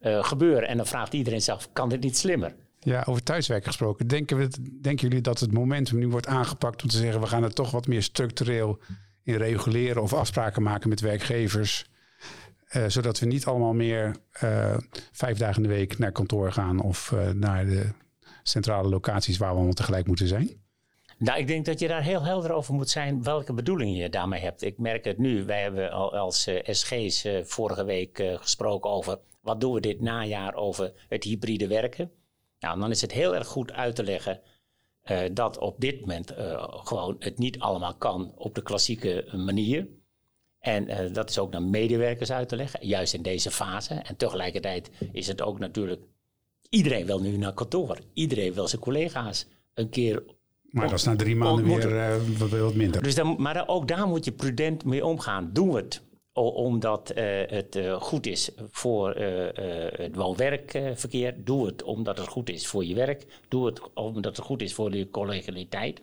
gebeuren. 0.01 0.67
En 0.67 0.77
dan 0.77 0.87
vraagt 0.87 1.13
iedereen 1.13 1.41
zelf, 1.41 1.69
kan 1.73 1.89
dit 1.89 2.01
niet 2.01 2.17
slimmer? 2.17 2.55
Ja, 2.79 3.03
over 3.07 3.23
thuiswerk 3.23 3.65
gesproken. 3.65 4.07
Denken, 4.07 4.37
we, 4.37 4.47
denken 4.81 5.07
jullie 5.07 5.21
dat 5.21 5.39
het 5.39 5.51
momentum 5.51 5.97
nu 5.97 6.07
wordt 6.07 6.27
aangepakt 6.27 6.83
om 6.83 6.89
te 6.89 6.97
zeggen... 6.97 7.21
we 7.21 7.27
gaan 7.27 7.43
het 7.43 7.55
toch 7.55 7.71
wat 7.71 7.87
meer 7.87 8.03
structureel 8.03 8.79
in 9.25 9.35
reguleren 9.35 10.01
of 10.01 10.13
afspraken 10.13 10.63
maken 10.63 10.89
met 10.89 10.99
werkgevers. 10.99 11.85
Uh, 12.75 12.85
zodat 12.87 13.19
we 13.19 13.25
niet 13.25 13.45
allemaal 13.45 13.73
meer 13.73 14.15
uh, 14.43 14.77
vijf 15.11 15.37
dagen 15.37 15.63
in 15.63 15.69
de 15.69 15.75
week 15.75 15.97
naar 15.97 16.11
kantoor 16.11 16.51
gaan 16.51 16.81
of 16.81 17.11
uh, 17.11 17.29
naar 17.29 17.65
de 17.65 17.89
centrale 18.43 18.89
locaties 18.89 19.37
waar 19.37 19.49
we 19.49 19.55
allemaal 19.55 19.73
tegelijk 19.73 20.07
moeten 20.07 20.27
zijn? 20.27 20.63
Nou, 21.17 21.39
ik 21.39 21.47
denk 21.47 21.65
dat 21.65 21.79
je 21.79 21.87
daar 21.87 22.03
heel 22.03 22.23
helder 22.23 22.51
over 22.51 22.73
moet 22.73 22.89
zijn 22.89 23.23
welke 23.23 23.53
bedoeling 23.53 23.97
je 23.97 24.09
daarmee 24.09 24.41
hebt. 24.41 24.61
Ik 24.61 24.77
merk 24.77 25.05
het 25.05 25.17
nu. 25.17 25.45
Wij 25.45 25.61
hebben 25.61 25.91
al 25.91 26.15
als 26.15 26.49
SG's 26.63 27.27
vorige 27.43 27.85
week 27.85 28.23
gesproken 28.41 28.89
over 28.89 29.19
wat 29.41 29.61
doen 29.61 29.73
we 29.73 29.79
dit 29.79 30.01
najaar 30.01 30.53
over 30.53 30.93
het 31.07 31.23
hybride 31.23 31.67
werken. 31.67 32.11
Nou, 32.59 32.79
dan 32.79 32.91
is 32.91 33.01
het 33.01 33.11
heel 33.11 33.35
erg 33.35 33.47
goed 33.47 33.71
uit 33.71 33.95
te 33.95 34.03
leggen 34.03 34.41
uh, 35.11 35.19
dat 35.31 35.57
op 35.57 35.75
dit 35.79 35.99
moment 35.99 36.31
uh, 36.31 36.63
gewoon 36.67 37.15
het 37.19 37.37
niet 37.37 37.59
allemaal 37.59 37.95
kan 37.95 38.31
op 38.35 38.55
de 38.55 38.61
klassieke 38.61 39.27
manier. 39.35 39.87
En 40.59 41.13
dat 41.13 41.29
is 41.29 41.39
ook 41.39 41.51
naar 41.51 41.63
medewerkers 41.63 42.31
uit 42.31 42.49
te 42.49 42.55
leggen, 42.55 42.87
juist 42.87 43.13
in 43.13 43.21
deze 43.21 43.51
fase. 43.51 43.93
En 43.93 44.15
tegelijkertijd 44.15 44.91
is 45.11 45.27
het 45.27 45.41
ook 45.41 45.59
natuurlijk, 45.59 46.01
iedereen 46.69 47.05
wil 47.05 47.21
nu 47.21 47.37
naar 47.37 47.53
kantoor. 47.53 47.99
Iedereen 48.13 48.53
wil 48.53 48.67
zijn 48.67 48.81
collega's 48.81 49.47
een 49.73 49.89
keer 49.89 50.23
maar 50.75 50.89
dat 50.89 50.99
is 50.99 51.05
na 51.05 51.15
drie 51.15 51.35
maanden 51.35 51.65
weer 51.65 51.91
uh, 51.91 52.61
wat, 52.61 52.75
minder. 52.75 53.03
Dus 53.03 53.15
dan, 53.15 53.35
maar 53.37 53.67
ook 53.67 53.87
daar 53.87 54.07
moet 54.07 54.25
je 54.25 54.31
prudent 54.31 54.85
mee 54.85 55.05
omgaan. 55.05 55.49
Doen 55.53 55.71
we 55.71 55.75
het 55.77 56.01
omdat 56.43 57.11
uh, 57.17 57.23
het 57.47 57.75
uh, 57.75 58.01
goed 58.01 58.25
is 58.25 58.51
voor 58.69 59.15
het 59.15 60.15
woon-werkverkeer? 60.15 61.43
Doe 61.43 61.65
het 61.65 61.83
omdat 61.83 62.17
het 62.17 62.27
goed 62.27 62.49
is 62.49 62.67
voor 62.67 62.85
je 62.85 62.95
werk. 62.95 63.41
Doe 63.47 63.65
het 63.65 63.93
omdat 63.93 64.37
het 64.37 64.45
goed 64.45 64.61
is 64.61 64.73
voor 64.73 64.95
je 64.95 65.09
collegialiteit. 65.09 66.01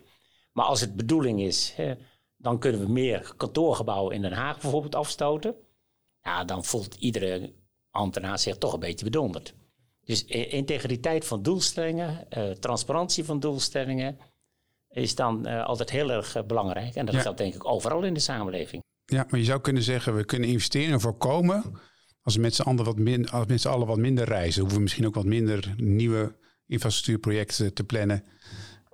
Maar 0.51 0.65
als 0.65 0.81
het 0.81 0.95
bedoeling 0.95 1.41
is, 1.41 1.75
dan 2.37 2.59
kunnen 2.59 2.81
we 2.81 2.91
meer 2.91 3.33
kantoorgebouwen 3.37 4.15
in 4.15 4.21
Den 4.21 4.33
Haag 4.33 4.59
bijvoorbeeld 4.61 4.95
afstoten. 4.95 5.55
Ja, 6.21 6.43
dan 6.43 6.63
voelt 6.63 6.95
iedere 6.95 7.53
ambtenaar 7.91 8.39
zich 8.39 8.57
toch 8.57 8.73
een 8.73 8.79
beetje 8.79 9.05
bedonderd. 9.05 9.53
Dus 10.05 10.25
integriteit 10.25 11.25
van 11.25 11.43
doelstellingen, 11.43 12.27
transparantie 12.59 13.23
van 13.23 13.39
doelstellingen 13.39 14.17
is 14.89 15.15
dan 15.15 15.45
altijd 15.45 15.89
heel 15.89 16.11
erg 16.11 16.45
belangrijk. 16.45 16.95
En 16.95 17.05
dat 17.05 17.15
ja. 17.15 17.21
geldt 17.21 17.37
denk 17.37 17.53
ik 17.53 17.65
overal 17.65 18.03
in 18.03 18.13
de 18.13 18.19
samenleving. 18.19 18.81
Ja, 19.05 19.25
maar 19.29 19.39
je 19.39 19.45
zou 19.45 19.61
kunnen 19.61 19.83
zeggen, 19.83 20.15
we 20.15 20.25
kunnen 20.25 20.49
investeringen 20.49 20.99
voorkomen. 20.99 21.63
Als 22.21 22.35
we 22.35 22.41
met 22.41 22.55
z'n 22.55 22.61
allen 22.61 22.85
wat, 22.85 22.97
min, 22.97 23.29
als 23.29 23.45
met 23.47 23.65
allen 23.65 23.87
wat 23.87 23.97
minder 23.97 24.25
reizen, 24.25 24.59
hoeven 24.59 24.77
we 24.77 24.83
misschien 24.83 25.05
ook 25.05 25.15
wat 25.15 25.25
minder 25.25 25.73
nieuwe 25.77 26.35
infrastructuurprojecten 26.67 27.73
te 27.73 27.83
plannen. 27.83 28.23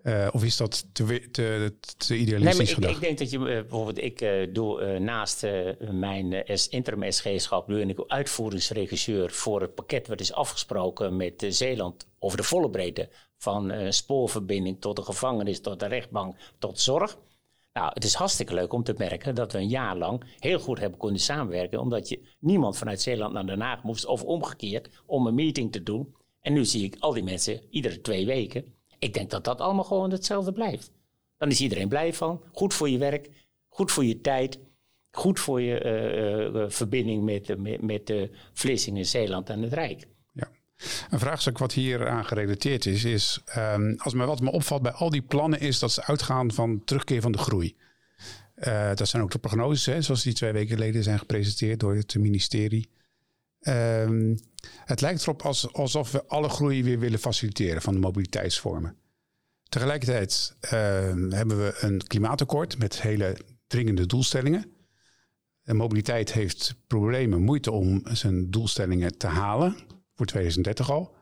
Uh, 0.03 0.27
of 0.31 0.43
is 0.43 0.57
dat 0.57 0.85
te, 0.93 1.29
te, 1.31 1.73
te 1.97 2.17
idealistisch 2.17 2.75
nee, 2.75 2.89
ik, 2.89 2.95
ik, 2.95 3.01
denk 3.01 3.17
dat 3.17 3.29
je 3.29 3.39
bijvoorbeeld, 3.39 3.97
ik 3.97 4.49
doe 4.53 4.99
naast 4.99 5.47
mijn 5.91 6.45
interim 6.69 7.11
SG-schap 7.11 7.67
nu 7.67 7.81
en 7.81 7.89
ik 7.89 8.03
uitvoeringsregisseur 8.07 9.31
voor 9.31 9.61
het 9.61 9.75
pakket 9.75 10.07
wat 10.07 10.19
is 10.19 10.33
afgesproken 10.33 11.17
met 11.17 11.45
Zeeland 11.49 12.07
over 12.19 12.37
de 12.37 12.43
volle 12.43 12.69
breedte 12.69 13.09
van 13.37 13.93
spoorverbinding 13.93 14.81
tot 14.81 14.95
de 14.95 15.03
gevangenis, 15.03 15.61
tot 15.61 15.79
de 15.79 15.87
rechtbank, 15.87 16.35
tot 16.59 16.79
zorg. 16.79 17.17
Nou, 17.73 17.91
het 17.93 18.03
is 18.03 18.13
hartstikke 18.13 18.53
leuk 18.53 18.73
om 18.73 18.83
te 18.83 18.93
merken 18.97 19.35
dat 19.35 19.51
we 19.51 19.57
een 19.57 19.67
jaar 19.67 19.97
lang 19.97 20.23
heel 20.39 20.59
goed 20.59 20.79
hebben 20.79 20.99
kunnen 20.99 21.19
samenwerken. 21.19 21.79
Omdat 21.79 22.09
je 22.09 22.21
niemand 22.39 22.77
vanuit 22.77 23.01
Zeeland 23.01 23.33
naar 23.33 23.45
Den 23.45 23.61
Haag 23.61 23.83
moest 23.83 24.05
of 24.05 24.23
omgekeerd 24.23 24.89
om 25.05 25.27
een 25.27 25.35
meeting 25.35 25.71
te 25.71 25.83
doen. 25.83 26.15
En 26.41 26.53
nu 26.53 26.65
zie 26.65 26.83
ik 26.83 26.95
al 26.99 27.13
die 27.13 27.23
mensen 27.23 27.61
iedere 27.69 28.01
twee 28.01 28.25
weken. 28.25 28.73
Ik 28.99 29.13
denk 29.13 29.29
dat 29.29 29.43
dat 29.43 29.61
allemaal 29.61 29.83
gewoon 29.83 30.11
hetzelfde 30.11 30.51
blijft. 30.51 30.91
Dan 31.37 31.49
is 31.49 31.61
iedereen 31.61 31.89
blij 31.89 32.13
van. 32.13 32.41
Goed 32.51 32.73
voor 32.73 32.89
je 32.89 32.97
werk, 32.97 33.29
goed 33.67 33.91
voor 33.91 34.05
je 34.05 34.21
tijd. 34.21 34.59
Goed 35.11 35.39
voor 35.39 35.61
je 35.61 35.83
uh, 35.83 36.61
uh, 36.61 36.69
verbinding 36.69 37.23
met, 37.23 37.57
met, 37.57 37.81
met 37.81 38.07
de 38.07 38.29
Vlissingen, 38.53 39.05
Zeeland 39.05 39.49
en 39.49 39.61
het 39.61 39.73
Rijk. 39.73 40.07
Een 41.09 41.19
vraagstuk 41.19 41.57
wat 41.57 41.73
hier 41.73 42.09
aan 42.09 42.25
gerelateerd 42.25 42.85
is, 42.85 43.03
is 43.03 43.41
um, 43.57 43.95
als 43.97 44.13
me, 44.13 44.25
wat 44.25 44.39
me 44.39 44.51
opvalt 44.51 44.81
bij 44.81 44.91
al 44.91 45.09
die 45.09 45.21
plannen 45.21 45.59
is 45.59 45.79
dat 45.79 45.91
ze 45.91 46.05
uitgaan 46.05 46.51
van 46.51 46.83
terugkeer 46.83 47.21
van 47.21 47.31
de 47.31 47.37
groei. 47.37 47.75
Uh, 48.55 48.95
dat 48.95 49.07
zijn 49.07 49.23
ook 49.23 49.31
de 49.31 49.39
prognoses, 49.39 49.85
hè, 49.85 50.01
zoals 50.01 50.23
die 50.23 50.33
twee 50.33 50.51
weken 50.51 50.75
geleden 50.75 51.03
zijn 51.03 51.19
gepresenteerd 51.19 51.79
door 51.79 51.95
het 51.95 52.15
ministerie. 52.15 52.89
Um, 53.61 54.39
het 54.85 55.01
lijkt 55.01 55.21
erop 55.21 55.41
als, 55.41 55.73
alsof 55.73 56.11
we 56.11 56.25
alle 56.25 56.49
groei 56.49 56.83
weer 56.83 56.99
willen 56.99 57.19
faciliteren 57.19 57.81
van 57.81 57.93
de 57.93 57.99
mobiliteitsvormen. 57.99 58.95
Tegelijkertijd 59.69 60.55
uh, 60.61 60.69
hebben 61.29 61.57
we 61.57 61.77
een 61.79 62.07
klimaatakkoord 62.07 62.77
met 62.77 63.01
hele 63.01 63.37
dringende 63.67 64.05
doelstellingen. 64.05 64.71
De 65.61 65.73
mobiliteit 65.73 66.33
heeft 66.33 66.75
problemen, 66.87 67.41
moeite 67.41 67.71
om 67.71 68.01
zijn 68.03 68.49
doelstellingen 68.49 69.17
te 69.17 69.27
halen 69.27 69.75
voor 70.19 70.27
2030 70.27 70.91
al. 70.91 71.15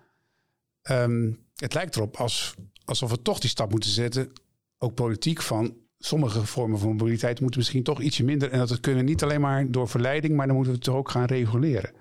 Um, 0.91 1.45
het 1.55 1.73
lijkt 1.73 1.95
erop 1.95 2.15
als, 2.15 2.55
alsof 2.85 3.09
we 3.09 3.21
toch 3.21 3.39
die 3.39 3.49
stap 3.49 3.71
moeten 3.71 3.89
zetten, 3.89 4.31
ook 4.77 4.93
politiek, 4.93 5.41
van 5.41 5.75
sommige 5.99 6.45
vormen 6.45 6.79
van 6.79 6.89
mobiliteit 6.89 7.41
moeten 7.41 7.59
misschien 7.59 7.83
toch 7.83 8.01
ietsje 8.01 8.23
minder. 8.23 8.51
En 8.51 8.59
dat 8.59 8.79
kunnen 8.79 9.05
niet 9.05 9.23
alleen 9.23 9.41
maar 9.41 9.71
door 9.71 9.87
verleiding, 9.87 10.35
maar 10.35 10.45
dan 10.45 10.55
moeten 10.55 10.73
we 10.73 10.79
het 10.79 10.87
toch 10.87 10.97
ook 10.97 11.09
gaan 11.09 11.25
reguleren. 11.25 11.91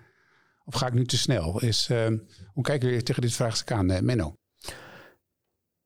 Of 0.64 0.74
ga 0.74 0.87
ik 0.87 0.92
nu 0.92 1.04
te 1.04 1.18
snel? 1.18 1.61
Is, 1.61 1.88
uh, 1.88 2.06
hoe 2.52 2.64
kijken 2.64 2.88
jullie 2.88 3.02
tegen 3.02 3.22
dit 3.22 3.35
vraagstuk 3.35 3.72
aan, 3.72 3.90
uh, 3.90 3.98
Menno? 3.98 4.35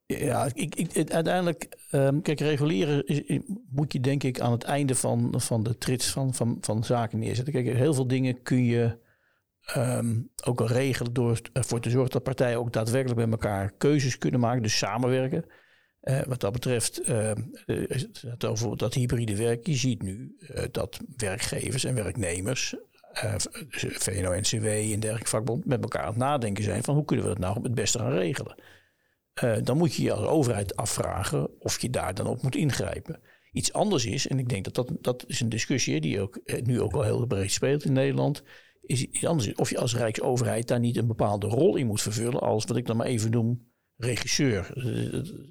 Ja, 0.07 0.51
ik, 0.55 0.75
ik, 0.75 1.11
uiteindelijk, 1.12 1.79
um, 1.92 2.23
kijk, 2.23 2.40
reguleren 2.40 3.07
is, 3.07 3.40
moet 3.70 3.92
je 3.92 4.01
denk 4.01 4.23
ik 4.23 4.40
aan 4.40 4.53
het 4.53 4.62
einde 4.62 4.94
van, 4.94 5.35
van 5.37 5.62
de 5.62 5.79
trits 5.79 6.11
van, 6.11 6.35
van, 6.35 6.59
van 6.61 6.85
zaken 6.85 7.18
neerzetten. 7.18 7.53
Kijk, 7.53 7.77
heel 7.77 7.94
veel 7.94 8.07
dingen 8.07 8.42
kun 8.42 8.64
je 8.64 8.99
Um, 9.76 10.30
ook 10.44 10.61
al 10.61 10.66
regelen 10.66 11.12
door 11.12 11.40
ervoor 11.52 11.80
te 11.80 11.90
zorgen 11.90 12.11
dat 12.11 12.22
partijen 12.22 12.59
ook 12.59 12.72
daadwerkelijk 12.72 13.20
met 13.20 13.30
elkaar 13.30 13.72
keuzes 13.78 14.18
kunnen 14.18 14.40
maken, 14.40 14.62
dus 14.62 14.78
samenwerken. 14.78 15.44
Uh, 16.02 16.22
wat 16.22 16.40
dat 16.40 16.52
betreft, 16.52 17.09
uh, 17.09 17.33
het 18.26 18.44
over 18.44 18.76
dat 18.76 18.94
hybride 18.94 19.37
werk, 19.37 19.66
je 19.66 19.74
ziet 19.74 20.02
nu 20.02 20.37
dat 20.70 21.00
werkgevers 21.16 21.85
en 21.85 21.94
werknemers, 21.94 22.74
VNO-NCW 23.70 24.66
en 24.66 25.00
dergelijke 25.00 25.28
vakbond, 25.28 25.64
met 25.64 25.83
elkaar 25.83 26.02
aan 26.02 26.09
het 26.09 26.16
nadenken 26.16 26.64
zijn 26.64 26.83
van 26.83 26.94
hoe 26.94 27.04
kunnen 27.04 27.24
we 27.26 27.30
dat 27.30 27.40
nou 27.40 27.62
het 27.62 27.74
beste 27.74 27.98
gaan 27.98 28.12
regelen. 28.12 28.54
dan 29.62 29.76
moet 29.76 29.94
je 29.94 30.02
je 30.02 30.12
als 30.12 30.26
overheid 30.26 30.76
afvragen 30.76 31.50
of 31.59 31.80
je 31.80 31.90
daar 31.90 32.14
dan 32.14 32.26
op 32.26 32.42
moet 32.42 32.56
ingrijpen. 32.56 33.20
Iets 33.52 33.72
anders 33.72 34.06
is, 34.06 34.28
en 34.28 34.38
ik 34.38 34.48
denk 34.48 34.64
dat 34.64 34.74
dat, 34.74 34.90
dat 35.00 35.24
is 35.26 35.40
een 35.40 35.48
discussie 35.48 36.00
die 36.00 36.20
ook, 36.20 36.40
nu 36.62 36.80
ook 36.80 36.92
al 36.92 37.02
heel 37.02 37.26
breed 37.26 37.52
speelt 37.52 37.85
in 37.85 37.92
Nederland 37.92 38.42
is 38.81 39.03
iets 39.03 39.27
anders. 39.27 39.55
Of 39.55 39.71
je 39.71 39.79
als 39.79 39.97
Rijksoverheid 39.97 40.69
daar 40.69 40.81
niet 40.81 40.97
een 40.97 41.07
bepaalde 41.07 41.47
rol 41.47 41.77
in 41.77 41.87
moet 41.87 42.03
vervullen 42.03 42.40
als 42.40 42.64
wat 42.64 42.77
ik 42.77 42.87
dan 42.87 42.97
maar 42.97 43.07
even 43.07 43.31
noem 43.31 43.69
regisseur. 43.97 44.71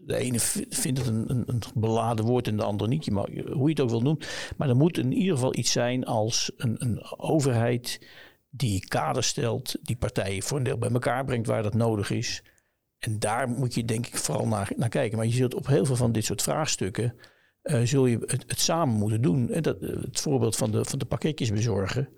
De 0.06 0.16
ene 0.16 0.40
vindt 0.70 0.98
het 0.98 1.08
een, 1.08 1.30
een, 1.30 1.44
een 1.46 1.62
beladen 1.76 2.26
woord 2.26 2.48
en 2.48 2.58
de 2.58 2.64
andere 2.64 2.90
niet. 2.90 3.06
Je 3.06 3.12
hoe 3.52 3.64
je 3.64 3.70
het 3.70 3.80
ook 3.80 3.90
wil 3.90 4.02
noemen. 4.02 4.28
Maar 4.58 4.70
er 4.70 4.76
moet 4.76 4.98
in 4.98 5.12
ieder 5.12 5.34
geval 5.34 5.56
iets 5.56 5.72
zijn 5.72 6.06
als 6.06 6.52
een, 6.58 6.76
een 6.78 7.04
overheid 7.18 8.08
die 8.50 8.88
kader 8.88 9.24
stelt, 9.24 9.76
die 9.82 9.98
partijen 9.98 10.44
voor 10.44 10.58
een 10.58 10.64
deel 10.64 10.78
bij 10.78 10.90
elkaar 10.90 11.26
brengt 11.26 11.48
waar 11.48 11.64
dat 11.64 11.74
nodig 11.74 12.10
is. 12.12 12.44
En 13.00 13.20
daar 13.20 13.50
moet 13.50 13.74
je 13.74 13.86
denk 13.86 14.08
ik 14.08 14.18
vooral 14.18 14.48
naar, 14.48 14.72
naar 14.76 14.90
kijken. 14.90 15.18
Maar 15.18 15.28
je 15.28 15.34
zult 15.34 15.56
op 15.56 15.68
heel 15.68 15.86
veel 15.86 15.96
van 15.96 16.12
dit 16.12 16.26
soort 16.26 16.42
vraagstukken 16.42 17.16
uh, 17.64 17.82
zul 17.84 18.06
je 18.06 18.18
het, 18.26 18.44
het, 18.48 18.60
samen 18.60 18.96
moeten 18.96 19.22
doen. 19.22 19.50
En 19.50 19.62
dat, 19.62 19.80
het 19.80 20.20
voorbeeld 20.20 20.56
van 20.56 20.72
de, 20.72 20.86
van 20.86 21.00
de 21.00 21.06
pakketjes 21.06 21.52
bezorgen. 21.52 22.10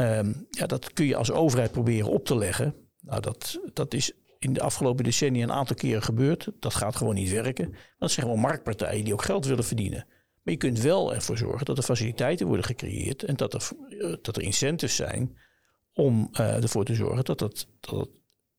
Um, 0.00 0.46
ja, 0.50 0.66
dat 0.66 0.92
kun 0.92 1.06
je 1.06 1.16
als 1.16 1.30
overheid 1.30 1.72
proberen 1.72 2.10
op 2.10 2.24
te 2.24 2.36
leggen. 2.36 2.74
Nou, 3.00 3.20
dat, 3.20 3.60
dat 3.72 3.94
is 3.94 4.12
in 4.38 4.52
de 4.52 4.60
afgelopen 4.60 5.04
decennia 5.04 5.42
een 5.42 5.52
aantal 5.52 5.76
keren 5.76 6.02
gebeurd. 6.02 6.48
Dat 6.60 6.74
gaat 6.74 6.96
gewoon 6.96 7.14
niet 7.14 7.30
werken. 7.30 7.74
Dat 7.98 8.10
zijn 8.10 8.26
gewoon 8.26 8.40
marktpartijen 8.40 9.04
die 9.04 9.12
ook 9.12 9.24
geld 9.24 9.46
willen 9.46 9.64
verdienen. 9.64 10.06
Maar 10.42 10.54
je 10.54 10.56
kunt 10.56 10.80
wel 10.80 11.14
ervoor 11.14 11.38
zorgen 11.38 11.64
dat 11.64 11.78
er 11.78 11.84
faciliteiten 11.84 12.46
worden 12.46 12.64
gecreëerd 12.64 13.22
en 13.22 13.36
dat 13.36 13.54
er, 13.54 13.70
eh, 13.88 14.14
dat 14.22 14.36
er 14.36 14.42
incentives 14.42 14.96
zijn 14.96 15.36
om 15.92 16.28
uh, 16.32 16.62
ervoor 16.62 16.84
te 16.84 16.94
zorgen 16.94 17.24
dat 17.24 17.40
het, 17.40 17.66
dat 17.80 18.08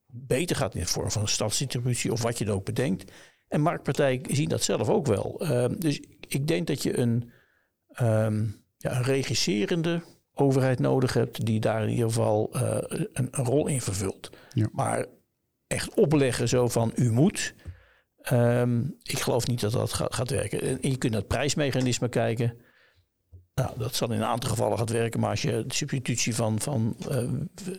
beter 0.06 0.56
gaat 0.56 0.76
in 0.76 0.82
de 0.82 0.88
vorm 0.88 1.12
van 1.12 1.22
een 1.22 1.28
stadsdistributie 1.28 2.12
of 2.12 2.22
wat 2.22 2.38
je 2.38 2.46
dan 2.46 2.56
ook 2.56 2.66
bedenkt. 2.66 3.12
En 3.48 3.62
marktpartijen 3.62 4.36
zien 4.36 4.50
dat 4.50 4.64
zelf 4.64 4.90
ook 4.90 5.06
wel. 5.08 5.44
Uh, 5.44 5.66
dus 5.80 6.02
ik 6.28 6.48
denk 6.48 6.68
dat 6.68 6.84
je 6.84 6.98
een, 6.98 7.32
um, 8.02 8.64
ja, 8.78 8.96
een 8.96 9.04
regisserende 9.04 10.04
overheid 10.36 10.80
nodig 10.80 11.14
hebt 11.14 11.46
die 11.46 11.60
daar 11.60 11.84
in 11.84 11.90
ieder 11.90 12.08
geval 12.08 12.50
uh, 12.56 12.78
een, 12.80 13.10
een, 13.14 13.46
rol 13.46 13.68
in 13.68 13.82
vervult. 13.82 14.30
Ja. 14.54 14.70
Maar 14.72 15.06
echt 15.68 15.94
opleggen 15.94 16.48
zo 16.48 16.68
van 16.68 16.92
u 16.96 17.12
moet. 17.12 17.56
Um, 18.32 18.96
ik 19.02 19.20
geloof 19.20 19.48
niet 19.48 19.62
dat 19.62 19.72
dat 19.72 19.94
gaat, 19.94 20.16
gaat 20.16 20.30
werken. 20.30 20.62
En 20.62 20.78
je 20.90 20.98
kunt 20.98 21.12
naar 21.12 21.22
het 21.22 21.28
prijsmechanisme 21.28 22.10
kijken. 22.10 22.58
Nou, 23.56 23.78
dat 23.78 23.96
zal 23.96 24.12
in 24.12 24.18
een 24.18 24.26
aantal 24.26 24.50
gevallen 24.50 24.78
gaat 24.78 24.90
werken. 24.90 25.20
Maar 25.20 25.30
als 25.30 25.42
je 25.42 25.64
de 25.68 25.74
substitutie 25.74 26.36
van, 26.36 26.60
van 26.60 26.96
uh, 27.12 27.30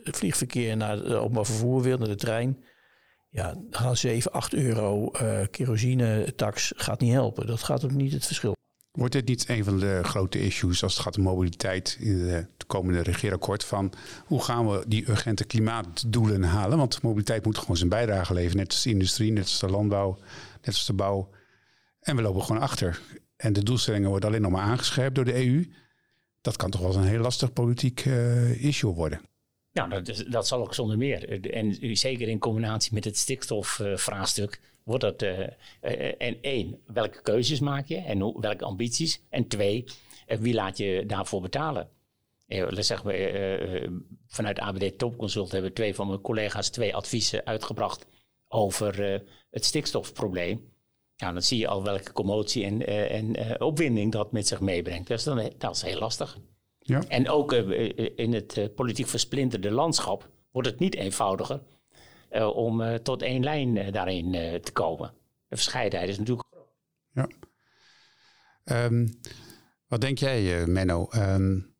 vliegverkeer 0.04 0.76
naar 0.76 0.96
het 0.96 1.12
openbaar 1.12 1.46
vervoer 1.46 1.82
wil, 1.82 1.98
naar 1.98 2.08
de 2.08 2.14
trein. 2.14 2.64
Ja, 3.30 3.54
gaan 3.70 3.96
7, 3.96 4.32
8 4.32 4.54
euro 4.54 5.10
uh, 5.22 5.40
kerosine 5.50 6.34
tax 6.36 6.72
gaat 6.76 7.00
niet 7.00 7.12
helpen. 7.12 7.46
Dat 7.46 7.62
gaat 7.62 7.84
ook 7.84 7.90
niet 7.90 8.12
het 8.12 8.26
verschil. 8.26 8.54
Wordt 8.90 9.12
dit 9.12 9.28
niet 9.28 9.48
een 9.48 9.64
van 9.64 9.78
de 9.78 10.00
grote 10.02 10.40
issues 10.40 10.82
als 10.82 10.94
het 10.94 11.02
gaat 11.02 11.16
om 11.16 11.22
mobiliteit 11.22 11.96
in 12.00 12.18
de 12.18 12.46
komende 12.66 13.02
regeerakkoord? 13.02 13.64
Van 13.64 13.92
hoe 14.26 14.42
gaan 14.42 14.68
we 14.70 14.84
die 14.88 15.10
urgente 15.10 15.44
klimaatdoelen 15.44 16.42
halen? 16.42 16.78
Want 16.78 17.02
mobiliteit 17.02 17.44
moet 17.44 17.58
gewoon 17.58 17.76
zijn 17.76 17.88
bijdrage 17.88 18.34
leveren, 18.34 18.56
net 18.56 18.70
als 18.70 18.82
de 18.82 18.90
industrie, 18.90 19.32
net 19.32 19.42
als 19.42 19.58
de 19.58 19.68
landbouw, 19.68 20.18
net 20.54 20.66
als 20.66 20.86
de 20.86 20.92
bouw. 20.92 21.30
En 22.00 22.16
we 22.16 22.22
lopen 22.22 22.42
gewoon 22.42 22.62
achter. 22.62 23.00
En 23.36 23.52
de 23.52 23.62
doelstellingen 23.62 24.08
worden 24.08 24.28
alleen 24.28 24.42
nog 24.42 24.50
maar 24.50 24.62
aangescherpt 24.62 25.14
door 25.14 25.24
de 25.24 25.46
EU. 25.46 25.70
Dat 26.40 26.56
kan 26.56 26.70
toch 26.70 26.80
wel 26.80 26.94
een 26.94 27.02
heel 27.02 27.20
lastig 27.20 27.52
politiek 27.52 28.04
uh, 28.04 28.64
issue 28.64 28.92
worden. 28.92 29.20
Ja, 29.70 29.86
dat, 29.86 30.24
dat 30.28 30.46
zal 30.46 30.60
ook 30.60 30.74
zonder 30.74 30.98
meer. 30.98 31.50
En 31.50 31.96
zeker 31.96 32.28
in 32.28 32.38
combinatie 32.38 32.94
met 32.94 33.04
het 33.04 33.16
stikstofvraagstuk 33.16 34.60
wordt 34.82 35.02
dat. 35.02 35.22
en 36.18 36.38
één, 36.40 36.78
welke 36.86 37.22
keuzes 37.22 37.60
maak 37.60 37.86
je 37.86 37.96
en 37.96 38.20
hoe, 38.20 38.40
welke 38.40 38.64
ambities? 38.64 39.22
En 39.28 39.48
twee, 39.48 39.84
wie 40.26 40.54
laat 40.54 40.76
je 40.76 41.04
daarvoor 41.06 41.40
betalen? 41.40 41.88
Zeg 42.70 43.04
maar, 43.04 43.14
vanuit 44.26 44.58
ABD 44.58 44.98
Topconsult 44.98 45.52
hebben 45.52 45.72
twee 45.72 45.94
van 45.94 46.06
mijn 46.06 46.20
collega's 46.20 46.68
twee 46.68 46.94
adviezen 46.94 47.46
uitgebracht 47.46 48.06
over 48.48 49.22
het 49.50 49.64
stikstofprobleem. 49.64 50.74
Ja, 51.14 51.32
dan 51.32 51.42
zie 51.42 51.58
je 51.58 51.68
al 51.68 51.84
welke 51.84 52.12
commotie 52.12 52.64
en, 52.64 52.86
en 53.10 53.60
opwinding 53.60 54.12
dat 54.12 54.32
met 54.32 54.46
zich 54.46 54.60
meebrengt. 54.60 55.08
Dus 55.08 55.24
dan, 55.24 55.52
dat 55.58 55.76
is 55.76 55.82
heel 55.82 55.98
lastig. 55.98 56.38
Ja. 56.78 57.02
En 57.08 57.28
ook 57.28 57.52
in 57.52 58.32
het 58.32 58.74
politiek 58.74 59.06
versplinterde 59.06 59.70
landschap 59.70 60.30
wordt 60.50 60.68
het 60.68 60.78
niet 60.78 60.94
eenvoudiger 60.94 61.62
om 62.54 63.02
tot 63.02 63.22
één 63.22 63.44
lijn 63.44 63.92
daarin 63.92 64.32
te 64.62 64.72
komen. 64.72 65.12
De 65.48 65.56
verscheidenheid 65.56 66.10
is 66.10 66.18
natuurlijk 66.18 66.48
groot. 66.50 66.68
Ja. 67.12 67.28
Um, 68.84 69.20
wat 69.86 70.00
denk 70.00 70.18
jij, 70.18 70.66
Menno? 70.66 71.08
Um, 71.14 71.75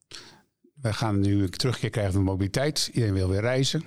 we 0.87 0.93
gaan 0.93 1.20
nu 1.20 1.43
een 1.43 1.51
terugkeer 1.51 1.91
krijgen 1.91 2.12
van 2.12 2.22
mobiliteit. 2.22 2.91
Iedereen 2.93 3.14
wil 3.14 3.28
weer 3.28 3.41
reizen. 3.41 3.84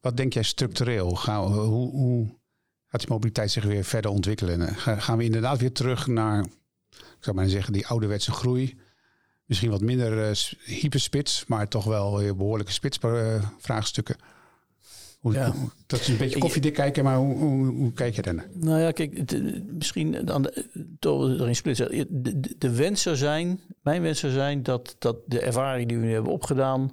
Wat 0.00 0.16
denk 0.16 0.32
jij 0.32 0.42
structureel? 0.42 1.10
Gaan, 1.10 1.52
hoe, 1.52 1.90
hoe 1.90 2.38
gaat 2.86 3.00
die 3.00 3.10
mobiliteit 3.10 3.50
zich 3.50 3.64
weer 3.64 3.84
verder 3.84 4.10
ontwikkelen? 4.10 4.76
Gaan 4.76 5.18
we 5.18 5.24
inderdaad 5.24 5.58
weer 5.58 5.72
terug 5.72 6.06
naar, 6.06 6.44
ik 6.90 7.16
zou 7.20 7.36
maar 7.36 7.48
zeggen, 7.48 7.72
die 7.72 7.86
ouderwetse 7.86 8.32
groei? 8.32 8.78
Misschien 9.44 9.70
wat 9.70 9.80
minder 9.80 10.28
uh, 10.28 10.36
hyperspits, 10.64 11.44
maar 11.46 11.68
toch 11.68 11.84
wel 11.84 12.34
behoorlijke 12.34 12.72
spitsvraagstukken. 12.72 14.16
Ja. 15.32 15.54
dat 15.86 16.00
is 16.00 16.08
een 16.08 16.16
beetje 16.16 16.38
koffiedik 16.38 16.74
kijken, 16.74 17.04
maar 17.04 17.16
hoe, 17.16 17.66
hoe, 17.66 17.92
kijk 17.92 18.14
je 18.14 18.22
daarnaar? 18.22 18.48
Nou 18.52 18.80
ja, 18.80 18.90
kijk, 18.90 19.32
misschien 19.72 20.24
dan 20.24 20.50
toch 20.98 21.22
erin 21.22 21.56
splitsen. 21.56 21.90
De, 21.90 22.40
de, 22.40 22.54
de, 22.58 22.74
wens 22.74 23.02
zou 23.02 23.16
zijn, 23.16 23.60
mijn 23.82 24.02
wens 24.02 24.20
zou 24.20 24.32
zijn 24.32 24.62
dat, 24.62 24.96
dat 24.98 25.16
de 25.26 25.40
ervaring 25.40 25.88
die 25.88 25.98
we 25.98 26.04
nu 26.04 26.12
hebben 26.12 26.32
opgedaan, 26.32 26.92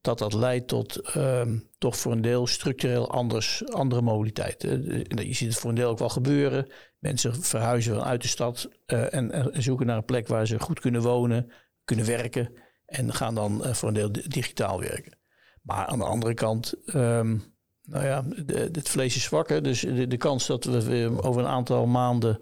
dat 0.00 0.18
dat 0.18 0.32
leidt 0.32 0.68
tot 0.68 1.16
um, 1.16 1.68
toch 1.78 1.96
voor 1.96 2.12
een 2.12 2.20
deel 2.20 2.46
structureel 2.46 3.10
anders, 3.10 3.72
andere 3.72 4.02
mobiliteit. 4.02 4.62
Je 4.62 5.34
ziet 5.34 5.48
het 5.48 5.58
voor 5.58 5.70
een 5.70 5.76
deel 5.76 5.90
ook 5.90 5.98
wel 5.98 6.08
gebeuren. 6.08 6.66
Mensen 6.98 7.42
verhuizen 7.42 8.04
uit 8.04 8.22
de 8.22 8.28
stad 8.28 8.68
uh, 8.86 9.14
en, 9.14 9.30
en, 9.30 9.62
zoeken 9.62 9.86
naar 9.86 9.96
een 9.96 10.04
plek 10.04 10.26
waar 10.26 10.46
ze 10.46 10.60
goed 10.60 10.80
kunnen 10.80 11.02
wonen, 11.02 11.52
kunnen 11.84 12.06
werken 12.06 12.52
en 12.86 13.12
gaan 13.14 13.34
dan 13.34 13.62
uh, 13.64 13.72
voor 13.72 13.88
een 13.88 13.94
deel 13.94 14.12
digitaal 14.12 14.80
werken. 14.80 15.18
Maar 15.62 15.86
aan 15.86 15.98
de 15.98 16.04
andere 16.04 16.34
kant, 16.34 16.74
um, 16.94 17.56
nou 17.88 18.04
ja, 18.04 18.24
het 18.72 18.88
vlees 18.88 19.16
is 19.16 19.22
zwak. 19.22 19.64
Dus 19.64 19.80
de, 19.80 20.06
de, 20.06 20.16
kans 20.16 20.46
dat 20.46 20.64
we 20.64 21.18
over 21.22 21.40
een 21.40 21.48
aantal 21.48 21.86
maanden 21.86 22.40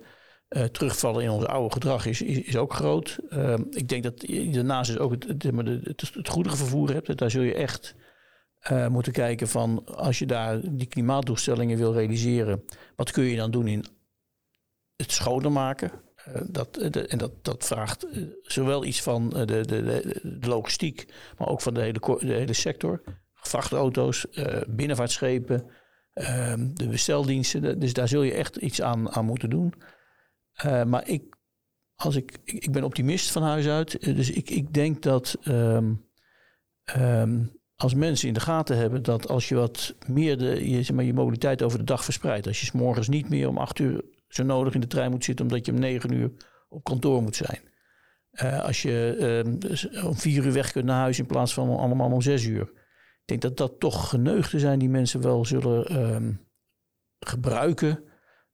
uh, 0.48 0.64
terugvallen 0.64 1.22
in 1.22 1.30
ons 1.30 1.44
oude 1.44 1.72
gedrag 1.72 2.06
is, 2.06 2.22
is, 2.22 2.56
ook 2.56 2.74
groot. 2.74 3.18
Uh, 3.28 3.54
ik 3.70 3.88
denk 3.88 4.02
dat 4.02 4.26
daarnaast 4.52 4.90
is 4.90 4.98
ook 4.98 5.10
het, 5.10 5.24
het, 5.24 6.00
het, 6.14 6.28
goederenvervoer 6.28 6.92
hebt. 6.92 7.18
Daar 7.18 7.30
zul 7.30 7.42
je 7.42 7.54
echt 7.54 7.94
uh, 8.70 8.88
moeten 8.88 9.12
kijken 9.12 9.48
van 9.48 9.86
als 9.86 10.18
je 10.18 10.26
daar 10.26 10.60
die 10.70 10.86
klimaatdoelstellingen 10.86 11.78
wil 11.78 11.92
realiseren, 11.92 12.64
wat 12.96 13.10
kun 13.10 13.24
je 13.24 13.36
dan 13.36 13.50
doen 13.50 13.66
in 13.66 13.84
het 14.96 15.12
schoner 15.12 15.52
maken? 15.52 15.90
Uh, 16.28 16.40
dat, 16.50 16.76
en 16.76 17.18
dat, 17.18 17.44
dat 17.44 17.64
vraagt 17.64 18.06
zowel 18.42 18.84
iets 18.84 19.02
van 19.02 19.28
de, 19.28 19.44
de, 19.44 19.64
de, 20.22 20.48
logistiek, 20.48 21.06
maar 21.38 21.48
ook 21.48 21.60
van 21.60 21.74
de 21.74 21.80
hele, 21.80 22.00
de 22.18 22.32
hele 22.32 22.52
sector 22.52 23.02
vrachtauto's, 23.46 24.26
uh, 24.30 24.60
binnenvaartschepen, 24.68 25.64
uh, 26.14 26.54
de 26.74 26.88
besteldiensten. 26.88 27.78
Dus 27.78 27.92
daar 27.92 28.08
zul 28.08 28.22
je 28.22 28.32
echt 28.32 28.56
iets 28.56 28.82
aan, 28.82 29.10
aan 29.10 29.24
moeten 29.24 29.50
doen. 29.50 29.74
Uh, 30.64 30.84
maar 30.84 31.08
ik, 31.08 31.36
als 31.94 32.16
ik, 32.16 32.38
ik, 32.44 32.72
ben 32.72 32.84
optimist 32.84 33.30
van 33.30 33.42
huis 33.42 33.66
uit. 33.66 34.00
Dus 34.00 34.30
ik, 34.30 34.50
ik 34.50 34.72
denk 34.72 35.02
dat 35.02 35.38
um, 35.44 36.04
um, 36.96 37.52
als 37.76 37.94
mensen 37.94 38.28
in 38.28 38.34
de 38.34 38.40
gaten 38.40 38.76
hebben 38.76 39.02
dat 39.02 39.28
als 39.28 39.48
je 39.48 39.54
wat 39.54 39.94
meer 40.06 40.38
de, 40.38 40.70
je, 40.70 40.82
zeg 40.82 40.96
maar, 40.96 41.04
je 41.04 41.14
mobiliteit 41.14 41.62
over 41.62 41.78
de 41.78 41.84
dag 41.84 42.04
verspreidt. 42.04 42.46
Als 42.46 42.60
je 42.60 42.66
s 42.66 42.72
morgens 42.72 43.08
niet 43.08 43.28
meer 43.28 43.48
om 43.48 43.58
acht 43.58 43.78
uur 43.78 44.04
zo 44.28 44.42
nodig 44.42 44.74
in 44.74 44.80
de 44.80 44.86
trein 44.86 45.10
moet 45.10 45.24
zitten 45.24 45.44
omdat 45.44 45.66
je 45.66 45.72
om 45.72 45.78
negen 45.78 46.12
uur 46.12 46.30
op 46.68 46.84
kantoor 46.84 47.22
moet 47.22 47.36
zijn. 47.36 47.60
Als 48.62 48.82
je 48.82 49.16
uh, 49.92 50.04
om 50.04 50.16
vier 50.16 50.44
uur 50.44 50.52
weg 50.52 50.72
kunt 50.72 50.84
naar 50.84 51.00
huis 51.00 51.18
in 51.18 51.26
plaats 51.26 51.54
van 51.54 51.76
allemaal 51.76 52.10
om 52.10 52.20
zes 52.20 52.44
uur. 52.44 52.72
Ik 53.26 53.40
denk 53.40 53.56
dat 53.56 53.68
dat 53.68 53.80
toch 53.80 54.08
geneugden 54.08 54.60
zijn 54.60 54.78
die 54.78 54.88
mensen 54.88 55.20
wel 55.20 55.44
zullen 55.44 55.96
um, 56.14 56.46
gebruiken 57.18 58.04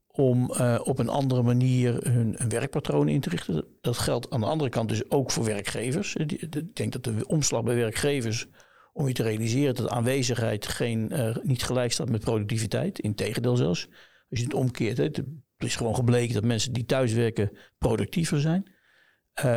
om 0.07 0.51
uh, 0.51 0.81
op 0.85 0.99
een 0.99 1.09
andere 1.09 1.43
manier 1.43 1.97
hun, 2.05 2.35
hun, 2.39 2.49
werkpatroon 2.49 3.09
in 3.09 3.21
te 3.21 3.29
richten. 3.29 3.65
Dat 3.81 3.99
geldt 3.99 4.31
aan 4.31 4.41
de 4.41 4.47
andere 4.47 4.71
kant 4.71 4.89
dus 4.89 5.11
ook 5.11 5.31
voor 5.31 5.45
werkgevers. 5.45 6.15
Ik 6.15 6.77
denk 6.77 6.93
dat 6.93 7.05
de 7.05 7.27
omslag 7.27 7.63
bij 7.63 7.75
werkgevers 7.75 8.47
om 8.93 9.07
je 9.07 9.13
te 9.15 9.23
realiseren 9.23 9.75
dat 9.75 9.89
aanwezigheid 9.89 10.67
geen, 10.67 11.09
uh, 11.13 11.37
niet 11.43 11.63
gelijk 11.63 11.93
staat 11.93 12.11
met 12.11 12.21
productiviteit. 12.21 12.99
Integendeel 12.99 13.57
zelfs. 13.57 13.89
Als 14.31 14.39
je 14.39 14.45
het 14.45 14.55
omkeert, 14.55 14.97
het 14.97 15.23
is 15.59 15.77
gewoon 15.77 15.95
gebleken 15.95 16.35
dat 16.35 16.45
mensen 16.45 16.73
die 16.73 16.85
thuiswerken 16.85 17.57
productiever 17.79 18.41
zijn. 18.41 18.71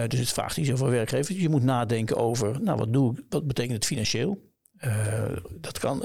Dus 0.08 0.20
het 0.20 0.34
vraagt 0.34 0.58
iets 0.58 0.72
over 0.72 0.90
werkgevers. 0.90 1.40
Je 1.40 1.50
moet 1.50 1.64
nadenken 1.64 2.18
over, 2.18 2.62
nou 2.62 2.78
wat 2.78 2.94
doe 2.94 3.18
ik, 3.18 3.24
wat 3.30 3.48
betekent 3.48 3.76
het 3.76 3.86
financieel? 3.86 4.54
Uh, 4.84 5.38
dat 5.60 5.80
kan, 5.80 6.00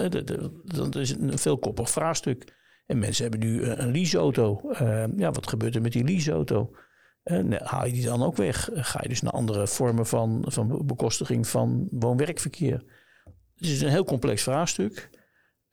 dat 0.64 0.96
is 0.96 1.10
een 1.10 1.38
veelkoppig 1.38 1.90
vraagstuk. 1.90 2.58
En 2.86 2.98
mensen 2.98 3.22
hebben 3.22 3.48
nu 3.48 3.64
een 3.64 3.90
leaseauto. 3.90 4.60
Uh, 4.72 5.04
ja, 5.16 5.30
wat 5.30 5.48
gebeurt 5.48 5.74
er 5.74 5.82
met 5.82 5.92
die 5.92 6.04
leaseauto? 6.04 6.70
Uh, 7.24 7.60
haal 7.60 7.86
je 7.86 7.92
die 7.92 8.04
dan 8.04 8.22
ook 8.22 8.36
weg? 8.36 8.68
Ga 8.72 8.98
je 9.02 9.08
dus 9.08 9.22
naar 9.22 9.32
andere 9.32 9.66
vormen 9.66 10.06
van, 10.06 10.44
van 10.46 10.86
bekostiging 10.86 11.46
van 11.46 11.88
woon-werkverkeer? 11.90 12.84
Het 13.54 13.68
is 13.68 13.80
een 13.80 13.88
heel 13.88 14.04
complex 14.04 14.42
vraagstuk. 14.42 15.10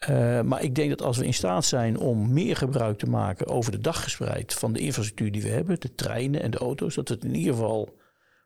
Uh, 0.09 0.41
maar 0.41 0.63
ik 0.63 0.75
denk 0.75 0.89
dat 0.89 1.01
als 1.01 1.17
we 1.17 1.25
in 1.25 1.33
staat 1.33 1.65
zijn 1.65 1.97
om 1.97 2.33
meer 2.33 2.55
gebruik 2.55 2.97
te 2.97 3.09
maken 3.09 3.47
over 3.47 3.71
de 3.71 3.79
dag 3.79 4.03
gespreid 4.03 4.53
van 4.53 4.73
de 4.73 4.79
infrastructuur 4.79 5.31
die 5.31 5.41
we 5.41 5.49
hebben, 5.49 5.79
de 5.79 5.93
treinen 5.93 6.41
en 6.41 6.51
de 6.51 6.57
auto's, 6.57 6.95
dat 6.95 7.09
we 7.09 7.13
het 7.13 7.23
in 7.23 7.35
ieder 7.35 7.53
geval 7.53 7.97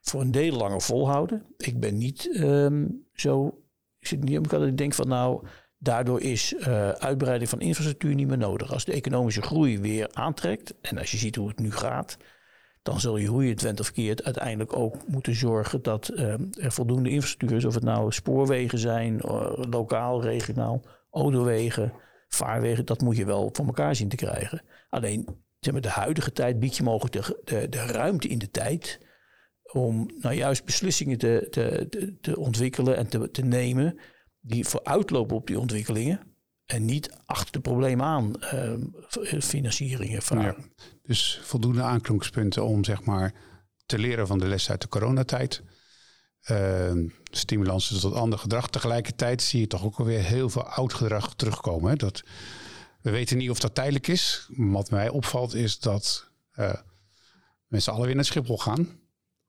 voor 0.02 0.22
een 0.22 0.32
deel 0.32 0.58
langer 0.58 0.82
volhouden. 0.82 1.46
Ik 1.58 1.80
ben 1.80 1.98
niet 1.98 2.30
um, 2.40 3.08
zo 3.14 3.62
ik 4.02 4.08
zit 4.08 4.24
niet 4.24 4.38
op 4.38 4.54
ik 4.54 4.78
denk 4.78 4.94
van 4.94 5.08
nou, 5.08 5.46
daardoor 5.78 6.22
is 6.22 6.54
uh, 6.54 6.90
uitbreiding 6.90 7.50
van 7.50 7.60
infrastructuur 7.60 8.16
niet 8.16 8.28
meer 8.28 8.38
nodig. 8.38 8.74
Als 8.74 8.86
de 8.86 8.92
economische 8.92 9.42
groei 9.42 9.80
weer 9.80 10.10
aantrekt 10.14 10.74
en 10.82 10.98
als 10.98 11.12
je 11.12 11.18
ziet 11.18 11.36
hoe 11.36 11.48
het 11.48 11.60
nu 11.60 11.72
gaat, 11.72 12.18
dan 12.82 13.00
zul 13.00 13.18
je, 13.18 13.28
hoe 13.28 13.44
je 13.44 13.50
het 13.50 13.62
went 13.62 13.80
of 13.80 13.92
keert, 13.92 14.24
uiteindelijk 14.24 14.76
ook 14.76 15.08
moeten 15.08 15.36
zorgen 15.36 15.82
dat 15.82 16.12
uh, 16.14 16.34
er 16.64 16.72
voldoende 16.72 17.10
infrastructuur 17.10 17.58
is. 17.58 17.66
Of 17.66 17.74
het 17.74 17.84
nou 17.84 18.12
spoorwegen 18.12 18.78
zijn, 18.78 19.22
uh, 19.26 19.52
lokaal, 19.56 20.22
regionaal, 20.22 20.82
autowegen, 21.12 21.94
vaarwegen. 22.28 22.86
Dat 22.86 23.02
moet 23.02 23.18
je 23.18 23.26
wel 23.26 23.50
voor 23.54 23.66
elkaar 23.66 23.96
zien 23.96 24.10
te 24.10 24.16
krijgen. 24.16 24.62
Alleen 24.90 25.28
zeg 25.60 25.74
maar, 25.74 25.82
de 25.82 25.90
huidige 25.90 26.32
tijd 26.32 26.60
biedt 26.60 26.78
je 26.78 26.84
mogelijk 26.84 27.14
de, 27.44 27.70
de 27.70 27.86
ruimte 27.86 28.28
in 28.28 28.38
de 28.38 28.50
tijd 28.50 29.00
om 29.74 30.10
nou 30.20 30.36
juist 30.36 30.66
beslissingen 30.66 31.18
te, 31.18 31.48
te, 31.50 32.18
te 32.22 32.38
ontwikkelen 32.38 32.98
en 32.98 33.08
te, 33.08 33.32
te 33.32 33.42
nemen 33.42 34.00
die 34.40 34.68
vooruitlopen 34.68 35.36
op 35.36 35.48
die 35.48 35.60
ontwikkelingen. 35.60 36.20
En 36.66 36.86
niet 36.86 37.18
achter 37.26 37.52
de 37.52 37.60
problemen 37.60 38.06
aan 38.06 38.34
uh, 38.54 38.74
financieringen 39.42 40.22
vragen. 40.22 40.74
dus 41.04 41.40
voldoende 41.44 41.82
aanknopingspunten 41.82 42.66
om 42.66 42.84
zeg 42.84 43.04
maar 43.04 43.34
te 43.86 44.00
leren 44.00 44.28
van 44.28 44.40
de 44.40 44.48
les 44.48 44.70
uit 44.70 44.82
de 44.82 44.88
coronatijd. 44.88 45.64
Uh, 46.52 46.92
stimulansen 47.24 48.00
tot 48.00 48.14
ander 48.14 48.40
gedrag. 48.40 48.70
Tegelijkertijd 48.70 49.42
zie 49.42 49.60
je 49.60 49.68
toch 49.68 49.84
ook 49.84 50.00
alweer 50.00 50.24
heel 50.24 50.50
veel 50.50 50.64
oud 50.64 50.94
gedrag 50.94 51.36
terugkomen. 51.36 51.90
Hè? 51.90 51.96
Dat, 51.96 52.24
we 53.02 53.12
weten 53.12 53.38
niet 53.38 53.50
of 53.50 53.60
dat 53.60 53.76
tijdelijk 53.76 54.08
is. 54.08 54.50
Wat 54.56 54.90
mij 54.90 55.10
opvalt 55.10 55.54
is 55.54 55.80
dat 55.80 56.30
uh, 56.56 56.74
mensen 57.68 57.94
allen 57.94 58.06
weer 58.06 58.16
naar 58.16 58.26
Schiphol 58.26 58.58
gaan 58.58 59.01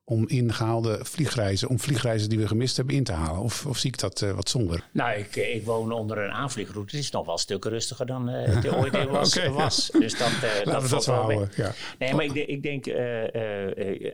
om 0.05 0.27
ingehaalde 0.27 0.99
vliegreizen, 1.01 1.69
om 1.69 1.79
vliegreizen 1.79 2.29
die 2.29 2.39
we 2.39 2.47
gemist 2.47 2.77
hebben 2.77 2.95
in 2.95 3.03
te 3.03 3.11
halen? 3.11 3.41
Of, 3.41 3.65
of 3.65 3.77
zie 3.77 3.89
ik 3.89 3.99
dat 3.99 4.21
uh, 4.21 4.31
wat 4.31 4.49
somber? 4.49 4.89
Nou, 4.91 5.17
ik, 5.17 5.35
eh, 5.35 5.55
ik 5.55 5.65
woon 5.65 5.91
onder 5.91 6.17
een 6.17 6.31
aanvliegroute. 6.31 6.95
Het 6.95 7.05
is 7.05 7.11
nog 7.11 7.25
wel 7.25 7.37
stukken 7.37 7.71
rustiger 7.71 8.05
dan 8.05 8.29
uh, 8.29 8.45
het 8.45 8.73
ooit 8.75 9.05
was, 9.05 9.37
okay. 9.37 9.49
was. 9.49 9.89
Dus 9.99 10.17
dat, 10.17 10.31
uh, 10.31 10.63
dat, 10.63 10.89
dat 10.89 11.05
wel 11.05 11.15
houden. 11.15 11.49
Ja. 11.55 11.73
Nee, 11.99 12.13
maar 12.13 12.25
ik, 12.25 12.33
ik 12.33 12.63
denk 12.63 12.87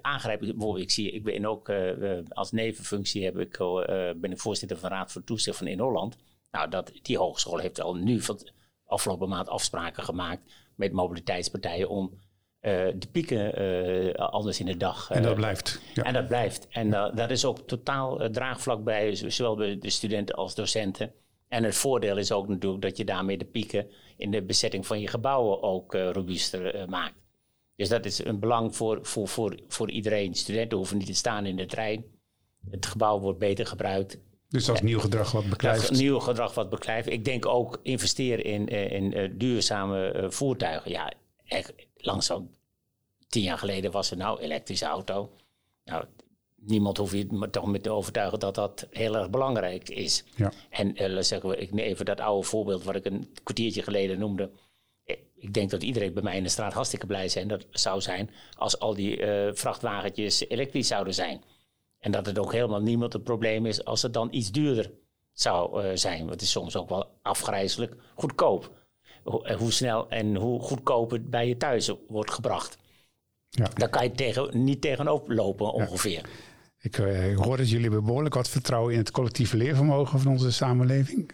aangrijpen. 0.02 0.48
Bijvoorbeeld, 0.48 0.84
ik 0.84 0.92
zie, 0.92 1.12
ik 1.12 1.24
ben 1.24 1.46
ook 1.46 1.72
als 2.30 2.52
nevenfunctie 2.52 3.24
heb 3.24 3.38
ik, 3.38 3.58
ben 4.22 4.32
ik 4.32 4.40
voorzitter 4.40 4.78
van 4.78 4.90
Raad 4.90 5.12
voor 5.12 5.24
Toezicht 5.24 5.58
van 5.58 5.68
in 5.68 5.80
Holland. 5.80 6.18
Nou, 6.52 6.70
dat, 6.70 6.92
die 7.02 7.18
hogeschool 7.18 7.58
heeft 7.58 7.82
al 7.82 7.96
nu 7.96 8.22
van 8.22 8.40
afgelopen 8.86 9.30
maand 9.30 9.50
afspraken 9.50 10.04
gemaakt 10.04 10.42
met 10.76 10.92
mobiliteitspartijen 10.92 11.90
om 11.90 12.12
uh, 12.62 12.72
de 12.96 13.08
pieken 13.12 13.62
uh, 13.62 14.14
anders 14.14 14.60
in 14.60 14.66
de 14.66 14.78
dag. 14.78 15.12
en 15.12 15.24
dat 15.24 15.36
blijft. 15.36 15.82
Ja. 15.94 16.04
En 16.04 16.14
dat 16.14 16.28
blijft. 16.28 16.68
En 16.70 16.90
dat 16.90 17.30
is 17.30 17.46
ook 17.46 17.68
totaal 17.68 18.30
draagvlak 18.32 18.84
bij, 18.84 19.16
zowel 19.16 19.56
bij 19.56 19.78
de 19.80 19.90
studenten 19.90 20.36
als 20.36 20.56
docenten. 20.56 21.14
En 21.48 21.64
het 21.64 21.76
voordeel 21.76 22.18
is 22.18 22.32
ook 22.32 22.48
natuurlijk 22.48 22.82
dat 22.82 22.98
je 22.98 23.06
daarmee 23.06 23.38
de 23.38 23.46
pieken 23.46 23.88
in 24.18 24.32
de 24.32 24.42
bezetting 24.42 24.88
van 24.88 25.00
je 25.00 25.08
gebouwen 25.08 25.62
ook 25.62 25.94
robuuster 25.94 26.90
maakt. 26.90 27.16
Dus 27.76 27.90
dat 27.90 28.06
is 28.06 28.26
een 28.26 28.40
belang 28.40 28.76
voor, 28.76 29.00
voor, 29.02 29.28
voor, 29.28 29.60
voor 29.68 29.90
iedereen. 29.90 30.36
Studenten 30.36 30.78
hoeven 30.78 30.98
niet 30.98 31.06
te 31.06 31.14
staan 31.14 31.46
in 31.46 31.56
de 31.56 31.66
trein. 31.66 32.06
Het 32.70 32.86
gebouw 32.86 33.20
wordt 33.20 33.40
beter 33.40 33.66
gebruikt. 33.66 34.18
Dus 34.50 34.66
dat 34.66 34.76
is 34.76 34.82
nieuw 34.82 35.00
gedrag 35.00 35.32
wat 35.32 35.50
beklijft? 35.50 35.82
Dat 35.82 35.92
is 35.92 36.00
nieuw 36.00 36.20
gedrag 36.20 36.54
wat 36.54 36.70
beklijft. 36.70 37.10
Ik 37.10 37.26
denk 37.26 37.46
ook 37.46 37.80
investeren 37.84 38.44
in, 38.44 38.68
in, 38.68 39.14
in 39.14 39.38
duurzame 39.38 40.26
voertuigen. 40.30 40.92
Ja, 40.92 41.12
echt 41.46 41.74
langzaam. 42.06 42.50
Tien 43.28 43.44
jaar 43.44 43.58
geleden 43.58 43.92
was 43.92 44.12
er 44.12 44.18
nou 44.18 44.40
elektrische 44.40 44.86
auto. 44.86 45.32
Nou, 45.84 46.06
niemand 46.56 46.98
hoeft 46.98 47.14
je 47.14 47.50
toch 47.52 47.66
met 47.66 47.84
te 47.84 47.92
overtuigen 47.92 48.40
dat 48.40 48.56
dat 48.56 48.88
heel 48.92 49.16
erg 49.16 49.30
belangrijk 49.30 49.90
is. 49.90 50.24
Ja. 50.36 50.52
En 50.70 51.04
uh, 51.04 51.22
zeggen 51.22 51.50
we, 51.50 51.58
ik 51.58 51.74
neem 51.74 51.86
even 51.86 52.06
dat 52.06 52.20
oude 52.20 52.48
voorbeeld 52.48 52.84
wat 52.84 52.96
ik 52.96 53.06
een 53.06 53.34
kwartiertje 53.44 53.84
geleden 53.84 54.20
noemde. 54.20 54.52
Eh, 55.04 55.16
ik 55.36 55.54
denk 55.54 55.70
dat 55.70 55.84
iedereen 55.84 56.14
bij 56.14 56.24
mij 56.24 56.38
in 56.38 56.44
de 56.44 56.50
straat 56.50 56.74
hartstikke 56.74 57.06
blij 57.06 57.30
zijn, 57.30 57.48
dat 57.48 57.66
zou 57.72 58.02
zijn 58.02 58.30
als 58.58 58.80
al 58.80 58.94
die 58.94 59.18
uh, 59.18 59.50
vrachtwagentjes 59.54 60.50
elektrisch 60.50 60.88
zouden 60.88 61.14
zijn. 61.14 61.44
En 62.00 62.12
dat 62.12 62.26
het 62.26 62.40
ook 62.40 62.52
helemaal 62.52 62.82
niemand 62.82 63.14
het 63.14 63.24
probleem 63.24 63.66
is 63.66 63.86
als 63.86 64.02
het 64.02 64.14
dan 64.14 64.28
iets 64.32 64.52
duurder 64.52 64.92
zou 65.34 65.84
uh, 65.84 65.92
zijn. 65.94 66.20
Want 66.20 66.30
het 66.30 66.42
is 66.42 66.52
soms 66.52 66.76
ook 66.76 66.90
wel 66.90 67.08
afgrijzelijk 67.22 67.96
goedkoop. 68.16 68.78
Hoe, 69.30 69.54
hoe 69.54 69.72
snel 69.72 70.10
en 70.10 70.36
hoe 70.36 70.62
goedkoop 70.62 71.12
het 71.12 71.30
bij 71.30 71.48
je 71.48 71.58
thuis 71.58 71.92
wordt 72.08 72.32
gebracht. 72.32 72.78
Ja. 73.50 73.70
Daar 73.74 73.90
kan 73.90 74.04
je 74.04 74.12
tegen, 74.12 74.64
niet 74.64 74.82
tegenop 74.82 75.30
lopen 75.30 75.74
ongeveer. 75.74 76.30
Ik, 76.80 76.98
uh, 76.98 77.32
ik, 77.32 77.38
hoor 77.38 77.58
dat 77.58 77.70
jullie 77.70 77.90
behoorlijk 77.90 78.36
wat 78.36 78.50
vertrouwen 78.50 78.94
in 78.94 79.00
het 79.00 79.12
collectieve 79.12 79.58
leervermogen 79.58 80.20
van 80.20 80.32
onze 80.32 80.52
samenleving. 80.52 81.32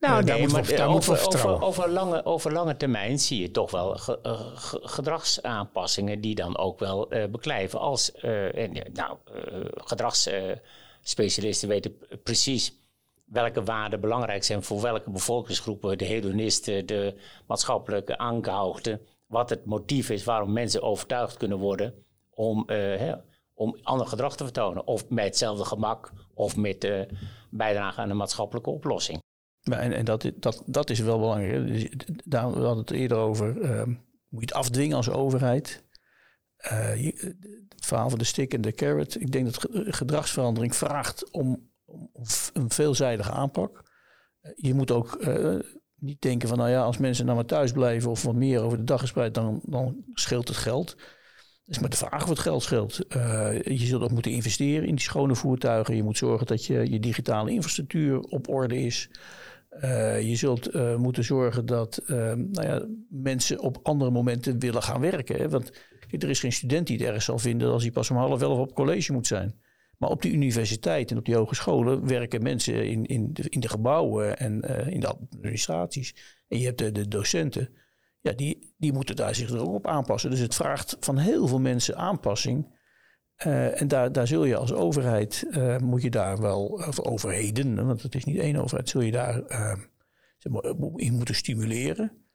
Nou, 0.00 0.20
uh, 0.20 0.26
nee, 0.26 0.48
maar 0.48 0.88
over, 0.88 1.26
over, 1.26 1.62
over, 1.62 1.88
lange, 1.88 2.24
over 2.24 2.52
lange 2.52 2.76
termijn 2.76 3.18
zie 3.18 3.40
je 3.40 3.50
toch 3.50 3.70
wel 3.70 3.96
ge, 3.96 4.18
uh, 4.22 4.40
gedragsaanpassingen 4.82 6.20
die 6.20 6.34
dan 6.34 6.58
ook 6.58 6.78
wel 6.78 7.08
beklijven. 7.30 7.78
Als 7.80 8.12
en, 8.12 8.72
nou, 8.92 9.16
gedragsspecialisten 9.74 11.68
weten 11.68 11.96
precies 12.22 12.77
welke 13.30 13.62
waarden 13.62 14.00
belangrijk 14.00 14.44
zijn 14.44 14.62
voor 14.62 14.80
welke 14.80 15.10
bevolkingsgroepen, 15.10 15.98
de 15.98 16.04
hedonisten, 16.04 16.86
de 16.86 17.14
maatschappelijke 17.46 18.18
aangehoogden 18.18 19.00
wat 19.26 19.50
het 19.50 19.64
motief 19.64 20.10
is 20.10 20.24
waarom 20.24 20.52
mensen 20.52 20.82
overtuigd 20.82 21.36
kunnen 21.36 21.58
worden 21.58 21.94
om, 22.30 22.58
uh, 22.66 22.76
hè, 22.76 23.14
om 23.54 23.78
ander 23.82 24.06
gedrag 24.06 24.36
te 24.36 24.44
vertonen. 24.44 24.86
Of 24.86 25.08
met 25.08 25.24
hetzelfde 25.24 25.64
gemak 25.64 26.12
of 26.34 26.56
met 26.56 26.84
uh, 26.84 27.00
bijdrage 27.50 28.00
aan 28.00 28.10
een 28.10 28.16
maatschappelijke 28.16 28.70
oplossing. 28.70 29.22
en, 29.62 30.04
dat, 30.04 30.30
dat, 30.34 30.62
dat 30.66 30.90
is 30.90 31.00
wel 31.00 31.18
belangrijk. 31.18 31.66
Dus, 31.66 31.88
daar, 32.24 32.52
we 32.52 32.58
hadden 32.58 32.78
het 32.78 32.90
eerder 32.90 33.18
over. 33.18 33.56
Uh, 33.56 33.82
moet 34.28 34.40
je 34.40 34.46
het 34.46 34.52
afdwingen 34.52 34.96
als 34.96 35.10
overheid? 35.10 35.86
Je, 36.96 37.34
het 37.68 37.86
verhaal 37.86 38.10
van 38.10 38.18
de 38.18 38.24
stick 38.24 38.54
en 38.54 38.60
de 38.60 38.72
carrot. 38.72 39.20
Ik 39.20 39.32
denk 39.32 39.44
dat 39.44 39.66
gedragsverandering 39.94 40.76
vraagt 40.76 41.30
om 41.30 41.67
een 42.52 42.70
veelzijdige 42.70 43.30
aanpak. 43.30 43.82
Je 44.54 44.74
moet 44.74 44.90
ook 44.90 45.18
niet 45.98 46.20
denken 46.20 46.48
van, 46.48 46.58
nou 46.58 46.70
ja, 46.70 46.82
als 46.82 46.98
mensen 46.98 47.24
nou 47.24 47.36
maar 47.36 47.46
thuis 47.46 47.72
blijven 47.72 48.10
of 48.10 48.22
wat 48.22 48.34
meer 48.34 48.62
over 48.62 48.78
de 48.78 48.84
dag 48.84 49.00
gespreid, 49.00 49.34
dan, 49.34 49.60
dan 49.64 50.04
scheelt 50.12 50.48
het 50.48 50.56
geld. 50.56 50.96
Is 51.66 51.78
maar 51.78 51.90
de 51.90 51.96
vraag 51.96 52.24
het 52.24 52.38
geld 52.38 52.62
scheelt. 52.62 53.16
Uh, 53.16 53.62
je 53.62 53.86
zult 53.86 54.02
ook 54.02 54.10
moeten 54.10 54.32
investeren 54.32 54.88
in 54.88 54.94
die 54.94 55.04
schone 55.04 55.34
voertuigen. 55.34 55.96
Je 55.96 56.02
moet 56.02 56.16
zorgen 56.16 56.46
dat 56.46 56.64
je, 56.64 56.90
je 56.90 57.00
digitale 57.00 57.50
infrastructuur 57.50 58.20
op 58.20 58.48
orde 58.48 58.78
is. 58.78 59.10
Je 60.20 60.32
zult 60.34 60.74
moeten 60.98 61.24
zorgen 61.24 61.66
dat 61.66 62.02
nou 62.06 62.62
ja, 62.62 62.86
mensen 63.08 63.60
op 63.60 63.78
andere 63.82 64.10
momenten 64.10 64.58
willen 64.58 64.82
gaan 64.82 65.00
werken. 65.00 65.50
Want 65.50 65.72
er 66.10 66.30
is 66.30 66.40
geen 66.40 66.52
student 66.52 66.86
die 66.86 66.96
het 66.96 67.06
erg 67.06 67.22
zal 67.22 67.38
vinden 67.38 67.70
als 67.70 67.82
hij 67.82 67.92
pas 67.92 68.10
om 68.10 68.16
half 68.16 68.42
elf 68.42 68.58
op 68.58 68.74
college 68.74 69.12
moet 69.12 69.26
zijn. 69.26 69.60
Maar 69.98 70.10
op 70.10 70.22
de 70.22 70.30
universiteit 70.30 71.10
en 71.10 71.18
op 71.18 71.24
die 71.24 71.36
hogescholen 71.36 72.06
werken 72.06 72.42
mensen 72.42 72.86
in, 72.86 73.06
in, 73.06 73.32
de, 73.32 73.48
in 73.48 73.60
de 73.60 73.68
gebouwen 73.68 74.38
en 74.38 74.64
uh, 74.70 74.86
in 74.86 75.00
de 75.00 75.06
administraties. 75.06 76.14
En 76.48 76.58
je 76.58 76.64
hebt 76.64 76.78
de, 76.78 76.92
de 76.92 77.08
docenten. 77.08 77.70
Ja, 78.20 78.32
die, 78.32 78.74
die 78.76 78.92
moeten 78.92 79.16
daar 79.16 79.34
zich 79.34 79.50
er 79.50 79.60
ook 79.60 79.74
op 79.74 79.86
aanpassen. 79.86 80.30
Dus 80.30 80.38
het 80.38 80.54
vraagt 80.54 80.96
van 81.00 81.18
heel 81.18 81.46
veel 81.46 81.60
mensen 81.60 81.96
aanpassing. 81.96 82.76
Uh, 83.46 83.80
en 83.80 83.88
daar, 83.88 84.12
daar 84.12 84.26
zul 84.26 84.44
je 84.44 84.56
als 84.56 84.72
overheid, 84.72 85.46
uh, 85.50 85.78
moet 85.78 86.02
je 86.02 86.10
daar 86.10 86.40
wel, 86.40 86.64
of 86.66 87.00
overheden, 87.00 87.86
want 87.86 88.02
het 88.02 88.14
is 88.14 88.24
niet 88.24 88.38
één 88.38 88.56
overheid, 88.56 88.88
zul 88.88 89.00
je 89.00 89.12
daar 89.12 89.42
zeg 90.38 90.52
maar, 90.52 90.74
in 90.96 91.14
moeten 91.14 91.34
stimuleren. 91.34 92.27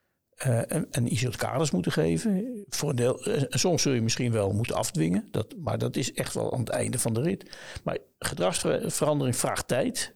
Uh, 0.47 0.71
en, 0.71 0.87
en, 0.91 1.35
kaders 1.37 1.71
moeten 1.71 1.91
geven. 1.91 2.63
Voor 2.69 2.89
een 2.89 2.95
deel, 2.95 3.23
en 3.23 3.49
eh, 3.49 3.57
soms 3.57 3.81
zul 3.81 3.93
je 3.93 4.01
misschien 4.01 4.31
wel 4.31 4.51
moeten 4.51 4.75
afdwingen. 4.75 5.27
Dat, 5.31 5.55
maar 5.57 5.77
dat 5.77 5.95
is 5.95 6.13
echt 6.13 6.33
wel 6.33 6.53
aan 6.53 6.59
het 6.59 6.69
einde 6.69 6.99
van 6.99 7.13
de 7.13 7.21
rit. 7.21 7.57
Maar 7.83 7.97
gedragsverandering 8.19 9.35
vraagt 9.35 9.67
tijd. 9.67 10.15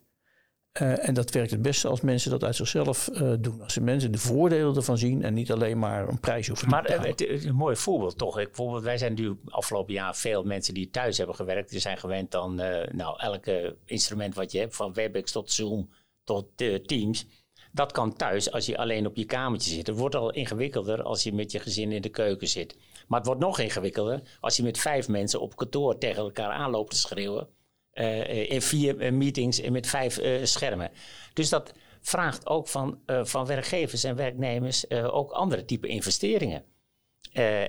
Uh, 0.82 1.08
en 1.08 1.14
dat 1.14 1.32
werkt 1.32 1.52
het 1.52 1.62
beste 1.62 1.88
als 1.88 2.02
mensen 2.02 2.32
dat 2.32 2.44
uit 2.44 2.56
zichzelf 2.56 3.10
uh, 3.14 3.34
doen. 3.40 3.62
Als 3.62 3.74
ze 3.74 3.82
mensen 3.82 4.12
de 4.12 4.18
voordelen 4.18 4.76
ervan 4.76 4.98
zien 4.98 5.24
en 5.24 5.34
niet 5.34 5.52
alleen 5.52 5.80
maar 5.80 6.08
een 6.08 6.20
prijs 6.20 6.48
hoeven 6.48 6.70
maar, 6.70 6.82
te 6.82 6.88
betalen. 6.88 7.10
Maar 7.10 7.20
het 7.20 7.30
is 7.30 7.46
een 7.46 7.56
mooi 7.56 7.76
voorbeeld 7.76 8.18
toch. 8.18 8.40
Ik, 8.40 8.48
bijvoorbeeld, 8.48 8.84
wij 8.84 8.98
zijn 8.98 9.14
nu 9.14 9.40
afgelopen 9.46 9.94
jaar 9.94 10.16
veel 10.16 10.44
mensen 10.44 10.74
die 10.74 10.90
thuis 10.90 11.18
hebben 11.18 11.36
gewerkt. 11.36 11.70
Die 11.70 11.80
zijn 11.80 11.98
gewend 11.98 12.32
dan 12.32 12.56
nou, 12.92 13.20
elke 13.20 13.78
instrument 13.86 14.36
wat 14.36 14.52
je 14.52 14.60
hebt. 14.60 14.76
Van 14.76 14.94
WebEx 14.94 15.32
tot 15.32 15.52
Zoom 15.52 15.90
tot 16.24 16.58
Teams 16.86 17.28
dat 17.72 17.92
kan 17.92 18.14
thuis 18.14 18.52
als 18.52 18.66
je 18.66 18.78
alleen 18.78 19.06
op 19.06 19.16
je 19.16 19.26
kamertje 19.26 19.72
zit. 19.72 19.88
Het 19.88 19.98
wordt 19.98 20.16
al 20.16 20.32
ingewikkelder 20.32 21.04
als 21.04 21.24
je 21.24 21.34
met 21.34 21.52
je 21.52 21.60
gezin 21.60 21.92
in 21.92 22.02
de 22.02 22.10
keuken 22.10 22.48
zit. 22.48 22.78
Maar 23.08 23.20
het 23.20 23.28
wordt 23.28 23.42
nog 23.42 23.60
ingewikkelder 23.60 24.22
als 24.40 24.58
je 24.58 24.64
met 24.64 24.78
vijf 24.78 25.08
mensen 25.08 25.42
op 25.42 25.56
kantoor 25.56 25.98
tegen 25.98 26.24
elkaar 26.24 26.52
aanloopt 26.52 26.92
te 26.92 26.98
schreeuwen. 26.98 27.48
Uh, 27.94 28.52
in 28.52 28.62
vier 28.62 29.02
uh, 29.02 29.12
meetings 29.12 29.62
en 29.62 29.72
met 29.72 29.88
vijf 29.88 30.20
schermen. 30.44 30.92
Dus 31.34 31.50
dat 31.50 31.74
vraagt 32.02 32.48
ook 32.48 32.68
van, 32.68 33.00
van 33.06 33.46
werkgevers 33.46 34.04
en 34.04 34.16
werknemers 34.16 34.90
ook 34.90 35.32
andere 35.32 35.66
type 35.66 35.88
investeringen. 35.88 36.64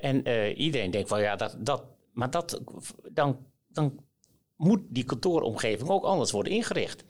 en 0.01 0.29
iedereen 0.53 0.91
denkt 0.91 1.09
van 1.09 1.21
ja, 1.21 1.37
dat, 1.37 1.57
dat, 1.59 1.85
maar 2.13 2.31
dat, 2.31 2.61
dan, 3.13 3.47
dan 3.69 3.99
moet 4.57 4.81
die 4.89 5.05
kantooromgeving 5.05 5.89
ook 5.89 6.05
anders 6.05 6.31
worden 6.31 6.53
ingericht. 6.53 7.05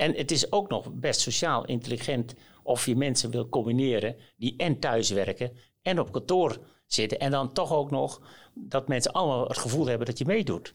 En 0.00 0.14
het 0.14 0.30
is 0.30 0.52
ook 0.52 0.68
nog 0.68 0.92
best 0.92 1.20
sociaal 1.20 1.64
intelligent 1.64 2.34
of 2.62 2.86
je 2.86 2.96
mensen 2.96 3.30
wil 3.30 3.48
combineren 3.48 4.16
die 4.36 4.54
en 4.56 4.78
thuis 4.78 5.10
werken 5.10 5.52
en 5.82 5.98
op 5.98 6.12
kantoor 6.12 6.58
zitten. 6.86 7.18
En 7.18 7.30
dan 7.30 7.52
toch 7.52 7.72
ook 7.72 7.90
nog 7.90 8.20
dat 8.54 8.88
mensen 8.88 9.12
allemaal 9.12 9.48
het 9.48 9.58
gevoel 9.58 9.86
hebben 9.86 10.06
dat 10.06 10.18
je 10.18 10.24
meedoet. 10.24 10.74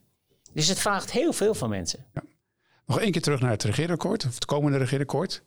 Dus 0.53 0.67
het 0.67 0.79
vraagt 0.79 1.11
heel 1.11 1.33
veel 1.33 1.53
van 1.53 1.69
mensen. 1.69 2.05
Ja. 2.13 2.23
Nog 2.85 2.99
één 2.99 3.11
keer 3.11 3.21
terug 3.21 3.41
naar 3.41 3.51
het 3.51 3.63
regeerakkoord, 3.63 4.25
of 4.25 4.33
het 4.35 4.45
komende 4.45 4.77
regeerakkoord. 4.77 5.43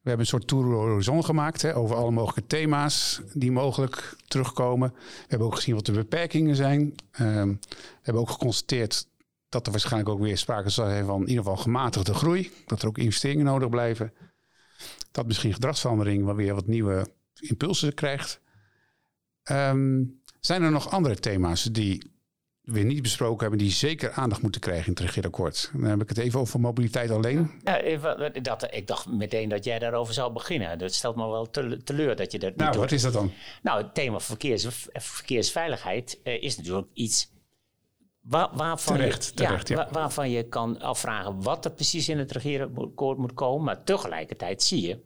We 0.00 0.08
hebben 0.08 0.20
een 0.20 0.26
soort 0.26 0.46
tour 0.46 0.64
horizon 0.64 1.24
gemaakt 1.24 1.62
hè, 1.62 1.76
over 1.76 1.96
alle 1.96 2.10
mogelijke 2.10 2.46
thema's 2.46 3.20
die 3.32 3.52
mogelijk 3.52 4.16
terugkomen. 4.26 4.92
We 4.92 5.24
hebben 5.26 5.46
ook 5.46 5.54
gezien 5.54 5.74
wat 5.74 5.86
de 5.86 5.92
beperkingen 5.92 6.56
zijn. 6.56 6.94
Ehm, 7.10 7.48
we 7.48 8.02
hebben 8.02 8.22
ook 8.22 8.30
geconstateerd 8.30 9.06
dat 9.48 9.66
er 9.66 9.72
waarschijnlijk 9.72 10.10
ook 10.10 10.20
weer 10.20 10.38
sprake 10.38 10.70
zal 10.70 10.88
zijn 10.88 11.04
van 11.04 11.20
in 11.20 11.28
ieder 11.28 11.44
geval 11.44 11.56
gematigde 11.56 12.14
groei. 12.14 12.52
Dat 12.66 12.82
er 12.82 12.88
ook 12.88 12.98
investeringen 12.98 13.44
nodig 13.44 13.68
blijven. 13.68 14.12
Dat 15.10 15.26
misschien 15.26 15.52
gedragsverandering 15.52 16.24
wel 16.24 16.34
weer 16.34 16.54
wat 16.54 16.66
nieuwe 16.66 17.06
impulsen 17.40 17.94
krijgt. 17.94 18.40
Um, 19.50 20.20
zijn 20.40 20.62
er 20.62 20.70
nog 20.70 20.90
andere 20.90 21.14
thema's 21.14 21.62
die 21.62 22.16
we 22.60 22.80
niet 22.80 23.02
besproken 23.02 23.40
hebben, 23.40 23.58
die 23.58 23.70
zeker 23.70 24.10
aandacht 24.10 24.42
moeten 24.42 24.60
krijgen 24.60 24.86
in 24.86 24.92
het 24.92 25.00
regeerakkoord? 25.00 25.70
Dan 25.72 25.82
heb 25.82 26.02
ik 26.02 26.08
het 26.08 26.18
even 26.18 26.40
over 26.40 26.60
mobiliteit 26.60 27.10
alleen. 27.10 27.50
Ja, 27.64 27.80
even, 27.80 28.42
dat, 28.42 28.68
ik 28.70 28.86
dacht 28.86 29.06
meteen 29.06 29.48
dat 29.48 29.64
jij 29.64 29.78
daarover 29.78 30.14
zou 30.14 30.32
beginnen. 30.32 30.78
Dat 30.78 30.94
stelt 30.94 31.16
me 31.16 31.28
wel 31.28 31.50
teleur 31.84 32.16
dat 32.16 32.32
je 32.32 32.38
dat. 32.38 32.56
Nou, 32.56 32.78
wat 32.78 32.92
is 32.92 33.02
dat 33.02 33.12
dan? 33.12 33.32
Nou, 33.62 33.82
het 33.82 33.94
thema 33.94 34.20
verkeers, 34.20 34.88
verkeersveiligheid 34.92 36.18
uh, 36.24 36.42
is 36.42 36.56
natuurlijk 36.56 36.88
iets 36.92 37.30
Waar, 38.28 38.48
waarvan, 38.52 38.96
terecht, 38.96 39.24
je, 39.24 39.34
terecht, 39.34 39.68
ja, 39.68 39.88
waarvan 39.90 40.30
je 40.30 40.42
kan 40.42 40.80
afvragen 40.80 41.42
wat 41.42 41.64
er 41.64 41.70
precies 41.70 42.08
in 42.08 42.18
het 42.18 42.32
regeerakkoord 42.32 43.18
moet 43.18 43.34
komen. 43.34 43.64
Maar 43.64 43.84
tegelijkertijd 43.84 44.62
zie 44.62 44.86
je, 44.86 45.04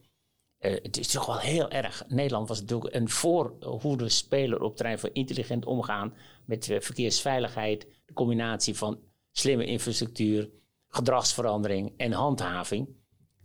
uh, 0.60 0.82
het 0.82 0.98
is 0.98 1.08
toch 1.08 1.26
wel 1.26 1.38
heel 1.38 1.70
erg. 1.70 2.04
Nederland 2.08 2.48
was 2.48 2.60
natuurlijk 2.60 2.94
een 2.94 3.08
voorhoede 3.08 4.08
speler 4.08 4.60
op 4.60 4.68
het 4.68 4.76
terrein 4.76 4.98
van 4.98 5.10
intelligent 5.12 5.66
omgaan 5.66 6.14
met 6.44 6.68
uh, 6.68 6.80
verkeersveiligheid. 6.80 7.86
De 8.04 8.12
combinatie 8.12 8.76
van 8.76 9.00
slimme 9.30 9.64
infrastructuur, 9.64 10.50
gedragsverandering 10.88 11.92
en 11.96 12.12
handhaving. 12.12 12.88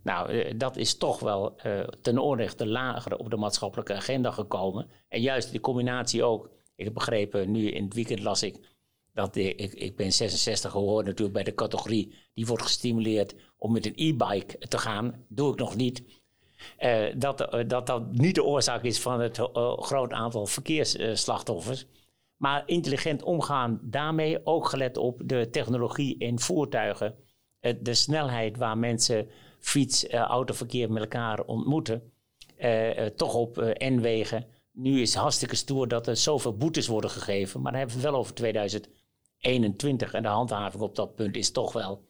Nou, 0.02 0.32
uh, 0.32 0.52
dat 0.56 0.76
is 0.76 0.96
toch 0.96 1.20
wel 1.20 1.60
ten 2.02 2.18
onrechte 2.18 2.66
lager 2.66 3.16
op 3.16 3.30
de 3.30 3.36
maatschappelijke 3.36 3.94
agenda 3.94 4.30
gekomen. 4.30 4.90
En 5.08 5.20
juist 5.20 5.50
die 5.50 5.60
combinatie 5.60 6.24
ook. 6.24 6.50
Ik 6.74 6.84
heb 6.84 6.94
begrepen, 6.94 7.50
nu 7.50 7.70
in 7.70 7.84
het 7.84 7.94
weekend 7.94 8.20
las 8.20 8.42
ik 8.42 8.76
dat 9.18 9.36
ik, 9.36 9.72
ik 9.72 9.96
ben 9.96 10.12
66 10.12 10.70
geworden 10.70 11.04
natuurlijk 11.04 11.32
bij 11.32 11.44
de 11.44 11.54
categorie. 11.54 12.14
Die 12.34 12.46
wordt 12.46 12.62
gestimuleerd 12.62 13.34
om 13.56 13.72
met 13.72 13.86
een 13.86 13.92
e-bike 13.96 14.58
te 14.58 14.78
gaan. 14.78 15.24
Doe 15.28 15.52
ik 15.52 15.58
nog 15.58 15.76
niet. 15.76 16.02
dat, 17.16 17.64
dat 17.66 17.86
dat 17.86 18.12
niet 18.12 18.34
de 18.34 18.44
oorzaak 18.44 18.82
is 18.82 19.00
van 19.00 19.20
het 19.20 19.38
groot 19.76 20.12
aantal 20.12 20.46
verkeersslachtoffers. 20.46 21.86
Maar 22.36 22.62
intelligent 22.66 23.22
omgaan 23.22 23.80
daarmee, 23.82 24.46
ook 24.46 24.68
gelet 24.68 24.96
op 24.96 25.20
de 25.24 25.48
technologie 25.50 26.18
in 26.18 26.38
voertuigen, 26.38 27.14
de 27.80 27.94
snelheid 27.94 28.56
waar 28.56 28.78
mensen 28.78 29.28
fiets, 29.60 30.08
autoverkeer 30.10 30.92
met 30.92 31.02
elkaar 31.02 31.44
ontmoeten, 31.44 32.12
toch 33.16 33.34
op 33.34 33.56
N-wegen 33.78 34.46
nu 34.78 35.00
is 35.00 35.12
het 35.12 35.22
hartstikke 35.22 35.56
stoer 35.56 35.88
dat 35.88 36.06
er 36.06 36.16
zoveel 36.16 36.56
boetes 36.56 36.86
worden 36.86 37.10
gegeven. 37.10 37.60
Maar 37.60 37.72
dan 37.72 37.80
hebben 37.80 37.98
we 37.98 38.02
het 38.02 38.12
wel 38.12 38.20
over 38.20 38.34
2021. 39.40 40.12
En 40.12 40.22
de 40.22 40.28
handhaving 40.28 40.82
op 40.82 40.96
dat 40.96 41.14
punt 41.14 41.36
is 41.36 41.50
toch 41.50 41.72
wel 41.72 42.06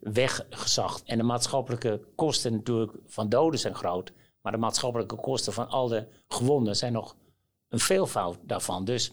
weggezacht. 0.00 1.02
En 1.04 1.18
de 1.18 1.24
maatschappelijke 1.24 2.00
kosten 2.14 2.52
natuurlijk 2.52 2.92
van 3.06 3.28
doden 3.28 3.60
zijn 3.60 3.74
groot. 3.74 4.12
Maar 4.42 4.52
de 4.52 4.58
maatschappelijke 4.58 5.16
kosten 5.16 5.52
van 5.52 5.68
al 5.68 5.88
de 5.88 6.06
gewonden 6.28 6.76
zijn 6.76 6.92
nog 6.92 7.16
een 7.68 7.78
veelvoud 7.78 8.38
daarvan. 8.42 8.84
Dus 8.84 9.12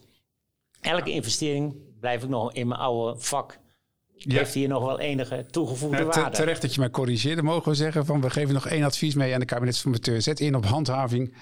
elke 0.82 1.12
investering, 1.12 1.76
blijf 2.00 2.24
ik 2.24 2.30
nog 2.30 2.54
in 2.54 2.68
mijn 2.68 2.80
oude 2.80 3.20
vak, 3.20 3.60
heeft 4.18 4.54
hier 4.54 4.68
nog 4.68 4.86
wel 4.86 5.00
enige 5.00 5.46
toegevoegde 5.50 6.04
waarde. 6.04 6.36
Terecht 6.36 6.62
dat 6.62 6.74
je 6.74 6.80
mij 6.80 6.90
corrigeert. 6.90 7.42
mogen 7.42 7.72
we 7.72 7.78
zeggen 7.78 8.06
van 8.06 8.22
we 8.22 8.30
geven 8.30 8.54
nog 8.54 8.68
één 8.68 8.84
advies 8.84 9.16
mee 9.16 9.34
aan 9.34 9.40
de 9.40 9.46
kabinetsformateur. 9.46 10.22
Zet 10.22 10.40
in 10.40 10.56
op 10.56 10.66
handhaving 10.66 11.34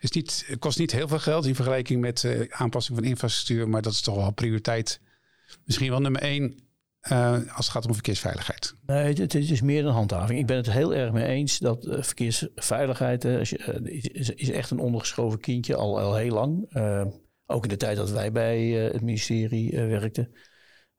is 0.00 0.10
niet, 0.10 0.44
het 0.46 0.58
kost 0.58 0.78
niet 0.78 0.92
heel 0.92 1.08
veel 1.08 1.18
geld 1.18 1.46
in 1.46 1.54
vergelijking 1.54 2.00
met 2.00 2.22
uh, 2.22 2.40
aanpassing 2.48 2.98
van 2.98 3.06
infrastructuur, 3.06 3.68
maar 3.68 3.82
dat 3.82 3.92
is 3.92 4.00
toch 4.00 4.16
wel 4.16 4.30
prioriteit. 4.30 5.00
Misschien 5.64 5.90
wel 5.90 6.00
nummer 6.00 6.22
één 6.22 6.66
uh, 7.12 7.32
als 7.32 7.66
het 7.66 7.68
gaat 7.68 7.86
om 7.86 7.94
verkeersveiligheid. 7.94 8.74
Nee, 8.86 9.14
het, 9.14 9.34
is 9.34 9.60
meer 9.60 9.82
dan 9.82 9.92
handhaving. 9.92 10.38
Ik 10.38 10.46
ben 10.46 10.56
het 10.56 10.70
heel 10.70 10.94
erg 10.94 11.12
mee 11.12 11.26
eens 11.26 11.58
dat 11.58 11.86
uh, 11.86 12.02
verkeersveiligheid 12.02 13.22
je, 13.22 13.58
is, 13.82 14.30
is, 14.30 14.50
echt 14.50 14.70
een 14.70 14.78
ondergeschoven 14.78 15.40
kindje 15.40 15.76
al, 15.76 16.00
al 16.00 16.16
heel 16.16 16.34
lang. 16.34 16.68
ook 17.46 17.62
in 17.62 17.68
de 17.68 17.76
tijd 17.76 17.96
dat 17.96 18.10
wij 18.10 18.32
bij 18.32 18.68
het 18.68 19.02
ministerie 19.02 19.76
werkten. 19.76 20.32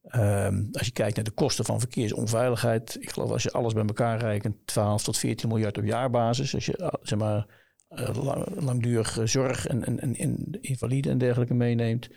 Ehm, 0.01 0.65
als 0.71 0.85
je 0.85 0.91
kijkt 0.91 1.15
naar 1.15 1.25
de 1.25 1.31
kosten 1.31 1.65
van 1.65 1.79
verkeersonveiligheid, 1.79 2.97
ik 2.99 3.09
geloof 3.09 3.31
als 3.31 3.43
je 3.43 3.51
alles 3.51 3.73
bij 3.73 3.85
elkaar 3.85 4.19
rekent, 4.19 4.55
12 4.65 5.03
tot 5.03 5.17
14 5.17 5.49
miljard 5.49 5.77
op 5.77 5.83
jaarbasis. 5.83 6.55
Als 6.55 6.65
je 6.65 6.99
zeg 7.01 7.19
maar 7.19 7.45
langdurige 8.59 9.27
zorg 9.27 9.67
en, 9.67 9.85
en, 9.85 10.15
en, 10.15 10.57
invalide 10.61 11.09
en 11.09 11.17
dergelijke 11.17 11.53
meeneemt. 11.53 12.09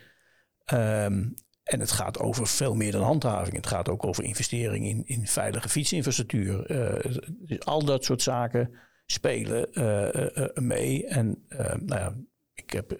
Ehm, 0.65 1.29
en 1.63 1.79
het 1.79 1.91
gaat 1.91 2.19
over 2.19 2.47
veel 2.47 2.75
meer 2.75 2.91
dan 2.91 3.01
handhaving. 3.01 3.55
Het 3.55 3.67
gaat 3.67 3.89
ook 3.89 4.05
over 4.05 4.23
investering 4.23 4.85
in, 4.85 5.01
in 5.05 5.27
veilige 5.27 5.69
fietsinfrastructuur. 5.69 6.71
Uh, 6.71 7.17
dus 7.29 7.59
al 7.59 7.85
dat 7.85 8.03
soort 8.03 8.21
zaken 8.21 8.71
spelen 9.05 9.69
uh, 9.73 10.47
mee. 10.53 11.07
En 11.07 11.45
nou 11.79 11.99
ja, 11.99 12.15
ik 12.53 12.69
heb 12.71 12.97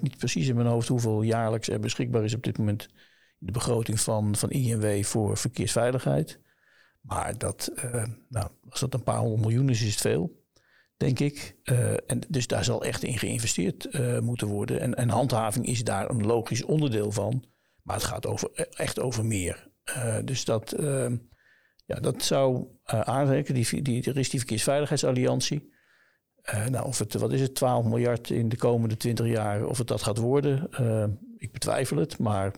niet 0.00 0.18
precies 0.18 0.48
in 0.48 0.54
mijn 0.54 0.66
hoofd 0.66 0.88
hoeveel 0.88 1.22
jaarlijks 1.22 1.68
er 1.68 1.80
beschikbaar 1.80 2.24
is 2.24 2.34
op 2.34 2.42
dit 2.42 2.58
moment 2.58 2.88
de 3.38 3.52
begroting 3.52 4.00
van, 4.00 4.36
van 4.36 4.50
INW 4.50 5.04
voor 5.04 5.36
verkeersveiligheid. 5.36 6.40
Maar 7.00 7.38
dat, 7.38 7.72
nou, 8.28 8.50
als 8.68 8.80
dat 8.80 8.94
een 8.94 9.02
paar 9.02 9.18
honderd 9.18 9.40
miljoen 9.40 9.68
is, 9.68 9.82
is 9.82 9.90
het 9.90 10.00
veel 10.00 10.44
denk 10.96 11.18
ik. 11.18 11.56
Uh, 11.64 11.92
en 11.92 12.20
dus 12.28 12.46
daar 12.46 12.64
zal 12.64 12.84
echt 12.84 13.02
in 13.02 13.18
geïnvesteerd 13.18 13.88
uh, 13.90 14.18
moeten 14.18 14.46
worden. 14.46 14.80
En, 14.80 14.94
en, 14.94 15.08
handhaving 15.08 15.66
is 15.66 15.84
daar 15.84 16.10
een 16.10 16.26
logisch 16.26 16.64
onderdeel 16.64 17.12
van. 17.12 17.44
Maar 17.86 17.96
het 17.96 18.04
gaat 18.04 18.26
over, 18.26 18.50
echt 18.70 19.00
over 19.00 19.24
meer. 19.24 19.68
Uh, 19.88 20.18
dus 20.24 20.44
dat, 20.44 20.72
ehm, 20.72 21.16
ja, 21.84 22.00
dat 22.00 22.22
zou 22.22 22.66
aanreiken. 22.84 23.54
Die, 23.54 23.82
die, 23.82 24.12
die 24.12 24.24
Verkeersveiligheidsalliantie. 24.24 25.72
nou, 26.70 26.86
of 26.86 26.98
het, 26.98 27.14
wat 27.14 27.32
is 27.32 27.40
het, 27.40 27.54
12 27.54 27.84
miljard 27.84 28.30
in 28.30 28.48
de 28.48 28.56
komende 28.56 28.96
20 28.96 29.26
jaar, 29.26 29.66
of 29.66 29.78
het 29.78 29.86
dat 29.86 30.02
gaat 30.02 30.18
worden, 30.18 30.68
ik 31.38 31.52
betwijfel 31.52 31.96
het. 31.96 32.18
Maar 32.18 32.52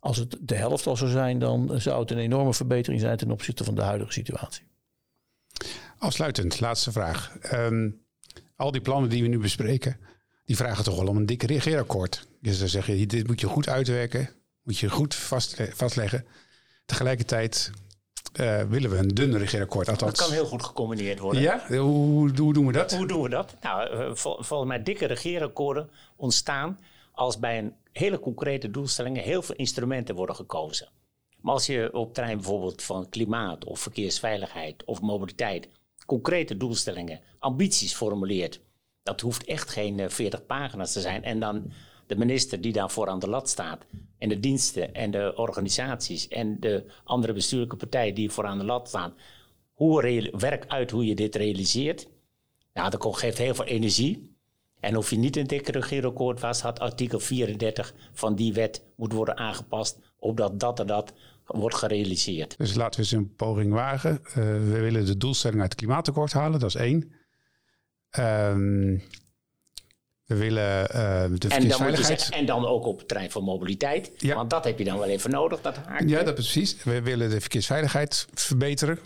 als 0.00 0.16
het 0.16 0.36
de 0.40 0.54
helft 0.54 0.86
al 0.86 0.96
zou 0.96 1.10
zijn, 1.10 1.38
dan 1.38 1.80
zou 1.80 2.00
het 2.00 2.10
een 2.10 2.18
enorme 2.18 2.54
verbetering 2.54 3.00
zijn 3.00 3.16
ten 3.16 3.30
opzichte 3.30 3.64
van 3.64 3.74
de 3.74 3.82
huidige 3.82 4.12
situatie. 4.12 4.66
Afsluitend, 5.98 6.60
laatste 6.60 6.92
vraag. 6.92 7.36
Ehm, 7.40 7.90
al 8.56 8.70
die 8.70 8.80
plannen 8.80 9.10
die 9.10 9.22
we 9.22 9.28
nu 9.28 9.38
bespreken, 9.38 9.96
die 10.44 10.56
vragen 10.56 10.84
toch 10.84 10.96
wel 10.96 11.08
om 11.08 11.16
een 11.16 11.26
dik 11.26 11.42
regeerakkoord. 11.42 12.28
Dus 12.40 12.58
dan 12.58 12.68
zeg 12.68 12.86
je, 12.86 13.06
dit 13.06 13.26
moet 13.26 13.40
je 13.40 13.46
goed 13.46 13.68
uitwerken, 13.68 14.28
moet 14.68 14.78
je 14.78 14.88
goed 14.88 15.14
vastleggen. 15.74 16.26
Tegelijkertijd 16.84 17.70
uh, 18.40 18.62
willen 18.62 18.90
we 18.90 18.96
een 18.96 19.08
dun 19.08 19.38
regeerakkoord. 19.38 19.88
Althans. 19.88 20.18
Dat 20.18 20.26
kan 20.26 20.34
heel 20.34 20.46
goed 20.46 20.62
gecombineerd 20.62 21.18
worden. 21.18 21.42
Ja? 21.42 21.64
Hoe, 21.68 21.78
hoe, 22.38 22.52
doen 22.52 22.66
we 22.66 22.72
dat? 22.72 22.94
Hoe 22.94 23.06
doen 23.06 23.22
we 23.22 23.28
dat? 23.28 23.56
Nou, 23.60 23.96
uh, 23.96 24.14
volgens 24.14 24.68
mij 24.68 24.82
dikke 24.82 25.06
regeerakkoorden 25.06 25.90
ontstaan 26.16 26.78
als 27.12 27.38
bij 27.38 27.58
een 27.58 27.74
hele 27.92 28.20
concrete 28.20 28.70
doelstellingen 28.70 29.22
heel 29.22 29.42
veel 29.42 29.54
instrumenten 29.54 30.14
worden 30.14 30.36
gekozen. 30.36 30.88
Maar 31.40 31.54
als 31.54 31.66
je 31.66 31.92
op 31.92 32.14
terrein 32.14 32.36
bijvoorbeeld 32.36 32.82
van 32.82 33.08
klimaat 33.08 33.64
of 33.64 33.80
verkeersveiligheid 33.80 34.84
of 34.84 35.00
mobiliteit 35.00 35.68
concrete 36.06 36.56
doelstellingen, 36.56 37.20
ambities 37.38 37.94
formuleert. 37.94 38.60
Dat 39.02 39.20
hoeft 39.20 39.44
echt 39.44 39.70
geen 39.70 40.10
40 40.10 40.40
eh, 40.40 40.46
pagina's 40.46 40.92
te 40.92 41.00
zijn. 41.00 41.24
En 41.24 41.40
dan 41.40 41.72
de 42.08 42.16
minister 42.16 42.60
die 42.60 42.72
daarvoor 42.72 43.08
aan 43.08 43.18
de 43.18 43.28
lat 43.28 43.48
staat. 43.48 43.84
En 44.18 44.28
de 44.28 44.40
diensten 44.40 44.94
en 44.94 45.10
de 45.10 45.32
organisaties 45.36 46.28
en 46.28 46.60
de 46.60 46.84
andere 47.04 47.32
bestuurlijke 47.32 47.76
partijen 47.76 48.14
die 48.14 48.30
voor 48.30 48.46
aan 48.46 48.58
de 48.58 48.64
lat 48.64 48.88
staan. 48.88 49.14
Hoe 49.72 50.30
werk 50.38 50.64
uit 50.66 50.90
hoe 50.90 51.06
je 51.06 51.14
dit 51.14 51.34
realiseert. 51.34 52.08
Nou, 52.72 52.90
dat 52.90 53.16
geeft 53.16 53.38
heel 53.38 53.54
veel 53.54 53.64
energie. 53.64 54.36
En 54.80 54.94
hoef 54.94 55.10
je 55.10 55.16
niet 55.16 55.36
een 55.36 55.46
dikke 55.46 55.72
regeerakkoord 55.72 56.40
was, 56.40 56.60
had 56.60 56.80
artikel 56.80 57.20
34 57.20 57.94
van 58.12 58.34
die 58.34 58.52
wet 58.52 58.84
moet 58.96 59.12
worden 59.12 59.36
aangepast, 59.36 59.98
opdat 60.18 60.60
dat 60.60 60.80
en 60.80 60.86
dat 60.86 61.12
wordt 61.46 61.76
gerealiseerd. 61.76 62.58
Dus 62.58 62.74
laten 62.74 63.00
we 63.00 63.06
eens 63.06 63.14
een 63.14 63.34
poging 63.34 63.72
wagen. 63.72 64.20
Uh, 64.28 64.34
we 64.34 64.78
willen 64.80 65.06
de 65.06 65.16
doelstelling 65.16 65.60
uit 65.60 65.70
het 65.70 65.80
klimaatakkoord 65.80 66.32
halen, 66.32 66.60
dat 66.60 66.68
is 66.68 66.74
één. 66.74 67.12
Um, 68.18 69.02
we 70.28 70.36
willen 70.36 70.80
uh, 70.82 71.38
de 71.38 71.48
verkeersveiligheid... 71.48 72.22
En 72.22 72.28
dan, 72.30 72.38
en 72.38 72.46
dan 72.46 72.66
ook 72.66 72.86
op 72.86 72.98
het 72.98 73.08
terrein 73.08 73.30
van 73.30 73.42
mobiliteit. 73.42 74.12
Ja. 74.16 74.34
Want 74.34 74.50
dat 74.50 74.64
heb 74.64 74.78
je 74.78 74.84
dan 74.84 74.98
wel 74.98 75.08
even 75.08 75.30
nodig, 75.30 75.60
dat 75.60 75.76
haakje. 75.76 76.08
Ja, 76.08 76.22
dat 76.22 76.34
precies. 76.34 76.82
We 76.84 77.02
willen 77.02 77.30
de 77.30 77.40
verkeersveiligheid 77.40 78.26
verbeteren. 78.34 78.98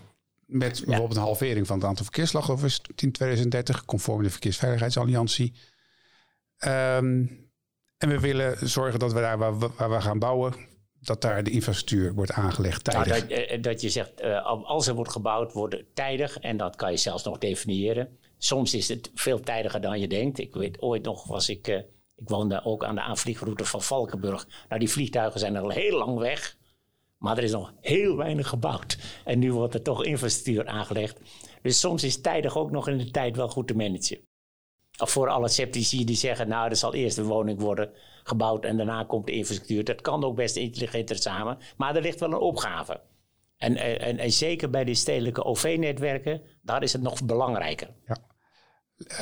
Met 0.46 0.82
bijvoorbeeld 0.84 1.16
een 1.16 1.24
halvering 1.24 1.66
van 1.66 1.76
het 1.76 1.86
aantal 1.86 2.04
verkeersslachtoffers 2.04 2.80
in 2.96 3.12
2030, 3.12 3.84
conform 3.84 4.22
de 4.22 4.30
Verkeersveiligheidsalliantie. 4.30 5.52
Um, 6.64 7.50
en 7.98 8.08
we 8.08 8.20
willen 8.20 8.68
zorgen 8.68 8.98
dat 8.98 9.12
we 9.12 9.20
daar 9.20 9.38
waar, 9.38 9.58
waar 9.58 9.90
we 9.90 10.00
gaan 10.00 10.18
bouwen, 10.18 10.54
dat 11.00 11.20
daar 11.20 11.44
de 11.44 11.50
infrastructuur 11.50 12.14
wordt 12.14 12.32
aangelegd 12.32 12.86
nou, 12.86 13.04
tijdig. 13.04 13.28
dat, 13.28 13.38
eh, 13.38 13.62
dat, 13.62 13.80
je 13.80 13.88
zegt, 13.88 14.22
uh, 14.22 14.46
als 14.64 14.86
er 14.86 14.94
wordt 14.94 15.10
gebouwd, 15.10 15.52
wordt 15.52 15.74
het 15.74 15.94
tijdig. 15.94 16.38
En 16.38 16.56
dat 16.56 16.76
kan 16.76 16.90
je 16.90 16.96
zelfs 16.96 17.24
nog 17.24 17.38
definiëren. 17.38 18.18
Soms 18.44 18.74
is 18.74 18.88
het 18.88 19.10
veel 19.14 19.40
tijdiger 19.40 19.80
dan 19.80 20.00
je 20.00 20.08
denkt. 20.08 20.38
Ik 20.38 20.54
weet 20.54 20.80
ooit 20.80 21.02
nog, 21.02 21.24
was 21.26 21.48
ik, 21.48 21.68
uh, 21.68 21.76
ik 22.16 22.28
woonde 22.28 22.64
ook 22.64 22.84
aan 22.84 22.94
de 22.94 23.00
aanvliegroute 23.00 23.64
van 23.64 23.82
Valkenburg. 23.82 24.48
Nou, 24.68 24.80
die 24.80 24.90
vliegtuigen 24.90 25.40
zijn 25.40 25.56
al 25.56 25.70
heel 25.70 25.98
lang 25.98 26.18
weg. 26.18 26.56
Maar 27.18 27.36
er 27.36 27.42
is 27.42 27.50
nog 27.50 27.72
heel 27.80 28.16
weinig 28.16 28.48
gebouwd. 28.48 28.98
En 29.24 29.38
nu 29.38 29.52
wordt 29.52 29.74
er 29.74 29.82
toch 29.82 30.04
infrastructuur 30.04 30.66
aangelegd. 30.66 31.20
Dus 31.62 31.80
soms 31.80 32.04
is 32.04 32.20
tijdig 32.20 32.56
ook 32.56 32.70
nog 32.70 32.88
in 32.88 32.98
de 32.98 33.10
tijd 33.10 33.36
wel 33.36 33.48
goed 33.48 33.66
te 33.66 33.74
managen. 33.74 34.18
Of 34.98 35.10
voor 35.10 35.28
alle 35.28 35.48
sceptici 35.48 36.04
die 36.04 36.16
zeggen, 36.16 36.48
nou, 36.48 36.70
er 36.70 36.76
zal 36.76 36.94
eerst 36.94 37.18
een 37.18 37.24
woning 37.24 37.60
worden 37.60 37.90
gebouwd 38.22 38.64
en 38.64 38.76
daarna 38.76 39.04
komt 39.04 39.26
de 39.26 39.32
infrastructuur. 39.32 39.84
Dat 39.84 40.00
kan 40.00 40.24
ook 40.24 40.36
best 40.36 40.56
intelligenter 40.56 41.16
samen, 41.16 41.58
maar 41.76 41.96
er 41.96 42.02
ligt 42.02 42.20
wel 42.20 42.32
een 42.32 42.38
opgave. 42.38 43.00
En, 43.56 43.76
en, 43.76 44.18
en 44.18 44.32
zeker 44.32 44.70
bij 44.70 44.84
die 44.84 44.94
stedelijke 44.94 45.44
OV-netwerken, 45.44 46.42
daar 46.62 46.82
is 46.82 46.92
het 46.92 47.02
nog 47.02 47.24
belangrijker. 47.24 47.88
Ja. 48.06 48.30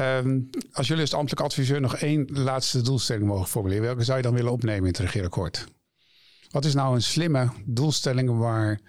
Um, 0.00 0.50
als 0.72 0.86
jullie 0.86 1.02
als 1.02 1.14
ambtelijk 1.14 1.42
adviseur 1.42 1.80
nog 1.80 1.96
één 1.96 2.26
laatste 2.32 2.82
doelstelling 2.82 3.26
mogen 3.26 3.48
formuleren, 3.48 3.84
welke 3.84 4.04
zou 4.04 4.16
je 4.16 4.22
dan 4.22 4.34
willen 4.34 4.52
opnemen 4.52 4.82
in 4.82 4.86
het 4.86 4.98
regeerakkoord? 4.98 5.66
Wat 6.50 6.64
is 6.64 6.74
nou 6.74 6.94
een 6.94 7.02
slimme 7.02 7.50
doelstelling 7.64 8.38
waar 8.38 8.80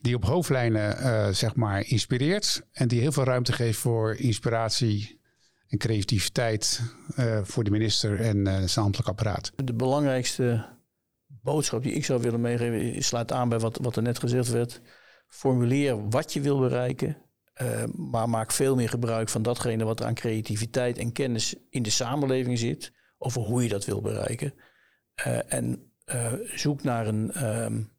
die 0.00 0.14
op 0.14 0.24
hoofdlijnen 0.24 0.98
uh, 0.98 1.28
zeg 1.28 1.54
maar 1.54 1.86
inspireert 1.86 2.62
en 2.72 2.88
die 2.88 3.00
heel 3.00 3.12
veel 3.12 3.24
ruimte 3.24 3.52
geeft 3.52 3.78
voor 3.78 4.14
inspiratie 4.14 5.20
en 5.68 5.78
creativiteit 5.78 6.80
uh, 7.18 7.40
voor 7.42 7.64
de 7.64 7.70
minister 7.70 8.20
en 8.20 8.36
uh, 8.36 8.62
zijn 8.64 8.84
ambtelijk 8.84 9.08
apparaat. 9.08 9.52
De 9.64 9.74
belangrijkste 9.74 10.66
boodschap 11.26 11.82
die 11.82 11.92
ik 11.92 12.04
zou 12.04 12.20
willen 12.20 12.40
meegeven, 12.40 13.02
sluit 13.02 13.32
aan 13.32 13.48
bij 13.48 13.58
wat, 13.58 13.78
wat 13.82 13.96
er 13.96 14.02
net 14.02 14.18
gezegd 14.18 14.48
werd. 14.48 14.80
Formuleer 15.28 16.08
wat 16.08 16.32
je 16.32 16.40
wil 16.40 16.58
bereiken, 16.58 17.16
uh, 17.62 17.84
maar 17.84 18.28
maak 18.28 18.52
veel 18.52 18.74
meer 18.74 18.88
gebruik 18.88 19.28
van 19.28 19.42
datgene 19.42 19.84
wat 19.84 20.00
er 20.00 20.06
aan 20.06 20.14
creativiteit 20.14 20.98
en 20.98 21.12
kennis 21.12 21.54
in 21.70 21.82
de 21.82 21.90
samenleving 21.90 22.58
zit, 22.58 22.92
over 23.18 23.42
hoe 23.42 23.62
je 23.62 23.68
dat 23.68 23.84
wil 23.84 24.00
bereiken. 24.00 24.54
en 25.48 25.92
zoek 26.54 26.82
naar 26.82 27.06
een, 27.06 27.46
um, 27.46 27.92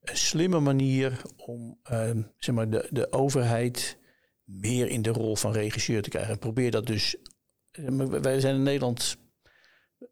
een, 0.00 0.16
slimme 0.16 0.60
manier 0.60 1.22
om 1.36 1.78
zeg 2.36 2.54
maar 2.54 2.70
de, 2.70 2.86
de 2.90 3.12
overheid 3.12 3.98
meer 4.44 4.88
in 4.88 5.02
de 5.02 5.10
rol 5.10 5.36
van 5.36 5.52
regisseur 5.52 6.02
te 6.02 6.08
krijgen. 6.08 6.32
En 6.32 6.38
probeer 6.38 6.70
dat 6.70 6.86
dus. 6.86 7.16
Wij 8.08 8.40
zijn 8.40 8.54
in 8.54 8.62
Nederland. 8.62 9.16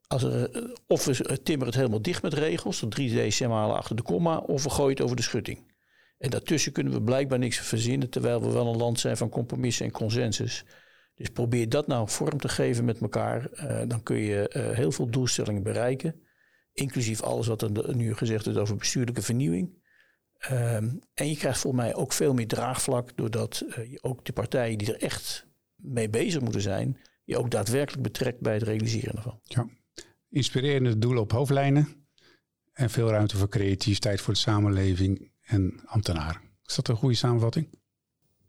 Als 0.07 0.23
er, 0.23 0.51
of 0.87 1.05
we 1.05 1.43
timmeren 1.43 1.67
het 1.67 1.77
helemaal 1.77 2.03
dicht 2.03 2.23
met 2.23 2.35
regels, 2.35 2.79
tot 2.79 2.91
drie 2.91 3.15
decimalen 3.15 3.77
achter 3.77 3.97
de 3.97 4.03
komma, 4.03 4.39
of 4.39 4.63
we 4.63 4.71
gooien 4.71 4.91
het 4.91 5.01
over 5.01 5.17
de 5.17 5.23
schutting. 5.23 5.72
En 6.23 6.31
daartussen 6.31 6.73
kunnen 6.73 6.93
we 6.93 7.03
blijkbaar 7.03 7.39
niks 7.39 7.59
verzinnen, 7.59 8.11
terwijl 8.11 8.43
we 8.43 8.53
wel 8.53 8.67
een 8.67 8.77
land 8.77 9.01
zijn 9.01 9.17
van 9.17 9.29
compromissen 9.29 9.87
en 9.87 9.93
consensus. 9.93 10.65
Dus 11.15 11.29
probeer 11.29 11.69
dat 11.69 11.87
nou 11.87 12.09
vorm 12.09 12.39
te 12.39 12.49
geven 12.49 12.85
met 12.85 13.01
elkaar. 13.01 13.51
Uh, 13.53 13.83
dan 13.89 14.03
kun 14.03 14.17
je 14.17 14.53
uh, 14.57 14.71
heel 14.71 14.93
veel 14.93 15.11
doelstellingen 15.11 15.63
bereiken. 15.63 16.21
Inclusief 16.73 17.23
alles 17.23 17.47
wat 17.47 17.63
er 17.63 17.97
nu 17.97 18.15
gezegd 18.15 18.47
is 18.47 18.57
over 18.57 18.77
bestuurlijke 18.77 19.23
vernieuwing. 19.23 19.83
Um, 20.51 21.01
en 21.15 21.29
je 21.29 21.37
krijgt 21.37 21.59
volgens 21.59 21.83
mij 21.83 21.95
ook 21.95 22.13
veel 22.13 22.35
meer 22.35 22.47
draagvlak 22.47 23.17
doordat 23.17 23.65
uh, 23.67 23.91
je 23.91 24.03
ook 24.03 24.25
de 24.25 24.33
partijen 24.33 24.79
die 24.79 24.95
er 24.95 25.03
echt 25.03 25.47
mee 25.75 26.11
bezig 26.11 26.41
moeten 26.41 26.61
zijn, 26.61 27.01
je 27.25 27.39
ook 27.39 27.51
daadwerkelijk 27.51 28.03
betrekt 28.03 28.41
bij 28.41 28.55
het 28.55 28.63
realiseren 28.63 29.17
ervan. 29.17 29.41
Ja. 29.43 29.69
Inspirerende 30.29 30.99
doelen 30.99 31.23
op 31.23 31.33
hoofdlijnen 31.33 32.07
en 32.73 32.91
veel 32.91 33.09
ruimte 33.09 33.37
voor 33.37 33.49
creativiteit 33.49 34.21
voor 34.21 34.33
de 34.33 34.41
samenleving 34.41 35.32
en 35.53 35.81
ambtenaren. 35.85 36.41
Is 36.65 36.75
dat 36.75 36.89
een 36.89 36.97
goede 36.97 37.15
samenvatting? 37.15 37.69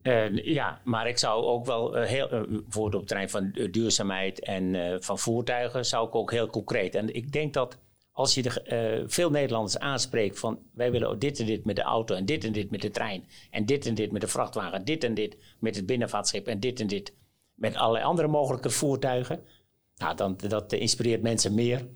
Uh, 0.04 0.46
ja, 0.46 0.82
maar 0.84 1.08
ik 1.08 1.18
zou 1.18 1.44
ook 1.44 1.66
wel 1.66 1.98
uh, 1.98 2.06
heel, 2.06 2.34
uh, 2.34 2.48
bijvoorbeeld 2.48 2.94
op 2.94 3.00
het 3.00 3.08
terrein 3.08 3.30
van 3.30 3.52
duurzaamheid 3.72 4.40
en 4.40 4.98
van 5.04 5.20
voertuigen, 5.20 5.86
zou 5.86 6.08
ik 6.08 6.16
ook 6.16 6.32
heel 6.32 6.48
concreet. 6.48 6.96
En 6.96 7.16
ik 7.16 7.32
denk 7.32 7.54
dat 7.54 7.78
als 8.12 8.34
je 8.34 8.42
de, 8.42 9.04
veel 9.08 9.30
Nederlanders 9.30 9.80
aanspreekt 9.80 10.40
van 10.40 10.60
wij 10.74 10.92
willen 10.92 11.20
dit 11.20 11.40
en 11.40 11.46
dit 11.46 11.66
met 11.66 11.76
de 11.76 11.82
auto 11.82 12.16
en 12.16 12.26
dit 12.26 12.44
en 12.44 12.52
dit 12.52 12.72
met 12.72 12.82
de 12.82 12.92
trein 12.92 13.26
en 13.50 13.66
dit 13.66 13.86
en 13.86 13.96
dit 13.96 14.12
met 14.12 14.22
de 14.22 14.28
vrachtwagen, 14.28 14.86
dit 14.86 15.04
en 15.04 15.14
dit 15.14 15.38
met 15.60 15.76
het 15.76 15.86
binnenvaartschip 15.86 16.48
en 16.48 16.60
dit 16.60 16.80
en 16.80 16.88
dit 16.88 17.14
met 17.54 17.76
allerlei 17.76 18.06
andere 18.06 18.28
mogelijke 18.28 18.70
voertuigen, 18.70 19.44
nou, 19.96 20.16
dan, 20.16 20.38
dat 20.48 20.74
inspireert 20.74 21.22
mensen 21.22 21.54
meer. 21.54 21.88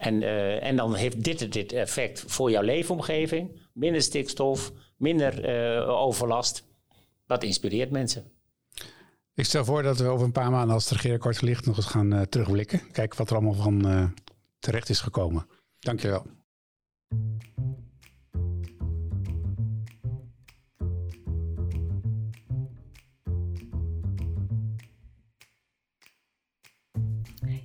En, 0.00 0.22
en 0.60 0.76
dan 0.76 0.94
heeft 0.94 1.24
dit 1.24 1.52
dit 1.52 1.72
effect 1.72 2.24
voor 2.26 2.50
jouw 2.50 2.62
leefomgeving, 2.62 3.60
minder 3.72 4.02
stikstof, 4.02 4.72
minder 4.96 5.46
overlast 5.86 6.64
dat 7.26 7.42
inspireert 7.42 7.90
mensen. 7.90 8.24
Ik 9.34 9.44
stel 9.44 9.64
voor 9.64 9.82
dat 9.82 9.98
we 9.98 10.06
over 10.06 10.26
een 10.26 10.32
paar 10.32 10.50
maanden 10.50 10.74
als 10.74 10.84
het 10.84 10.92
regeerakkoord 10.92 11.42
ligt 11.42 11.66
nog 11.66 11.76
eens 11.76 11.86
gaan 11.86 12.14
uh, 12.14 12.20
terugblikken. 12.20 12.90
Kijken 12.92 13.18
wat 13.18 13.30
er 13.30 13.36
allemaal 13.36 13.54
van 13.54 14.12
terecht 14.58 14.88
is 14.88 15.00
gekomen. 15.00 15.46
Dankjewel. 15.78 16.26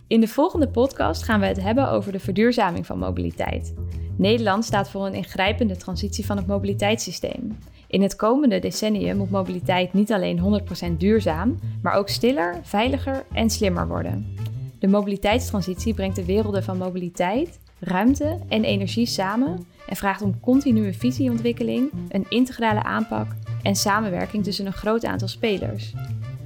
In 0.08 0.20
de 0.20 0.28
volgende 0.28 0.68
podcast 0.68 1.24
gaan 1.24 1.40
we 1.40 1.46
het 1.46 1.62
hebben 1.62 1.90
over 1.90 2.12
de 2.12 2.20
verduurzaming 2.20 2.86
van 2.86 3.00
mobiliteit. 3.00 3.74
Nederland 4.18 4.66
staat 4.66 4.90
voor 4.90 5.06
een 5.06 5.14
ingrijpende 5.14 5.76
transitie 5.76 6.26
van 6.26 6.38
het 6.38 6.48
mobiliteitssysteem. 6.48 7.58
In 7.88 8.02
het 8.02 8.16
komende 8.16 8.60
decennium 8.60 9.18
moet 9.18 9.30
mobiliteit 9.30 9.94
niet 9.94 10.12
alleen 10.12 10.64
100% 10.92 10.98
duurzaam, 10.98 11.60
maar 11.82 11.94
ook 11.94 12.10
stiller, 12.10 12.60
veiliger 12.64 13.26
en 13.34 13.50
slimmer 13.50 13.88
worden. 13.88 14.36
De 14.80 14.88
mobiliteitstransitie 14.88 15.94
brengt 15.94 16.16
de 16.16 16.26
werelden 16.26 16.64
van 16.64 16.78
mobiliteit, 16.78 17.60
ruimte 17.80 18.40
en 18.48 18.64
energie 18.64 19.06
samen 19.06 19.66
en 19.88 19.96
vraagt 19.96 20.22
om 20.22 20.40
continue 20.40 20.94
visieontwikkeling, 20.94 21.92
een 22.10 22.26
integrale 22.30 22.84
aanpak 22.84 23.28
en 23.62 23.76
samenwerking 23.76 24.44
tussen 24.44 24.66
een 24.66 24.74
groot 24.74 25.06
aantal 25.06 25.28
spelers. 25.28 25.94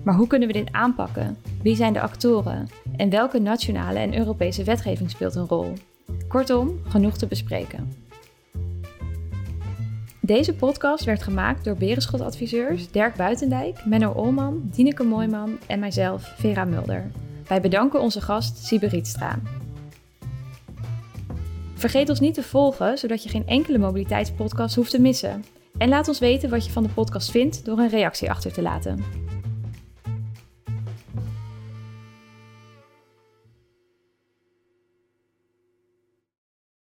Maar 0.03 0.15
hoe 0.15 0.27
kunnen 0.27 0.47
we 0.47 0.53
dit 0.53 0.71
aanpakken? 0.71 1.37
Wie 1.61 1.75
zijn 1.75 1.93
de 1.93 2.01
actoren? 2.01 2.67
En 2.97 3.09
welke 3.09 3.39
nationale 3.39 3.99
en 3.99 4.17
Europese 4.17 4.63
wetgeving 4.63 5.09
speelt 5.09 5.35
een 5.35 5.47
rol? 5.47 5.73
Kortom, 6.27 6.79
genoeg 6.87 7.17
te 7.17 7.27
bespreken. 7.27 8.07
Deze 10.21 10.53
podcast 10.53 11.03
werd 11.03 11.23
gemaakt 11.23 11.63
door 11.63 11.75
Berenschot-adviseurs 11.75 12.91
Dirk 12.91 13.15
Buitendijk, 13.15 13.85
Menno 13.85 14.11
Olman, 14.11 14.69
Dineke 14.75 15.03
Mooiman 15.03 15.57
en 15.67 15.79
mijzelf, 15.79 16.33
Vera 16.37 16.65
Mulder. 16.65 17.11
Wij 17.47 17.61
bedanken 17.61 18.01
onze 18.01 18.21
gast 18.21 18.57
Siebe 18.57 18.87
Rietstra. 18.87 19.39
Vergeet 21.73 22.09
ons 22.09 22.19
niet 22.19 22.33
te 22.33 22.43
volgen, 22.43 22.97
zodat 22.97 23.23
je 23.23 23.29
geen 23.29 23.47
enkele 23.47 23.77
mobiliteitspodcast 23.77 24.75
hoeft 24.75 24.91
te 24.91 25.01
missen. 25.01 25.43
En 25.77 25.89
laat 25.89 26.07
ons 26.07 26.19
weten 26.19 26.49
wat 26.49 26.65
je 26.65 26.71
van 26.71 26.83
de 26.83 26.89
podcast 26.89 27.31
vindt 27.31 27.65
door 27.65 27.79
een 27.79 27.89
reactie 27.89 28.29
achter 28.29 28.53
te 28.53 28.61
laten. 28.61 29.03